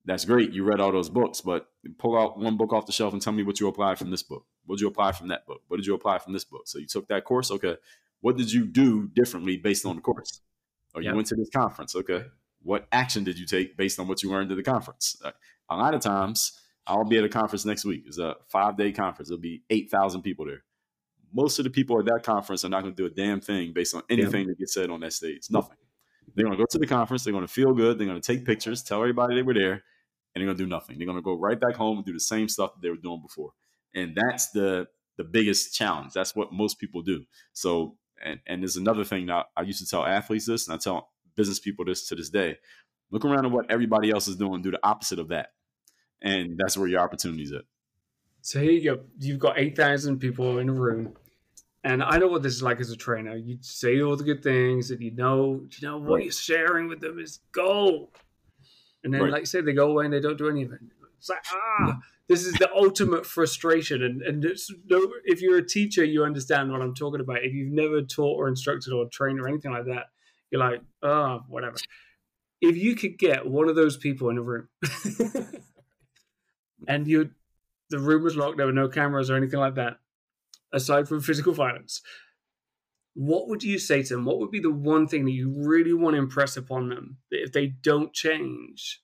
that's 0.06 0.24
great. 0.24 0.54
You 0.54 0.64
read 0.64 0.80
all 0.80 0.94
those 0.94 1.10
books, 1.10 1.42
but 1.42 1.68
pull 1.98 2.18
out 2.18 2.40
one 2.40 2.56
book 2.56 2.72
off 2.72 2.86
the 2.86 2.94
shelf 2.94 3.12
and 3.12 3.22
tell 3.22 3.34
me 3.34 3.44
what 3.44 3.60
you 3.60 3.68
applied 3.68 4.00
from 4.00 4.10
this 4.10 4.24
book. 4.24 4.46
What 4.68 4.78
did 4.78 4.84
you 4.84 4.88
apply 4.88 5.12
from 5.12 5.28
that 5.28 5.46
book? 5.46 5.64
What 5.68 5.78
did 5.78 5.86
you 5.86 5.96
apply 5.96 6.20
from 6.20 6.32
this 6.32 6.46
book? 6.46 6.62
So 6.66 6.80
you 6.80 6.88
took 6.88 7.10
that 7.10 7.26
course. 7.26 7.52
Okay. 7.52 7.76
What 8.22 8.38
did 8.38 8.54
you 8.54 8.66
do 8.66 9.10
differently 9.14 9.58
based 9.58 9.86
on 9.86 9.98
the 9.98 10.02
course? 10.02 10.40
Or 10.96 11.02
you 11.02 11.10
yep. 11.10 11.16
went 11.16 11.28
to 11.28 11.36
this 11.36 11.50
conference. 11.54 11.94
Okay. 11.94 12.24
What 12.62 12.88
action 12.92 13.24
did 13.24 13.40
you 13.40 13.46
take 13.46 13.78
based 13.78 14.00
on 14.00 14.08
what 14.08 14.24
you 14.24 14.30
learned 14.30 14.52
at 14.52 14.58
the 14.58 14.64
conference? 14.64 15.16
Uh, 15.24 15.32
a 15.70 15.78
lot 15.78 15.94
of 15.94 16.02
times, 16.02 16.60
I'll 16.86 17.06
be 17.06 17.18
at 17.18 17.24
a 17.24 17.30
conference 17.30 17.66
next 17.66 17.86
week. 17.86 18.04
It's 18.08 18.18
a 18.18 18.36
five 18.48 18.78
day 18.78 18.92
conference. 18.92 19.30
There'll 19.30 19.42
be 19.42 19.64
8,000 19.70 20.22
people 20.22 20.46
there. 20.46 20.64
Most 21.32 21.60
of 21.60 21.64
the 21.64 21.70
people 21.70 22.00
at 22.00 22.06
that 22.06 22.24
conference 22.24 22.66
are 22.66 22.70
not 22.70 22.82
going 22.82 22.96
to 22.96 23.02
do 23.02 23.06
a 23.06 23.10
damn 23.10 23.40
thing 23.40 23.72
based 23.74 23.94
on 23.94 24.02
anything 24.10 24.42
yep. 24.42 24.50
that 24.50 24.60
gets 24.60 24.74
said 24.74 24.90
on 24.90 25.00
that 25.02 25.14
stage. 25.14 25.44
Nothing. 25.52 25.78
They're 26.36 26.46
going 26.46 26.58
to 26.58 26.62
go 26.62 26.66
to 26.70 26.78
the 26.80 26.88
conference. 26.88 27.24
They're 27.24 27.34
going 27.34 27.46
to 27.46 27.52
feel 27.54 27.74
good. 27.74 27.98
They're 27.98 28.08
going 28.08 28.20
to 28.20 28.36
take 28.36 28.46
pictures, 28.46 28.84
tell 28.84 29.00
everybody 29.00 29.36
they 29.36 29.42
were 29.44 29.54
there, 29.54 29.74
and 29.74 29.82
they're 30.36 30.46
going 30.46 30.58
to 30.58 30.64
do 30.64 30.70
nothing. 30.70 30.98
They're 30.98 31.06
going 31.06 31.18
to 31.18 31.24
go 31.24 31.38
right 31.38 31.60
back 31.60 31.76
home 31.76 31.98
and 31.98 32.06
do 32.06 32.14
the 32.14 32.20
same 32.20 32.50
stuff 32.50 32.74
that 32.74 32.82
they 32.82 32.90
were 32.90 32.98
doing 32.98 33.22
before. 33.22 33.52
And 33.94 34.16
that's 34.16 34.50
the 34.52 34.88
the 35.18 35.24
biggest 35.26 35.76
challenge. 35.76 36.14
That's 36.14 36.34
what 36.34 36.54
most 36.54 36.80
people 36.80 37.02
do. 37.02 37.26
So, 37.52 37.98
and, 38.24 38.40
and 38.48 38.62
there's 38.64 38.78
another 38.78 39.04
thing 39.04 39.26
that 39.26 39.48
I 39.58 39.64
used 39.64 39.80
to 39.80 39.86
tell 39.86 40.06
athletes 40.06 40.46
this, 40.46 40.68
and 40.68 40.74
I 40.74 40.78
tell 40.78 41.10
business 41.36 41.60
people 41.60 41.86
this 41.86 42.08
to 42.08 42.16
this 42.16 42.30
day. 42.30 42.58
Look 43.12 43.26
around 43.26 43.46
at 43.46 43.52
what 43.52 43.72
everybody 43.72 44.12
else 44.12 44.28
is 44.28 44.36
doing. 44.36 44.62
Do 44.62 44.72
the 44.72 44.80
opposite 44.84 45.20
of 45.20 45.30
that, 45.30 45.50
and 46.22 46.58
that's 46.58 46.78
where 46.78 46.88
your 46.88 47.02
opportunities 47.02 47.52
at. 47.52 47.64
So 48.42 48.60
here 48.60 48.72
you 48.72 48.84
go. 48.84 49.02
You've 49.20 49.40
got 49.40 49.58
eight 49.58 49.76
thousand 49.76 50.20
people 50.20 50.60
in 50.60 50.70
a 50.70 50.74
room 50.74 51.16
and 51.84 52.04
I 52.04 52.18
know 52.18 52.28
what 52.28 52.44
this 52.44 52.54
is 52.54 52.64
like 52.64 52.80
as 52.80 52.92
a 52.92 52.96
trainer. 52.96 53.36
You 53.36 53.58
say 53.62 54.02
all 54.02 54.18
the 54.18 54.24
good 54.24 54.44
things, 54.44 54.92
and 54.92 55.02
you 55.02 55.12
know, 55.12 55.66
you 55.80 55.88
know 55.88 55.98
what 55.98 56.16
right. 56.16 56.24
you're 56.24 56.32
sharing 56.32 56.88
with 56.88 57.00
them 57.00 57.20
is 57.20 57.40
gold. 57.52 58.10
And 59.04 59.14
then, 59.14 59.22
right. 59.22 59.32
like 59.32 59.42
I 59.42 59.46
said, 59.46 59.66
they 59.66 59.74
go 59.74 59.92
away 59.92 60.06
and 60.06 60.14
they 60.14 60.20
don't 60.20 60.38
do 60.38 60.50
anything. 60.50 60.92
It's 61.18 61.30
like 61.30 61.40
ah, 61.54 62.00
this 62.28 62.46
is 62.46 62.54
the 62.54 62.70
ultimate 62.76 63.26
frustration. 63.26 64.04
And 64.04 64.22
and 64.22 64.46
no, 64.90 65.14
if 65.24 65.42
you're 65.42 65.58
a 65.58 65.66
teacher, 65.66 66.04
you 66.04 66.26
understand 66.26 66.70
what 66.70 66.82
I'm 66.82 66.94
talking 66.94 67.22
about. 67.22 67.44
If 67.44 67.54
you've 67.54 67.72
never 67.72 68.02
taught 68.02 68.38
or 68.38 68.50
instructed 68.50 68.92
or 68.92 69.08
trained 69.10 69.40
or 69.40 69.48
anything 69.48 69.72
like 69.72 69.86
that, 69.86 70.08
you're 70.52 70.60
like, 70.60 70.82
oh, 71.02 71.42
whatever. 71.48 71.78
If 72.62 72.76
you 72.76 72.96
could 72.96 73.18
get 73.18 73.46
one 73.46 73.70
of 73.70 73.76
those 73.76 73.98
people 73.98 74.30
in 74.30 74.38
a 74.38 74.42
room, 74.42 74.68
and 76.88 77.08
you, 77.08 77.32
the 77.90 78.00
room 78.00 78.24
was 78.24 78.36
locked, 78.36 78.58
there 78.58 78.66
were 78.66 78.74
no 78.74 78.90
cameras 78.90 79.30
or 79.30 79.36
anything 79.36 79.60
like 79.60 79.76
that 79.76 79.98
aside 80.72 81.08
from 81.08 81.22
physical 81.22 81.54
violence, 81.54 82.02
what 83.14 83.48
would 83.48 83.64
you 83.64 83.80
say 83.80 84.04
to 84.04 84.16
them? 84.16 84.26
What 84.26 84.40
would 84.40 84.52
be 84.52 84.60
the 84.60 84.72
one 84.72 85.08
thing 85.08 85.26
that 85.26 85.32
you 85.32 85.54
really 85.66 85.94
want 85.94 86.16
to 86.16 86.22
impress 86.22 86.58
upon 86.58 86.90
them 86.90 87.18
that 87.32 87.42
if 87.42 87.52
they 87.52 87.68
don't 87.68 88.14
change, 88.14 89.02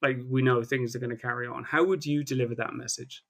like 0.00 0.18
we 0.28 0.42
know 0.42 0.62
things 0.62 0.94
are 0.94 1.00
going 1.00 1.10
to 1.10 1.16
carry 1.16 1.46
on? 1.46 1.64
How 1.64 1.84
would 1.84 2.06
you 2.06 2.24
deliver 2.24 2.54
that 2.56 2.74
message? 2.74 3.22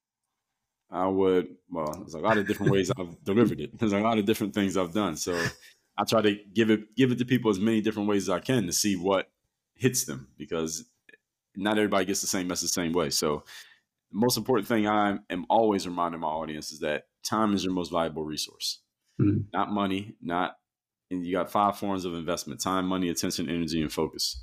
I 0.91 1.07
would, 1.07 1.49
well, 1.71 1.93
there's 1.99 2.15
a 2.15 2.19
lot 2.19 2.39
of 2.39 2.47
different 2.47 2.73
ways 2.73 2.91
I've 2.97 3.23
delivered 3.23 3.61
it. 3.61 3.79
There's 3.79 3.93
a 3.93 4.01
lot 4.01 4.19
of 4.19 4.25
different 4.25 4.55
things 4.55 4.77
I've 4.77 4.95
done. 4.95 5.17
So 5.17 5.39
I 5.99 6.05
try 6.05 6.23
to 6.23 6.37
give 6.55 6.71
it 6.71 6.95
give 6.95 7.11
it 7.11 7.19
to 7.19 7.25
people 7.25 7.51
as 7.51 7.59
many 7.59 7.81
different 7.81 8.09
ways 8.09 8.25
as 8.25 8.31
I 8.31 8.39
can 8.39 8.67
to 8.67 8.73
see 8.73 8.95
what 8.95 9.29
hits 9.75 10.05
them 10.05 10.29
because 10.39 10.85
not 11.57 11.77
everybody 11.77 12.05
gets 12.05 12.21
the 12.21 12.29
same 12.29 12.47
message 12.47 12.71
the 12.71 12.81
same 12.81 12.93
way. 12.93 13.11
So 13.11 13.43
the 14.13 14.19
most 14.19 14.39
important 14.39 14.69
thing 14.69 14.87
I 14.87 15.19
am 15.29 15.45
always 15.51 15.87
reminding 15.87 16.21
my 16.21 16.29
audience 16.29 16.71
is 16.71 16.79
that 16.81 17.07
time 17.25 17.53
is 17.53 17.65
your 17.65 17.73
most 17.73 17.91
valuable 17.91 18.25
resource. 18.25 18.81
Mm-hmm. 19.21 19.49
Not 19.53 19.73
money, 19.73 20.15
not 20.23 20.57
and 21.11 21.27
you 21.27 21.33
got 21.33 21.51
five 21.51 21.77
forms 21.77 22.05
of 22.05 22.15
investment: 22.15 22.61
time, 22.61 22.87
money, 22.87 23.09
attention, 23.09 23.49
energy, 23.49 23.83
and 23.83 23.93
focus. 23.93 24.41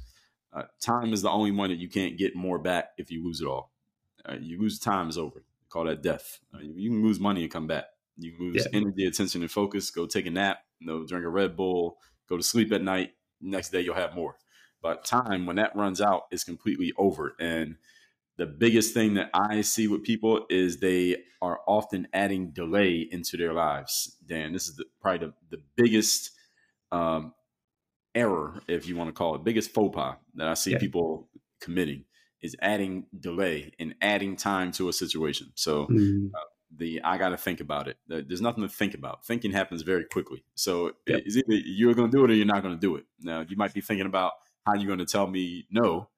Uh, 0.52 0.64
time 0.82 1.14
is 1.14 1.22
the 1.22 1.30
only 1.30 1.52
one 1.52 1.70
that 1.70 1.80
you 1.80 1.90
can't 1.90 2.18
get 2.18 2.36
more 2.36 2.60
back 2.60 2.90
if 2.98 3.12
you 3.12 3.24
lose 3.24 3.42
it 3.42 3.48
all. 3.48 3.72
Uh, 4.28 4.36
you 4.40 4.60
lose 4.60 4.80
time 4.80 5.10
is 5.10 5.18
over. 5.18 5.44
Call 5.70 5.86
that 5.86 6.02
death. 6.02 6.40
Uh, 6.54 6.60
you 6.62 6.90
can 6.90 7.04
lose 7.04 7.20
money 7.20 7.44
and 7.44 7.52
come 7.52 7.68
back. 7.68 7.86
You 8.18 8.34
lose 8.40 8.66
yeah. 8.72 8.80
energy, 8.80 9.06
attention, 9.06 9.42
and 9.42 9.52
focus. 9.52 9.90
Go 9.92 10.06
take 10.06 10.26
a 10.26 10.32
nap. 10.32 10.60
You 10.80 10.88
know, 10.88 11.06
drink 11.06 11.26
a 11.26 11.30
Red 11.30 11.56
Bull. 11.56 11.98
Go 12.28 12.38
to 12.38 12.44
sleep 12.44 12.72
at 12.72 12.82
night. 12.82 13.12
Next 13.42 13.70
day 13.70 13.82
you'll 13.82 13.96
have 13.96 14.16
more. 14.16 14.38
But 14.82 15.04
time, 15.04 15.46
when 15.46 15.56
that 15.56 15.76
runs 15.76 16.02
out, 16.02 16.24
is 16.32 16.44
completely 16.44 16.94
over. 16.98 17.36
And 17.40 17.78
the 18.38 18.46
biggest 18.46 18.94
thing 18.94 19.16
that 19.16 19.30
I 19.34 19.62
see 19.62 19.88
with 19.88 20.04
people 20.04 20.46
is 20.50 20.78
they 20.78 21.24
are 21.42 21.60
often 21.68 22.08
adding 22.14 22.52
delay 22.52 23.08
into 23.10 23.38
their 23.38 23.54
lives. 23.54 24.18
Dan, 24.26 24.54
this 24.54 24.68
is 24.68 24.76
the, 24.76 24.86
probably 25.02 25.28
the, 25.28 25.58
the 25.58 25.64
biggest 25.76 26.32
um, 26.92 27.34
error, 28.14 28.62
if 28.68 28.88
you 28.88 28.96
want 28.96 29.10
to 29.10 29.14
call 29.14 29.36
it, 29.36 29.44
biggest 29.44 29.72
faux 29.72 29.96
pas 29.96 30.16
that 30.36 30.48
I 30.48 30.54
see 30.54 30.72
yeah. 30.72 30.80
people 30.80 31.30
committing 31.62 32.06
is 32.42 32.56
adding 32.62 33.06
delay 33.20 33.72
and 33.80 33.96
adding 34.02 34.36
time 34.36 34.72
to 34.74 34.90
a 34.90 34.94
situation. 34.94 35.52
So 35.56 35.88
mm. 35.88 36.30
uh, 36.34 36.40
the 36.78 37.02
I 37.04 37.18
got 37.18 37.30
to 37.30 37.38
think 37.38 37.60
about 37.60 37.88
it. 37.88 37.98
There's 38.08 38.42
nothing 38.42 38.64
to 38.64 38.70
think 38.70 38.94
about. 38.94 39.26
Thinking 39.26 39.52
happens 39.52 39.82
very 39.82 40.06
quickly. 40.06 40.44
So 40.56 40.92
yep. 41.08 41.22
it's 41.26 41.38
either 41.38 41.54
you're 41.54 41.94
going 41.94 42.12
to 42.12 42.18
do 42.18 42.24
it 42.26 42.32
or 42.32 42.34
you're 42.34 42.46
not 42.46 42.64
going 42.64 42.76
to 42.76 42.82
do 42.82 42.96
it. 42.96 43.06
Now 43.22 43.46
you 43.48 43.56
might 43.56 43.74
be 43.74 43.82
thinking 43.82 44.06
about 44.06 44.34
how 44.66 44.76
you're 44.76 44.88
going 44.88 45.00
to 45.00 45.06
tell 45.06 45.28
me 45.28 45.68
no 45.70 46.10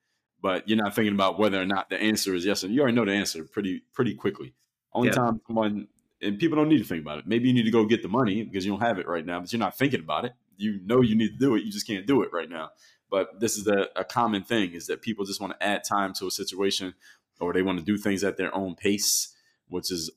but 0.41 0.67
you're 0.67 0.77
not 0.77 0.95
thinking 0.95 1.13
about 1.13 1.39
whether 1.39 1.61
or 1.61 1.65
not 1.65 1.89
the 1.89 1.99
answer 1.99 2.33
is 2.35 2.45
yes 2.45 2.63
And 2.63 2.73
you 2.73 2.81
already 2.81 2.95
know 2.95 3.05
the 3.05 3.13
answer 3.13 3.43
pretty 3.43 3.83
pretty 3.93 4.13
quickly. 4.13 4.53
Only 4.93 5.09
yeah. 5.09 5.15
time 5.15 5.41
someone 5.47 5.87
and 6.21 6.39
people 6.39 6.57
don't 6.57 6.69
need 6.69 6.79
to 6.79 6.83
think 6.83 7.01
about 7.01 7.19
it. 7.19 7.27
Maybe 7.27 7.47
you 7.47 7.53
need 7.53 7.65
to 7.65 7.71
go 7.71 7.85
get 7.85 8.01
the 8.01 8.07
money 8.07 8.43
because 8.43 8.65
you 8.65 8.71
don't 8.71 8.81
have 8.81 8.97
it 8.97 9.07
right 9.07 9.25
now, 9.25 9.39
but 9.39 9.51
you're 9.51 9.59
not 9.59 9.77
thinking 9.77 9.99
about 9.99 10.25
it. 10.25 10.33
you 10.57 10.79
know 10.83 11.01
you 11.01 11.15
need 11.15 11.33
to 11.33 11.37
do 11.37 11.55
it, 11.55 11.63
you 11.63 11.71
just 11.71 11.85
can't 11.85 12.07
do 12.07 12.23
it 12.23 12.29
right 12.33 12.49
now. 12.49 12.69
But 13.09 13.39
this 13.39 13.57
is 13.57 13.67
a, 13.67 13.87
a 13.95 14.03
common 14.03 14.43
thing 14.43 14.73
is 14.73 14.87
that 14.87 15.01
people 15.01 15.25
just 15.25 15.39
want 15.39 15.53
to 15.53 15.65
add 15.65 15.83
time 15.83 16.13
to 16.15 16.27
a 16.27 16.31
situation 16.31 16.93
or 17.39 17.53
they 17.53 17.61
want 17.61 17.79
to 17.79 17.85
do 17.85 17.97
things 17.97 18.23
at 18.23 18.37
their 18.37 18.53
own 18.53 18.75
pace, 18.75 19.33
which 19.69 19.91
is 19.91 20.11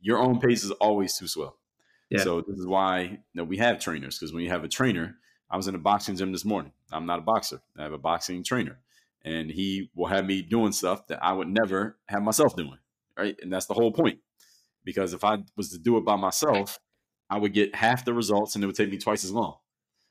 your 0.00 0.18
own 0.18 0.40
pace 0.40 0.64
is 0.64 0.70
always 0.72 1.16
too 1.16 1.26
slow. 1.26 1.54
Yeah. 2.08 2.22
So 2.22 2.40
this 2.40 2.58
is 2.58 2.66
why 2.66 3.00
you 3.00 3.18
know, 3.34 3.44
we 3.44 3.58
have 3.58 3.78
trainers 3.78 4.18
because 4.18 4.32
when 4.32 4.42
you 4.42 4.50
have 4.50 4.64
a 4.64 4.68
trainer, 4.68 5.16
I 5.50 5.56
was 5.56 5.68
in 5.68 5.74
a 5.74 5.78
boxing 5.78 6.16
gym 6.16 6.32
this 6.32 6.44
morning. 6.44 6.72
I'm 6.92 7.06
not 7.06 7.18
a 7.20 7.22
boxer. 7.22 7.60
I 7.78 7.82
have 7.82 7.92
a 7.92 7.98
boxing 7.98 8.42
trainer, 8.44 8.78
and 9.24 9.50
he 9.50 9.90
will 9.94 10.06
have 10.06 10.26
me 10.26 10.42
doing 10.42 10.72
stuff 10.72 11.06
that 11.08 11.22
I 11.22 11.32
would 11.32 11.48
never 11.48 11.98
have 12.06 12.22
myself 12.22 12.56
doing. 12.56 12.78
Right, 13.16 13.36
and 13.42 13.52
that's 13.52 13.66
the 13.66 13.74
whole 13.74 13.92
point. 13.92 14.18
Because 14.84 15.12
if 15.12 15.24
I 15.24 15.38
was 15.56 15.70
to 15.70 15.78
do 15.78 15.98
it 15.98 16.04
by 16.04 16.16
myself, 16.16 16.78
I 17.28 17.38
would 17.38 17.52
get 17.52 17.74
half 17.74 18.04
the 18.04 18.14
results, 18.14 18.54
and 18.54 18.64
it 18.64 18.66
would 18.66 18.76
take 18.76 18.90
me 18.90 18.98
twice 18.98 19.24
as 19.24 19.32
long. 19.32 19.56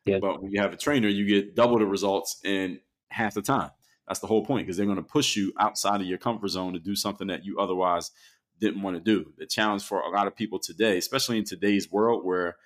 Yeah. 0.05 0.19
But 0.19 0.41
when 0.41 0.51
you 0.51 0.61
have 0.61 0.73
a 0.73 0.77
trainer, 0.77 1.07
you 1.07 1.25
get 1.25 1.55
double 1.55 1.79
the 1.79 1.85
results 1.85 2.39
in 2.43 2.79
half 3.09 3.33
the 3.33 3.41
time. 3.41 3.71
That's 4.07 4.19
the 4.19 4.27
whole 4.27 4.45
point 4.45 4.65
because 4.65 4.77
they're 4.77 4.85
going 4.85 4.97
to 4.97 5.03
push 5.03 5.35
you 5.35 5.53
outside 5.59 6.01
of 6.01 6.07
your 6.07 6.17
comfort 6.17 6.47
zone 6.49 6.73
to 6.73 6.79
do 6.79 6.95
something 6.95 7.27
that 7.27 7.45
you 7.45 7.59
otherwise 7.59 8.11
didn't 8.59 8.81
want 8.81 8.95
to 8.95 9.01
do. 9.01 9.31
The 9.37 9.45
challenge 9.45 9.83
for 9.83 10.01
a 10.01 10.09
lot 10.09 10.27
of 10.27 10.35
people 10.35 10.59
today, 10.59 10.97
especially 10.97 11.37
in 11.37 11.43
today's 11.45 11.91
world 11.91 12.25
where 12.25 12.57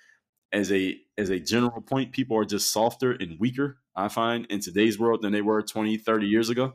as 0.52 0.70
a 0.72 0.96
as 1.18 1.30
a 1.30 1.38
general 1.38 1.80
point, 1.80 2.12
people 2.12 2.36
are 2.36 2.44
just 2.44 2.72
softer 2.72 3.12
and 3.12 3.38
weaker, 3.38 3.78
I 3.96 4.08
find, 4.08 4.46
in 4.46 4.60
today's 4.60 4.98
world 4.98 5.22
than 5.22 5.32
they 5.32 5.42
were 5.42 5.62
20, 5.62 5.96
30 5.96 6.26
years 6.26 6.48
ago, 6.50 6.74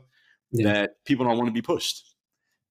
yeah. 0.52 0.72
that 0.72 0.90
people 1.04 1.26
don't 1.26 1.36
want 1.36 1.48
to 1.48 1.52
be 1.54 1.62
pushed. 1.62 2.14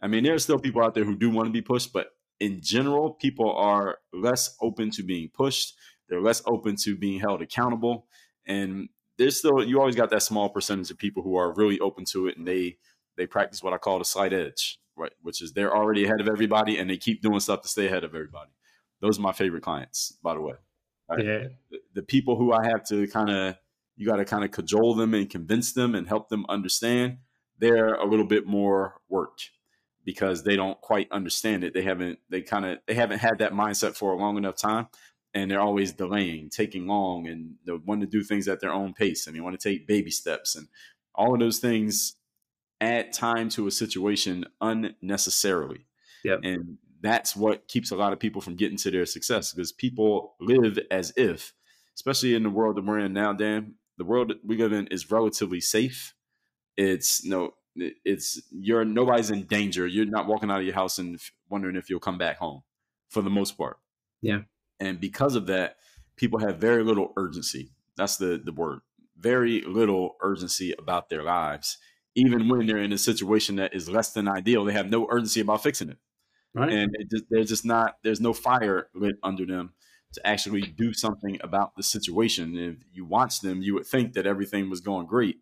I 0.02 0.08
mean, 0.08 0.24
there 0.24 0.34
are 0.34 0.40
still 0.40 0.60
people 0.60 0.84
out 0.84 0.96
there 0.96 1.04
who 1.04 1.16
do 1.16 1.30
want 1.30 1.48
to 1.48 1.54
be 1.54 1.62
pushed, 1.62 1.92
but 1.92 2.08
in 2.40 2.62
general, 2.62 3.12
people 3.12 3.52
are 3.52 3.98
less 4.14 4.56
open 4.62 4.92
to 4.92 5.04
being 5.04 5.30
pushed. 5.34 5.76
They're 6.08 6.22
less 6.22 6.42
open 6.46 6.76
to 6.84 6.96
being 6.96 7.20
held 7.20 7.42
accountable. 7.42 8.08
And 8.48 8.90
there's 9.18 9.38
still 9.38 9.64
you 9.64 9.80
always 9.80 9.96
got 9.96 10.10
that 10.12 10.24
small 10.24 10.50
percentage 10.50 10.90
of 10.90 10.98
people 10.98 11.22
who 11.22 11.36
are 11.36 11.54
really 11.54 11.80
open 11.80 12.06
to 12.06 12.28
it 12.28 12.38
and 12.38 12.48
they 12.48 12.78
they 13.18 13.28
practice 13.28 13.62
what 13.62 13.74
I 13.74 13.78
call 13.78 14.00
the 14.00 14.06
slight 14.06 14.32
edge, 14.32 14.80
right? 15.00 15.14
Which 15.22 15.42
is 15.42 15.54
they're 15.54 15.76
already 15.76 16.06
ahead 16.06 16.22
of 16.22 16.28
everybody 16.28 16.78
and 16.78 16.90
they 16.90 16.98
keep 16.98 17.22
doing 17.22 17.40
stuff 17.40 17.62
to 17.62 17.68
stay 17.68 17.88
ahead 17.88 18.04
of 18.04 18.14
everybody. 18.14 18.52
Those 19.02 19.18
are 19.18 19.22
my 19.22 19.32
favorite 19.32 19.64
clients, 19.64 20.18
by 20.22 20.34
the 20.34 20.42
way. 20.42 20.54
Right? 21.10 21.26
Yeah. 21.26 21.48
The, 21.72 21.80
the 21.96 22.02
people 22.04 22.36
who 22.36 22.52
I 22.54 22.66
have 22.66 22.84
to 22.90 23.08
kind 23.08 23.30
of 23.30 23.56
you 23.96 24.08
got 24.08 24.18
to 24.18 24.26
kind 24.26 24.46
of 24.46 24.52
cajole 24.52 24.96
them 24.96 25.14
and 25.14 25.30
convince 25.30 25.74
them 25.74 25.96
and 25.96 26.08
help 26.08 26.30
them 26.30 26.46
understand 26.48 27.18
they're 27.58 27.96
a 27.96 28.06
little 28.06 28.26
bit 28.26 28.48
more 28.48 29.02
work 29.10 29.40
because 30.06 30.44
they 30.44 30.56
don't 30.56 30.80
quite 30.80 31.12
understand 31.12 31.64
it. 31.64 31.74
They 31.74 31.82
haven't 31.82 32.20
they 32.30 32.42
kind 32.42 32.66
of 32.66 32.78
they 32.88 32.94
haven't 32.94 33.20
had 33.20 33.40
that 33.40 33.54
mindset 33.54 33.96
for 33.96 34.14
a 34.14 34.18
long 34.18 34.38
enough 34.38 34.56
time 34.56 34.88
and 35.34 35.50
they're 35.50 35.62
always 35.62 35.92
delaying, 35.92 36.50
taking 36.50 36.88
long, 36.88 37.28
and 37.28 37.56
they 37.66 37.74
want 37.74 38.02
to 38.02 38.08
do 38.08 38.24
things 38.24 38.48
at 38.48 38.60
their 38.62 38.74
own 38.74 38.94
pace, 38.94 39.28
and 39.28 39.36
they 39.36 39.40
want 39.40 39.60
to 39.60 39.70
take 39.70 39.88
baby 39.88 40.12
steps, 40.12 40.56
and 40.56 40.68
all 41.14 41.34
of 41.34 41.40
those 41.40 41.60
things 41.60 42.16
add 42.82 43.14
time 43.14 43.50
to 43.50 43.68
a 43.68 43.72
situation 43.72 44.46
unnecessarily. 44.62 45.86
Yep. 46.24 46.40
And 46.44 46.78
that's 47.02 47.36
what 47.36 47.68
keeps 47.68 47.92
a 47.92 47.96
lot 47.96 48.14
of 48.14 48.20
people 48.20 48.42
from 48.42 48.56
getting 48.56 48.78
to 48.78 48.92
their 48.92 49.06
success 49.06 49.54
because 49.54 49.72
people 49.72 50.36
live 50.40 50.80
as 50.92 51.14
if, 51.16 51.54
especially 51.96 52.36
in 52.36 52.44
the 52.44 52.50
world 52.50 52.76
that 52.76 52.86
we're 52.86 53.00
in 53.00 53.14
now, 53.14 53.34
Dan, 53.34 53.76
the 53.98 54.06
world 54.06 54.30
that 54.30 54.46
we 54.46 54.58
live 54.58 54.74
in 54.74 54.88
is 54.88 55.12
relatively 55.12 55.62
safe. 55.62 56.14
It's 56.78 57.24
you 57.24 57.30
no, 57.32 57.54
know, 57.76 57.90
it's 58.06 58.42
you're 58.52 58.86
nobody's 58.86 59.32
in 59.32 59.44
danger. 59.44 59.88
You're 59.88 60.06
not 60.06 60.28
walking 60.28 60.50
out 60.50 60.60
of 60.60 60.66
your 60.66 60.76
house 60.76 60.98
and 60.98 61.20
wondering 61.50 61.76
if 61.76 61.90
you'll 61.90 62.00
come 62.00 62.18
back 62.18 62.38
home, 62.38 62.64
for 63.10 63.22
the 63.22 63.30
most 63.30 63.58
part. 63.58 63.78
Yeah. 64.22 64.40
And 64.80 65.00
because 65.00 65.36
of 65.36 65.48
that, 65.48 65.78
people 66.16 66.40
have 66.40 66.58
very 66.58 66.84
little 66.84 67.14
urgency. 67.18 67.72
That's 67.98 68.18
the, 68.18 68.42
the 68.44 68.52
word. 68.52 68.80
Very 69.18 69.62
little 69.62 70.16
urgency 70.22 70.74
about 70.78 71.10
their 71.10 71.24
lives. 71.24 71.78
Even 72.16 72.50
when 72.50 72.66
they're 72.66 72.78
in 72.78 72.94
a 72.94 72.98
situation 72.98 73.58
that 73.58 73.74
is 73.74 73.90
less 73.90 74.14
than 74.14 74.28
ideal, 74.28 74.66
they 74.66 74.74
have 74.74 74.90
no 74.90 75.08
urgency 75.10 75.42
about 75.42 75.64
fixing 75.64 75.90
it. 75.90 75.98
Right. 76.54 76.72
And 76.72 76.96
it 76.98 77.10
just, 77.10 77.26
there's 77.30 77.50
just 77.50 77.66
not, 77.66 77.98
there's 78.04 78.20
no 78.20 78.34
fire 78.34 78.90
lit 78.96 79.16
under 79.24 79.46
them 79.46 79.74
to 80.14 80.28
actually 80.28 80.62
do 80.62 80.94
something 80.94 81.38
about 81.42 81.76
the 81.76 81.84
situation. 81.84 82.58
And 82.58 82.78
if 82.78 82.84
you 82.92 83.06
watch 83.06 83.42
them, 83.42 83.62
you 83.62 83.76
would 83.76 83.86
think 83.86 84.14
that 84.14 84.26
everything 84.26 84.70
was 84.70 84.82
going 84.82 85.06
great, 85.06 85.38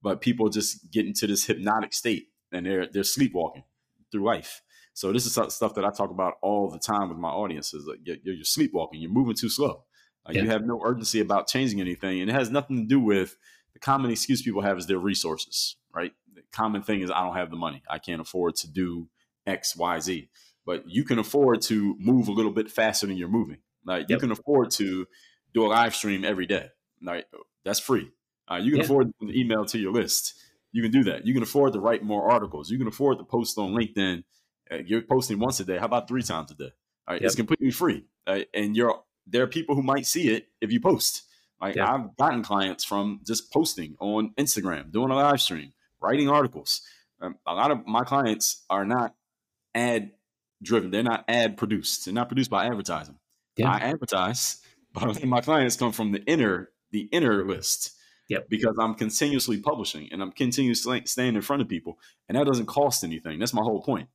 but 0.00 0.20
people 0.20 0.48
just 0.48 0.90
get 0.92 1.06
into 1.06 1.26
this 1.26 1.46
hypnotic 1.46 1.92
state 1.92 2.28
and 2.52 2.66
they're 2.66 2.86
they're 2.86 3.02
sleepwalking 3.02 3.64
through 4.12 4.24
life. 4.24 4.62
So 4.94 5.12
this 5.12 5.26
is 5.26 5.32
stuff 5.32 5.74
that 5.74 5.84
I 5.84 5.90
talk 5.90 6.10
about 6.10 6.34
all 6.42 6.70
the 6.70 6.78
time 6.78 7.08
with 7.08 7.18
my 7.18 7.30
audiences. 7.30 7.86
Like 7.88 8.00
you're, 8.04 8.16
you're 8.22 8.44
sleepwalking, 8.44 9.00
you're 9.00 9.10
moving 9.10 9.34
too 9.34 9.48
slow. 9.48 9.84
Like 10.26 10.36
yeah. 10.36 10.42
You 10.42 10.50
have 10.50 10.64
no 10.64 10.80
urgency 10.84 11.20
about 11.20 11.48
changing 11.48 11.80
anything, 11.80 12.20
and 12.20 12.30
it 12.30 12.34
has 12.34 12.50
nothing 12.50 12.76
to 12.76 12.84
do 12.84 13.00
with 13.00 13.36
the 13.74 13.80
common 13.80 14.10
excuse 14.10 14.42
people 14.42 14.62
have 14.62 14.78
is 14.78 14.86
their 14.86 14.98
resources. 14.98 15.76
Right? 15.94 16.12
The 16.34 16.42
common 16.52 16.82
thing 16.82 17.02
is 17.02 17.10
I 17.10 17.22
don't 17.24 17.36
have 17.36 17.50
the 17.50 17.56
money. 17.56 17.82
I 17.88 17.98
can't 17.98 18.20
afford 18.20 18.56
to 18.56 18.70
do 18.70 19.08
X, 19.46 19.76
Y, 19.76 20.00
Z. 20.00 20.28
But 20.64 20.84
you 20.88 21.04
can 21.04 21.18
afford 21.18 21.62
to 21.62 21.96
move 21.98 22.28
a 22.28 22.32
little 22.32 22.52
bit 22.52 22.70
faster 22.70 23.06
than 23.06 23.16
you're 23.16 23.28
moving. 23.28 23.58
Like 23.84 24.02
yep. 24.02 24.10
you 24.10 24.18
can 24.18 24.30
afford 24.30 24.70
to 24.72 25.06
do 25.52 25.66
a 25.66 25.68
live 25.68 25.94
stream 25.94 26.24
every 26.24 26.46
day. 26.46 26.68
Like 27.02 27.26
that's 27.64 27.80
free. 27.80 28.10
Uh, 28.50 28.56
you 28.56 28.70
can 28.70 28.78
yeah. 28.78 28.84
afford 28.84 29.12
to 29.20 29.38
email 29.38 29.64
to 29.66 29.78
your 29.78 29.92
list. 29.92 30.34
You 30.70 30.82
can 30.82 30.90
do 30.90 31.04
that. 31.04 31.26
You 31.26 31.34
can 31.34 31.42
afford 31.42 31.72
to 31.74 31.80
write 31.80 32.02
more 32.02 32.30
articles. 32.30 32.70
You 32.70 32.78
can 32.78 32.86
afford 32.86 33.18
to 33.18 33.24
post 33.24 33.58
on 33.58 33.72
LinkedIn 33.72 34.22
you're 34.86 35.02
posting 35.02 35.38
once 35.38 35.60
a 35.60 35.64
day. 35.64 35.78
How 35.78 35.86
about 35.86 36.08
three 36.08 36.22
times 36.22 36.50
a 36.50 36.54
day? 36.54 36.72
All 37.06 37.14
right, 37.14 37.20
yep. 37.20 37.26
it's 37.26 37.34
completely 37.34 37.70
free, 37.70 38.04
right? 38.28 38.48
and 38.54 38.76
you're 38.76 39.02
there 39.26 39.42
are 39.42 39.48
people 39.48 39.74
who 39.74 39.82
might 39.82 40.06
see 40.06 40.28
it 40.28 40.48
if 40.60 40.72
you 40.72 40.80
post. 40.80 41.22
Like 41.62 41.76
yep. 41.76 41.88
I've 41.88 42.16
gotten 42.16 42.42
clients 42.42 42.82
from 42.82 43.20
just 43.24 43.52
posting 43.52 43.96
on 44.00 44.32
Instagram, 44.36 44.90
doing 44.90 45.12
a 45.12 45.14
live 45.14 45.40
stream, 45.40 45.72
writing 46.00 46.28
articles. 46.28 46.82
Um, 47.20 47.36
a 47.46 47.54
lot 47.54 47.70
of 47.70 47.86
my 47.86 48.02
clients 48.02 48.64
are 48.68 48.84
not 48.84 49.14
ad 49.72 50.10
driven; 50.60 50.90
they're 50.90 51.04
not 51.04 51.24
ad 51.28 51.56
produced. 51.56 52.04
They're 52.04 52.14
not 52.14 52.28
produced 52.28 52.50
by 52.50 52.66
advertising. 52.66 53.16
Yeah. 53.56 53.70
I 53.70 53.76
advertise, 53.76 54.60
but 54.92 55.24
my 55.24 55.40
clients 55.40 55.76
come 55.76 55.92
from 55.92 56.10
the 56.10 56.22
inner 56.24 56.70
the 56.90 57.08
inner 57.12 57.46
list. 57.46 57.92
Yep. 58.28 58.48
Because 58.48 58.76
I'm 58.80 58.94
continuously 58.94 59.58
publishing 59.58 60.08
and 60.10 60.22
I'm 60.22 60.32
continuously 60.32 61.02
staying 61.04 61.34
in 61.34 61.42
front 61.42 61.62
of 61.62 61.68
people, 61.68 61.98
and 62.28 62.36
that 62.36 62.46
doesn't 62.46 62.66
cost 62.66 63.04
anything. 63.04 63.38
That's 63.38 63.54
my 63.54 63.62
whole 63.62 63.82
point. 63.82 64.08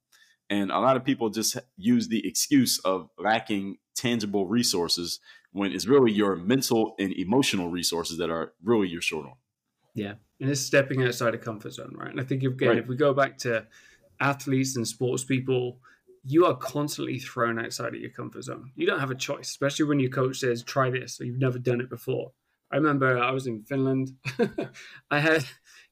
And 0.50 0.72
a 0.72 0.80
lot 0.80 0.98
of 0.98 1.04
people 1.04 1.30
just 1.30 1.58
use 1.78 2.08
the 2.08 2.28
excuse 2.28 2.80
of 2.80 3.10
lacking 3.18 3.78
tangible 3.95 4.48
resources 4.48 5.20
when 5.58 5.72
it's 5.72 5.88
really 5.88 6.12
your 6.12 6.36
mental 6.36 6.95
and 6.99 7.12
emotional 7.14 7.70
resources 7.70 8.18
that 8.18 8.30
are 8.30 8.53
really 8.64 8.88
you're 8.88 9.01
short 9.01 9.26
on. 9.26 9.34
Yeah. 9.95 10.14
And 10.39 10.49
it's 10.49 10.62
stepping 10.62 11.03
outside 11.03 11.34
a 11.34 11.38
comfort 11.38 11.74
zone, 11.74 11.95
right? 11.97 12.12
And 12.12 12.22
I 12.22 12.24
think 12.24 12.43
again, 12.43 12.70
right. 12.70 12.78
if 12.78 12.88
we 12.88 12.95
go 12.95 13.14
back 13.14 13.38
to 13.39 13.66
athletes 14.20 14.76
and 14.76 14.88
sports 14.88 15.24
people, 15.24 15.80
you 16.24 16.45
are 16.45 16.55
constantly 16.55 17.20
thrown 17.20 17.58
outside 17.58 17.95
of 17.95 18.01
your 18.01 18.12
comfort 18.12 18.43
zone. 18.43 18.72
You 18.76 18.86
don't 18.86 18.99
have 18.99 19.12
a 19.12 19.16
choice, 19.16 19.49
especially 19.49 19.86
when 19.86 19.99
your 19.99 20.10
coach 20.10 20.39
says, 20.39 20.62
try 20.62 20.89
this, 20.89 21.20
or 21.20 21.26
you've 21.26 21.39
never 21.39 21.58
done 21.58 21.82
it 21.82 21.89
before. 21.89 22.32
I 22.72 22.76
remember 22.76 23.18
I 23.18 23.32
was 23.32 23.47
in 23.47 23.64
Finland. 23.64 24.12
I 25.12 25.20
had 25.20 25.45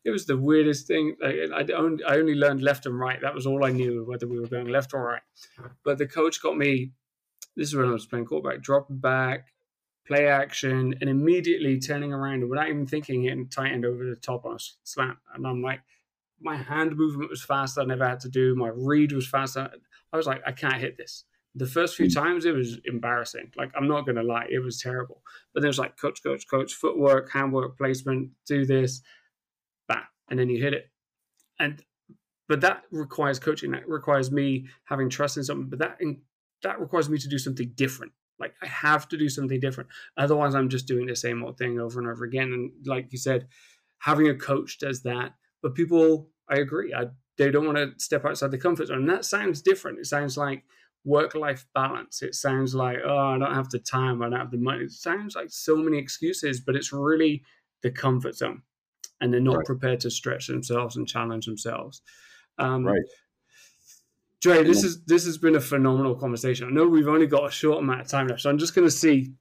it 0.03 0.11
was 0.11 0.27
the 0.27 0.37
weirdest 0.37 0.87
thing. 0.87 1.15
I, 1.23 1.65
only, 1.75 2.03
I 2.03 2.17
only 2.17 2.35
learned 2.35 2.61
left 2.61 2.85
and 2.85 2.97
right. 2.97 3.19
That 3.21 3.33
was 3.33 3.47
all 3.47 3.65
I 3.65 3.71
knew, 3.71 4.05
whether 4.05 4.27
we 4.27 4.39
were 4.39 4.47
going 4.47 4.67
left 4.67 4.93
or 4.93 5.01
right. 5.03 5.21
But 5.83 5.97
the 5.97 6.05
coach 6.05 6.41
got 6.41 6.55
me. 6.55 6.91
This 7.55 7.69
is 7.69 7.75
when 7.75 7.87
I 7.87 7.91
was 7.91 8.05
playing 8.05 8.25
quarterback. 8.25 8.61
Drop 8.61 8.87
back, 8.89 9.47
play 10.07 10.27
action, 10.27 10.95
and 11.01 11.09
immediately 11.09 11.79
turning 11.79 12.13
around 12.13 12.41
and 12.41 12.49
without 12.49 12.69
even 12.69 12.85
thinking, 12.85 13.23
hitting 13.23 13.47
tight 13.47 13.71
end 13.71 13.85
over 13.85 14.03
the 14.05 14.15
top 14.15 14.45
on 14.45 14.55
a 14.55 14.59
slant. 14.83 15.17
And 15.33 15.45
I'm 15.45 15.61
like, 15.61 15.81
my 16.41 16.57
hand 16.57 16.95
movement 16.95 17.29
was 17.29 17.43
faster. 17.43 17.81
Than 17.81 17.91
I 17.91 17.95
never 17.95 18.07
had 18.07 18.19
to 18.21 18.29
do. 18.29 18.55
My 18.55 18.69
read 18.73 19.11
was 19.11 19.27
faster. 19.27 19.69
I 20.13 20.17
was 20.17 20.27
like, 20.27 20.41
I 20.45 20.51
can't 20.51 20.75
hit 20.75 20.97
this. 20.97 21.23
The 21.55 21.65
first 21.65 21.95
few 21.95 22.07
hmm. 22.07 22.13
times 22.13 22.45
it 22.45 22.53
was 22.53 22.79
embarrassing. 22.85 23.51
Like 23.57 23.71
I'm 23.75 23.87
not 23.87 24.05
gonna 24.05 24.23
lie, 24.23 24.47
it 24.49 24.59
was 24.59 24.79
terrible. 24.81 25.21
But 25.53 25.61
then 25.61 25.67
it 25.67 25.69
was 25.69 25.79
like 25.79 25.97
coach, 25.97 26.21
coach, 26.21 26.47
coach, 26.49 26.73
footwork, 26.73 27.31
handwork, 27.31 27.77
placement, 27.77 28.31
do 28.45 28.65
this 28.65 29.01
that 29.87 30.05
and 30.29 30.39
then 30.39 30.49
you 30.49 30.61
hit 30.61 30.73
it. 30.73 30.89
And 31.59 31.83
but 32.47 32.61
that 32.61 32.83
requires 32.91 33.39
coaching. 33.39 33.71
That 33.71 33.87
requires 33.87 34.31
me 34.31 34.67
having 34.83 35.09
trust 35.09 35.37
in 35.37 35.43
something. 35.43 35.69
But 35.69 35.79
that 35.79 35.99
that 36.63 36.79
requires 36.79 37.09
me 37.09 37.17
to 37.17 37.27
do 37.27 37.37
something 37.37 37.71
different. 37.75 38.11
Like 38.39 38.53
I 38.61 38.67
have 38.67 39.07
to 39.09 39.17
do 39.17 39.29
something 39.29 39.59
different. 39.59 39.89
Otherwise, 40.17 40.55
I'm 40.55 40.69
just 40.69 40.87
doing 40.87 41.07
the 41.07 41.15
same 41.15 41.43
old 41.43 41.57
thing 41.57 41.79
over 41.79 41.99
and 41.99 42.09
over 42.09 42.25
again. 42.25 42.51
And 42.53 42.71
like 42.85 43.11
you 43.11 43.17
said, 43.17 43.47
having 43.99 44.27
a 44.27 44.35
coach 44.35 44.79
does 44.79 45.03
that. 45.03 45.33
But 45.61 45.75
people, 45.75 46.29
I 46.49 46.55
agree. 46.55 46.93
I, 46.93 47.05
they 47.37 47.51
don't 47.51 47.65
want 47.65 47.77
to 47.77 47.93
step 47.97 48.25
outside 48.25 48.51
the 48.51 48.57
comfort 48.57 48.87
zone. 48.87 48.99
And 48.99 49.09
that 49.09 49.25
sounds 49.25 49.61
different. 49.61 49.99
It 49.99 50.05
sounds 50.05 50.37
like 50.37 50.63
work-life 51.03 51.65
balance. 51.73 52.21
It 52.21 52.35
sounds 52.35 52.73
like, 52.75 52.97
oh, 53.05 53.17
I 53.17 53.37
don't 53.37 53.53
have 53.53 53.69
the 53.69 53.79
time. 53.79 54.21
I 54.21 54.29
don't 54.29 54.39
have 54.39 54.51
the 54.51 54.57
money. 54.57 54.85
It 54.85 54.91
sounds 54.91 55.35
like 55.35 55.49
so 55.49 55.75
many 55.75 55.97
excuses, 55.97 56.59
but 56.59 56.75
it's 56.75 56.91
really 56.91 57.43
the 57.83 57.91
comfort 57.91 58.35
zone 58.35 58.63
and 59.21 59.33
they're 59.33 59.39
not 59.39 59.57
right. 59.57 59.65
prepared 59.65 59.99
to 60.01 60.09
stretch 60.09 60.47
themselves 60.47 60.95
and 60.95 61.07
challenge 61.07 61.45
themselves. 61.45 62.01
Um, 62.57 62.85
right. 62.85 63.01
Dre, 64.45 64.63
this 64.63 64.83
is 64.83 65.03
this 65.05 65.25
has 65.25 65.39
been 65.39 65.55
a 65.55 65.59
phenomenal 65.59 66.13
conversation. 66.13 66.67
I 66.67 66.71
know 66.71 66.87
we've 66.87 67.07
only 67.07 67.25
got 67.25 67.47
a 67.47 67.51
short 67.51 67.79
amount 67.79 68.01
of 68.01 68.07
time 68.07 68.27
left, 68.27 68.41
so 68.41 68.49
I'm 68.51 68.59
just 68.59 68.75
going 68.75 68.87
to 68.87 68.91
see 68.91 69.31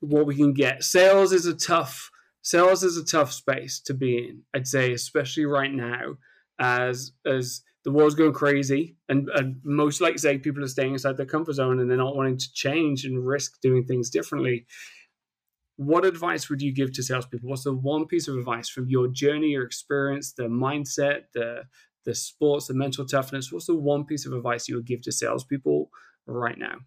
what 0.00 0.24
we 0.24 0.34
can 0.34 0.54
get. 0.54 0.82
Sales 0.82 1.32
is 1.32 1.44
a 1.44 1.54
tough 1.54 2.10
sales 2.40 2.82
is 2.82 2.96
a 2.96 3.04
tough 3.04 3.32
space 3.32 3.80
to 3.80 3.92
be 3.92 4.16
in. 4.16 4.42
I'd 4.54 4.66
say, 4.66 4.94
especially 4.94 5.44
right 5.44 5.70
now, 5.70 6.16
as 6.58 7.12
as 7.26 7.60
the 7.84 7.92
world's 7.92 8.14
going 8.14 8.32
crazy, 8.32 8.96
and, 9.10 9.28
and 9.34 9.60
most 9.62 10.00
like 10.00 10.18
say 10.18 10.38
people 10.38 10.64
are 10.64 10.68
staying 10.68 10.94
inside 10.94 11.18
their 11.18 11.26
comfort 11.26 11.52
zone 11.52 11.78
and 11.78 11.90
they're 11.90 11.98
not 11.98 12.16
wanting 12.16 12.38
to 12.38 12.52
change 12.54 13.04
and 13.04 13.26
risk 13.26 13.60
doing 13.60 13.84
things 13.84 14.08
differently. 14.08 14.64
What 15.76 16.06
advice 16.06 16.48
would 16.48 16.62
you 16.62 16.72
give 16.72 16.94
to 16.94 17.02
salespeople? 17.02 17.50
What's 17.50 17.64
the 17.64 17.74
one 17.74 18.06
piece 18.06 18.26
of 18.26 18.38
advice 18.38 18.70
from 18.70 18.88
your 18.88 19.08
journey, 19.08 19.48
your 19.48 19.66
experience, 19.66 20.32
the 20.32 20.44
mindset, 20.44 21.24
the 21.34 21.64
the 22.06 22.14
sports, 22.14 22.68
the 22.68 22.74
mental 22.74 23.04
toughness? 23.04 23.52
What's 23.52 23.66
the 23.66 23.74
one 23.74 24.06
piece 24.06 24.24
of 24.24 24.32
advice 24.32 24.68
you 24.68 24.76
would 24.76 24.86
give 24.86 25.02
to 25.02 25.12
salespeople 25.12 25.90
right 26.26 26.58
now? 26.58 26.78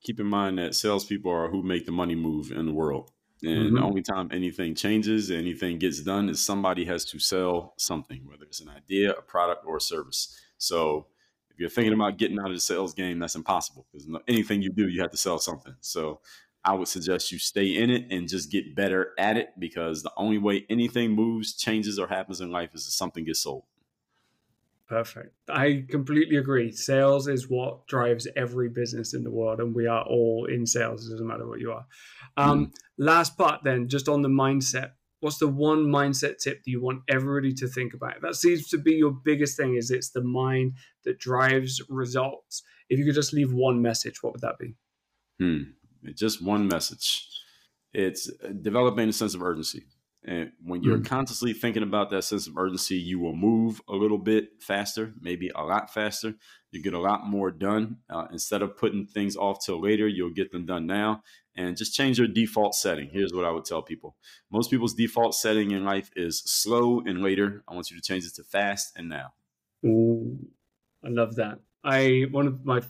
keep 0.00 0.20
in 0.20 0.26
mind 0.26 0.58
that 0.58 0.74
salespeople 0.74 1.30
are 1.30 1.48
who 1.48 1.62
make 1.62 1.86
the 1.86 1.92
money 1.92 2.14
move 2.14 2.50
in 2.52 2.66
the 2.66 2.72
world. 2.72 3.10
And 3.42 3.66
mm-hmm. 3.66 3.74
the 3.76 3.82
only 3.82 4.02
time 4.02 4.28
anything 4.32 4.74
changes, 4.74 5.30
anything 5.30 5.78
gets 5.78 6.00
done, 6.00 6.28
is 6.28 6.44
somebody 6.44 6.84
has 6.86 7.04
to 7.06 7.18
sell 7.18 7.74
something, 7.76 8.22
whether 8.26 8.44
it's 8.44 8.60
an 8.60 8.68
idea, 8.68 9.12
a 9.12 9.22
product, 9.22 9.64
or 9.64 9.76
a 9.76 9.80
service. 9.80 10.36
So 10.58 11.06
if 11.50 11.58
you're 11.58 11.68
thinking 11.68 11.92
about 11.92 12.18
getting 12.18 12.38
out 12.40 12.48
of 12.48 12.54
the 12.54 12.60
sales 12.60 12.94
game, 12.94 13.20
that's 13.20 13.36
impossible 13.36 13.86
because 13.92 14.08
anything 14.26 14.62
you 14.62 14.70
do, 14.70 14.88
you 14.88 15.00
have 15.02 15.12
to 15.12 15.16
sell 15.16 15.38
something. 15.38 15.74
So 15.80 16.20
I 16.64 16.74
would 16.74 16.88
suggest 16.88 17.30
you 17.30 17.38
stay 17.38 17.76
in 17.76 17.90
it 17.90 18.06
and 18.10 18.28
just 18.28 18.50
get 18.50 18.74
better 18.74 19.12
at 19.18 19.36
it 19.36 19.50
because 19.58 20.02
the 20.02 20.12
only 20.16 20.38
way 20.38 20.66
anything 20.68 21.12
moves, 21.12 21.54
changes, 21.54 21.98
or 21.98 22.08
happens 22.08 22.40
in 22.40 22.50
life 22.50 22.70
is 22.74 22.86
if 22.88 22.92
something 22.92 23.24
gets 23.24 23.40
sold. 23.40 23.64
Perfect. 24.88 25.34
I 25.50 25.84
completely 25.90 26.36
agree. 26.36 26.72
Sales 26.72 27.28
is 27.28 27.50
what 27.50 27.86
drives 27.88 28.26
every 28.36 28.70
business 28.70 29.12
in 29.12 29.22
the 29.22 29.30
world, 29.30 29.60
and 29.60 29.74
we 29.74 29.86
are 29.86 30.02
all 30.02 30.46
in 30.46 30.64
sales. 30.64 31.06
It 31.06 31.10
doesn't 31.10 31.26
matter 31.26 31.46
what 31.46 31.60
you 31.60 31.72
are. 31.72 31.84
Um, 32.38 32.66
mm. 32.66 32.74
Last 32.96 33.36
part, 33.36 33.64
then, 33.64 33.88
just 33.88 34.08
on 34.08 34.22
the 34.22 34.30
mindset. 34.30 34.92
What's 35.20 35.38
the 35.38 35.48
one 35.48 35.86
mindset 35.86 36.38
tip 36.38 36.62
that 36.64 36.70
you 36.70 36.80
want 36.80 37.02
everybody 37.08 37.52
to 37.54 37.68
think 37.68 37.92
about? 37.92 38.22
That 38.22 38.36
seems 38.36 38.68
to 38.68 38.78
be 38.78 38.92
your 38.92 39.10
biggest 39.10 39.58
thing. 39.58 39.74
Is 39.74 39.90
it's 39.90 40.10
the 40.10 40.22
mind 40.22 40.74
that 41.04 41.18
drives 41.18 41.82
results. 41.90 42.62
If 42.88 42.98
you 42.98 43.04
could 43.04 43.14
just 43.14 43.34
leave 43.34 43.52
one 43.52 43.82
message, 43.82 44.22
what 44.22 44.32
would 44.32 44.40
that 44.40 44.58
be? 44.58 44.74
Hmm. 45.38 46.12
Just 46.14 46.42
one 46.42 46.66
message. 46.66 47.28
It's 47.92 48.30
developing 48.62 49.08
a 49.08 49.12
sense 49.12 49.34
of 49.34 49.42
urgency. 49.42 49.84
And 50.24 50.52
when 50.64 50.82
you're 50.82 50.98
mm. 50.98 51.06
constantly 51.06 51.52
thinking 51.52 51.82
about 51.82 52.10
that 52.10 52.24
sense 52.24 52.46
of 52.48 52.58
urgency, 52.58 52.96
you 52.96 53.20
will 53.20 53.36
move 53.36 53.80
a 53.88 53.94
little 53.94 54.18
bit 54.18 54.60
faster, 54.60 55.14
maybe 55.20 55.50
a 55.54 55.62
lot 55.62 55.92
faster. 55.92 56.34
You 56.72 56.82
get 56.82 56.92
a 56.92 56.98
lot 56.98 57.26
more 57.26 57.50
done. 57.50 57.98
Uh, 58.10 58.26
instead 58.32 58.60
of 58.60 58.76
putting 58.76 59.06
things 59.06 59.36
off 59.36 59.64
till 59.64 59.80
later, 59.80 60.08
you'll 60.08 60.32
get 60.32 60.50
them 60.50 60.66
done 60.66 60.86
now. 60.86 61.22
And 61.56 61.76
just 61.76 61.94
change 61.94 62.18
your 62.18 62.28
default 62.28 62.74
setting. 62.74 63.10
Here's 63.12 63.32
what 63.32 63.44
I 63.44 63.50
would 63.50 63.64
tell 63.64 63.82
people 63.82 64.16
most 64.50 64.70
people's 64.70 64.94
default 64.94 65.34
setting 65.34 65.70
in 65.70 65.84
life 65.84 66.10
is 66.14 66.40
slow 66.40 67.00
and 67.00 67.22
later. 67.22 67.64
I 67.68 67.74
want 67.74 67.90
you 67.90 67.96
to 67.96 68.02
change 68.02 68.24
it 68.24 68.34
to 68.36 68.44
fast 68.44 68.96
and 68.96 69.08
now. 69.08 69.32
Ooh, 69.84 70.38
I 71.04 71.08
love 71.08 71.36
that. 71.36 71.60
I 71.82 72.26
one 72.30 72.46
of 72.46 72.64
my 72.64 72.82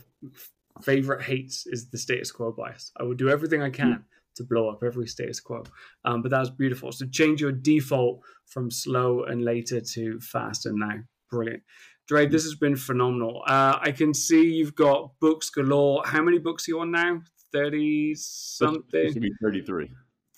favorite 0.82 1.22
hates 1.22 1.66
is 1.66 1.88
the 1.88 1.98
status 1.98 2.30
quo 2.30 2.52
bias. 2.52 2.92
I 2.96 3.04
will 3.04 3.14
do 3.14 3.28
everything 3.28 3.62
I 3.62 3.70
can. 3.70 3.92
Mm 3.92 4.02
to 4.38 4.44
blow 4.44 4.68
up 4.68 4.82
every 4.82 5.06
status 5.06 5.40
quo. 5.40 5.62
Um, 6.04 6.22
but 6.22 6.30
that's 6.30 6.50
beautiful. 6.50 6.90
So 6.90 7.06
change 7.06 7.40
your 7.40 7.52
default 7.52 8.20
from 8.46 8.70
slow 8.70 9.22
and 9.24 9.44
later 9.44 9.80
to 9.80 10.18
fast 10.20 10.66
and 10.66 10.78
now. 10.78 11.00
Brilliant. 11.30 11.62
Dre, 12.08 12.26
this 12.26 12.44
has 12.44 12.54
been 12.54 12.74
phenomenal. 12.74 13.42
Uh, 13.46 13.78
I 13.80 13.92
can 13.92 14.14
see 14.14 14.54
you've 14.54 14.74
got 14.74 15.12
books 15.20 15.50
galore. 15.50 16.02
How 16.06 16.22
many 16.22 16.38
books 16.38 16.66
are 16.66 16.70
you 16.72 16.80
on 16.80 16.90
now? 16.90 17.20
30 17.52 18.14
something? 18.14 19.12
should 19.12 19.22
be 19.22 19.32
33. 19.42 19.90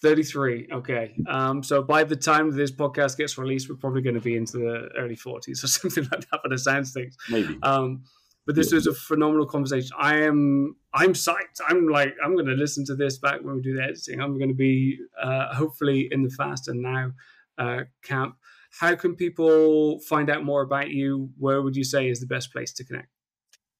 33. 0.02 0.68
Okay. 0.72 1.14
Um, 1.28 1.62
so 1.62 1.82
by 1.82 2.04
the 2.04 2.16
time 2.16 2.50
this 2.50 2.72
podcast 2.72 3.18
gets 3.18 3.38
released, 3.38 3.68
we're 3.68 3.76
probably 3.76 4.02
going 4.02 4.14
to 4.14 4.20
be 4.20 4.36
into 4.36 4.58
the 4.58 4.88
early 4.98 5.16
40s 5.16 5.62
or 5.62 5.66
something 5.68 6.04
like 6.10 6.28
that, 6.30 6.40
for 6.42 6.48
the 6.48 6.58
sounds 6.58 6.92
things. 6.92 7.16
Maybe. 7.30 7.56
Um, 7.62 8.02
but 8.46 8.54
this 8.54 8.72
was 8.72 8.86
a 8.86 8.94
phenomenal 8.94 9.46
conversation. 9.46 9.90
I 9.98 10.18
am 10.18 10.76
I'm 10.92 11.12
psyched. 11.12 11.60
I'm 11.68 11.88
like 11.88 12.14
I'm 12.24 12.34
going 12.34 12.46
to 12.46 12.54
listen 12.54 12.84
to 12.86 12.94
this 12.94 13.18
back 13.18 13.40
when 13.42 13.56
we 13.56 13.62
do 13.62 13.74
the 13.74 13.82
editing. 13.82 14.20
I'm 14.20 14.38
going 14.38 14.48
to 14.48 14.54
be 14.54 14.98
uh, 15.20 15.54
hopefully 15.54 16.08
in 16.10 16.22
the 16.22 16.30
fast 16.30 16.68
and 16.68 16.82
now 16.82 17.12
uh, 17.58 17.82
camp. 18.02 18.36
How 18.78 18.94
can 18.94 19.16
people 19.16 19.98
find 20.00 20.30
out 20.30 20.44
more 20.44 20.62
about 20.62 20.90
you? 20.90 21.30
Where 21.38 21.62
would 21.62 21.76
you 21.76 21.84
say 21.84 22.08
is 22.08 22.20
the 22.20 22.26
best 22.26 22.52
place 22.52 22.72
to 22.74 22.84
connect? 22.84 23.08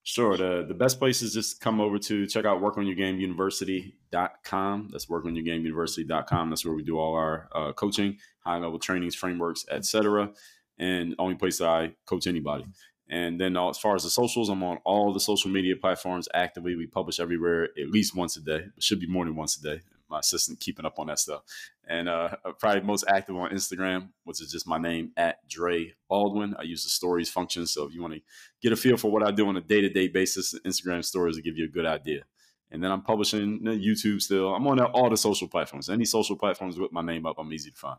Sure. 0.02 0.36
The, 0.36 0.64
the 0.66 0.74
best 0.74 0.98
place 0.98 1.22
is 1.22 1.32
just 1.32 1.60
come 1.60 1.80
over 1.80 1.98
to 1.98 2.26
check 2.26 2.44
out 2.44 2.60
workonyourgameuniversity.com. 2.60 4.88
That's 4.90 5.06
workonyourgameuniversity.com. 5.06 6.50
That's 6.50 6.64
where 6.64 6.74
we 6.74 6.82
do 6.82 6.98
all 6.98 7.14
our 7.14 7.48
uh, 7.54 7.72
coaching, 7.72 8.18
high 8.40 8.58
level 8.58 8.78
trainings, 8.78 9.14
frameworks, 9.14 9.64
etc. 9.70 10.30
And 10.78 11.14
only 11.18 11.34
place 11.34 11.58
that 11.58 11.68
I 11.68 11.92
coach 12.06 12.26
anybody. 12.26 12.64
And 13.10 13.40
then 13.40 13.56
uh, 13.56 13.68
as 13.68 13.78
far 13.78 13.96
as 13.96 14.04
the 14.04 14.10
socials, 14.10 14.48
I'm 14.48 14.62
on 14.62 14.78
all 14.84 15.12
the 15.12 15.18
social 15.18 15.50
media 15.50 15.74
platforms 15.74 16.28
actively. 16.32 16.76
We 16.76 16.86
publish 16.86 17.18
everywhere 17.18 17.64
at 17.76 17.90
least 17.90 18.14
once 18.14 18.36
a 18.36 18.40
day. 18.40 18.68
It 18.76 18.82
should 18.82 19.00
be 19.00 19.08
more 19.08 19.24
than 19.24 19.34
once 19.34 19.58
a 19.58 19.62
day. 19.62 19.80
My 20.08 20.20
assistant 20.20 20.60
keeping 20.60 20.86
up 20.86 20.98
on 20.98 21.08
that 21.08 21.18
stuff. 21.18 21.42
And 21.88 22.08
uh, 22.08 22.36
probably 22.60 22.82
most 22.82 23.04
active 23.08 23.36
on 23.36 23.50
Instagram, 23.50 24.10
which 24.22 24.40
is 24.40 24.52
just 24.52 24.66
my 24.66 24.78
name 24.78 25.10
at 25.16 25.46
Dre 25.48 25.92
Baldwin. 26.08 26.54
I 26.56 26.62
use 26.62 26.84
the 26.84 26.88
stories 26.88 27.28
function. 27.28 27.66
So 27.66 27.84
if 27.84 27.92
you 27.92 28.00
want 28.00 28.14
to 28.14 28.20
get 28.62 28.72
a 28.72 28.76
feel 28.76 28.96
for 28.96 29.10
what 29.10 29.24
I 29.24 29.32
do 29.32 29.48
on 29.48 29.56
a 29.56 29.60
day 29.60 29.80
to 29.80 29.88
day 29.88 30.06
basis, 30.06 30.54
Instagram 30.64 31.04
stories 31.04 31.34
will 31.34 31.42
give 31.42 31.58
you 31.58 31.64
a 31.64 31.68
good 31.68 31.86
idea. 31.86 32.22
And 32.70 32.82
then 32.82 32.92
I'm 32.92 33.02
publishing 33.02 33.60
YouTube 33.62 34.22
still. 34.22 34.54
I'm 34.54 34.66
on 34.68 34.80
all 34.80 35.10
the 35.10 35.16
social 35.16 35.48
platforms. 35.48 35.90
Any 35.90 36.04
social 36.04 36.36
platforms 36.36 36.78
with 36.78 36.92
my 36.92 37.02
name 37.02 37.26
up, 37.26 37.36
I'm 37.38 37.52
easy 37.52 37.72
to 37.72 37.76
find. 37.76 37.98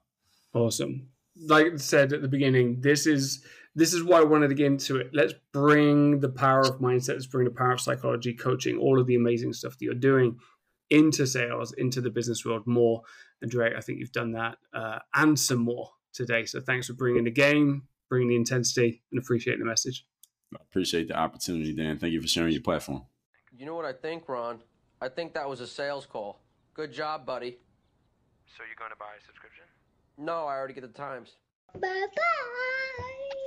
Awesome. 0.53 1.09
Like 1.35 1.73
I 1.73 1.75
said 1.77 2.13
at 2.13 2.21
the 2.21 2.27
beginning, 2.29 2.79
this 2.79 3.05
is 3.07 3.45
this 3.75 3.93
is 3.93 4.03
why 4.03 4.19
I 4.19 4.23
wanted 4.23 4.49
to 4.49 4.55
get 4.55 4.65
into 4.67 4.97
it. 4.97 5.11
Let's 5.13 5.33
bring 5.53 6.19
the 6.19 6.29
power 6.29 6.61
of 6.61 6.79
mindset, 6.79 7.13
let's 7.13 7.25
bring 7.25 7.45
the 7.45 7.51
power 7.51 7.71
of 7.71 7.81
psychology, 7.81 8.33
coaching, 8.33 8.77
all 8.77 8.99
of 8.99 9.07
the 9.07 9.15
amazing 9.15 9.53
stuff 9.53 9.77
that 9.77 9.85
you're 9.85 9.93
doing 9.93 10.37
into 10.89 11.25
sales, 11.25 11.71
into 11.73 12.01
the 12.01 12.09
business 12.09 12.45
world 12.45 12.67
more. 12.67 13.01
And 13.41 13.49
Dre, 13.49 13.73
I 13.75 13.81
think 13.81 13.99
you've 13.99 14.11
done 14.11 14.33
that 14.33 14.57
uh, 14.73 14.99
and 15.15 15.39
some 15.39 15.59
more 15.59 15.89
today. 16.13 16.45
So 16.45 16.59
thanks 16.59 16.87
for 16.87 16.93
bringing 16.93 17.23
the 17.23 17.31
game, 17.31 17.83
bringing 18.09 18.27
the 18.27 18.35
intensity, 18.35 19.01
and 19.11 19.19
appreciate 19.19 19.57
the 19.57 19.65
message. 19.65 20.05
I 20.53 20.59
appreciate 20.61 21.07
the 21.07 21.17
opportunity, 21.17 21.73
Dan. 21.73 21.97
Thank 21.97 22.11
you 22.11 22.21
for 22.21 22.27
sharing 22.27 22.51
your 22.51 22.61
platform. 22.61 23.05
You 23.57 23.65
know 23.65 23.75
what 23.75 23.85
I 23.85 23.93
think, 23.93 24.27
Ron? 24.27 24.59
I 25.01 25.07
think 25.07 25.33
that 25.33 25.47
was 25.47 25.61
a 25.61 25.67
sales 25.67 26.05
call. 26.05 26.41
Good 26.73 26.91
job, 26.91 27.25
buddy. 27.25 27.57
So 28.57 28.63
you're 28.67 28.75
going 28.77 28.91
to 28.91 28.97
buy 28.97 29.13
a 29.17 29.25
subscription? 29.25 29.63
No, 30.17 30.45
I 30.45 30.57
already 30.57 30.73
get 30.73 30.81
the 30.81 30.89
times. 30.89 31.35
Bye 31.73 31.79
bye. 31.79 33.37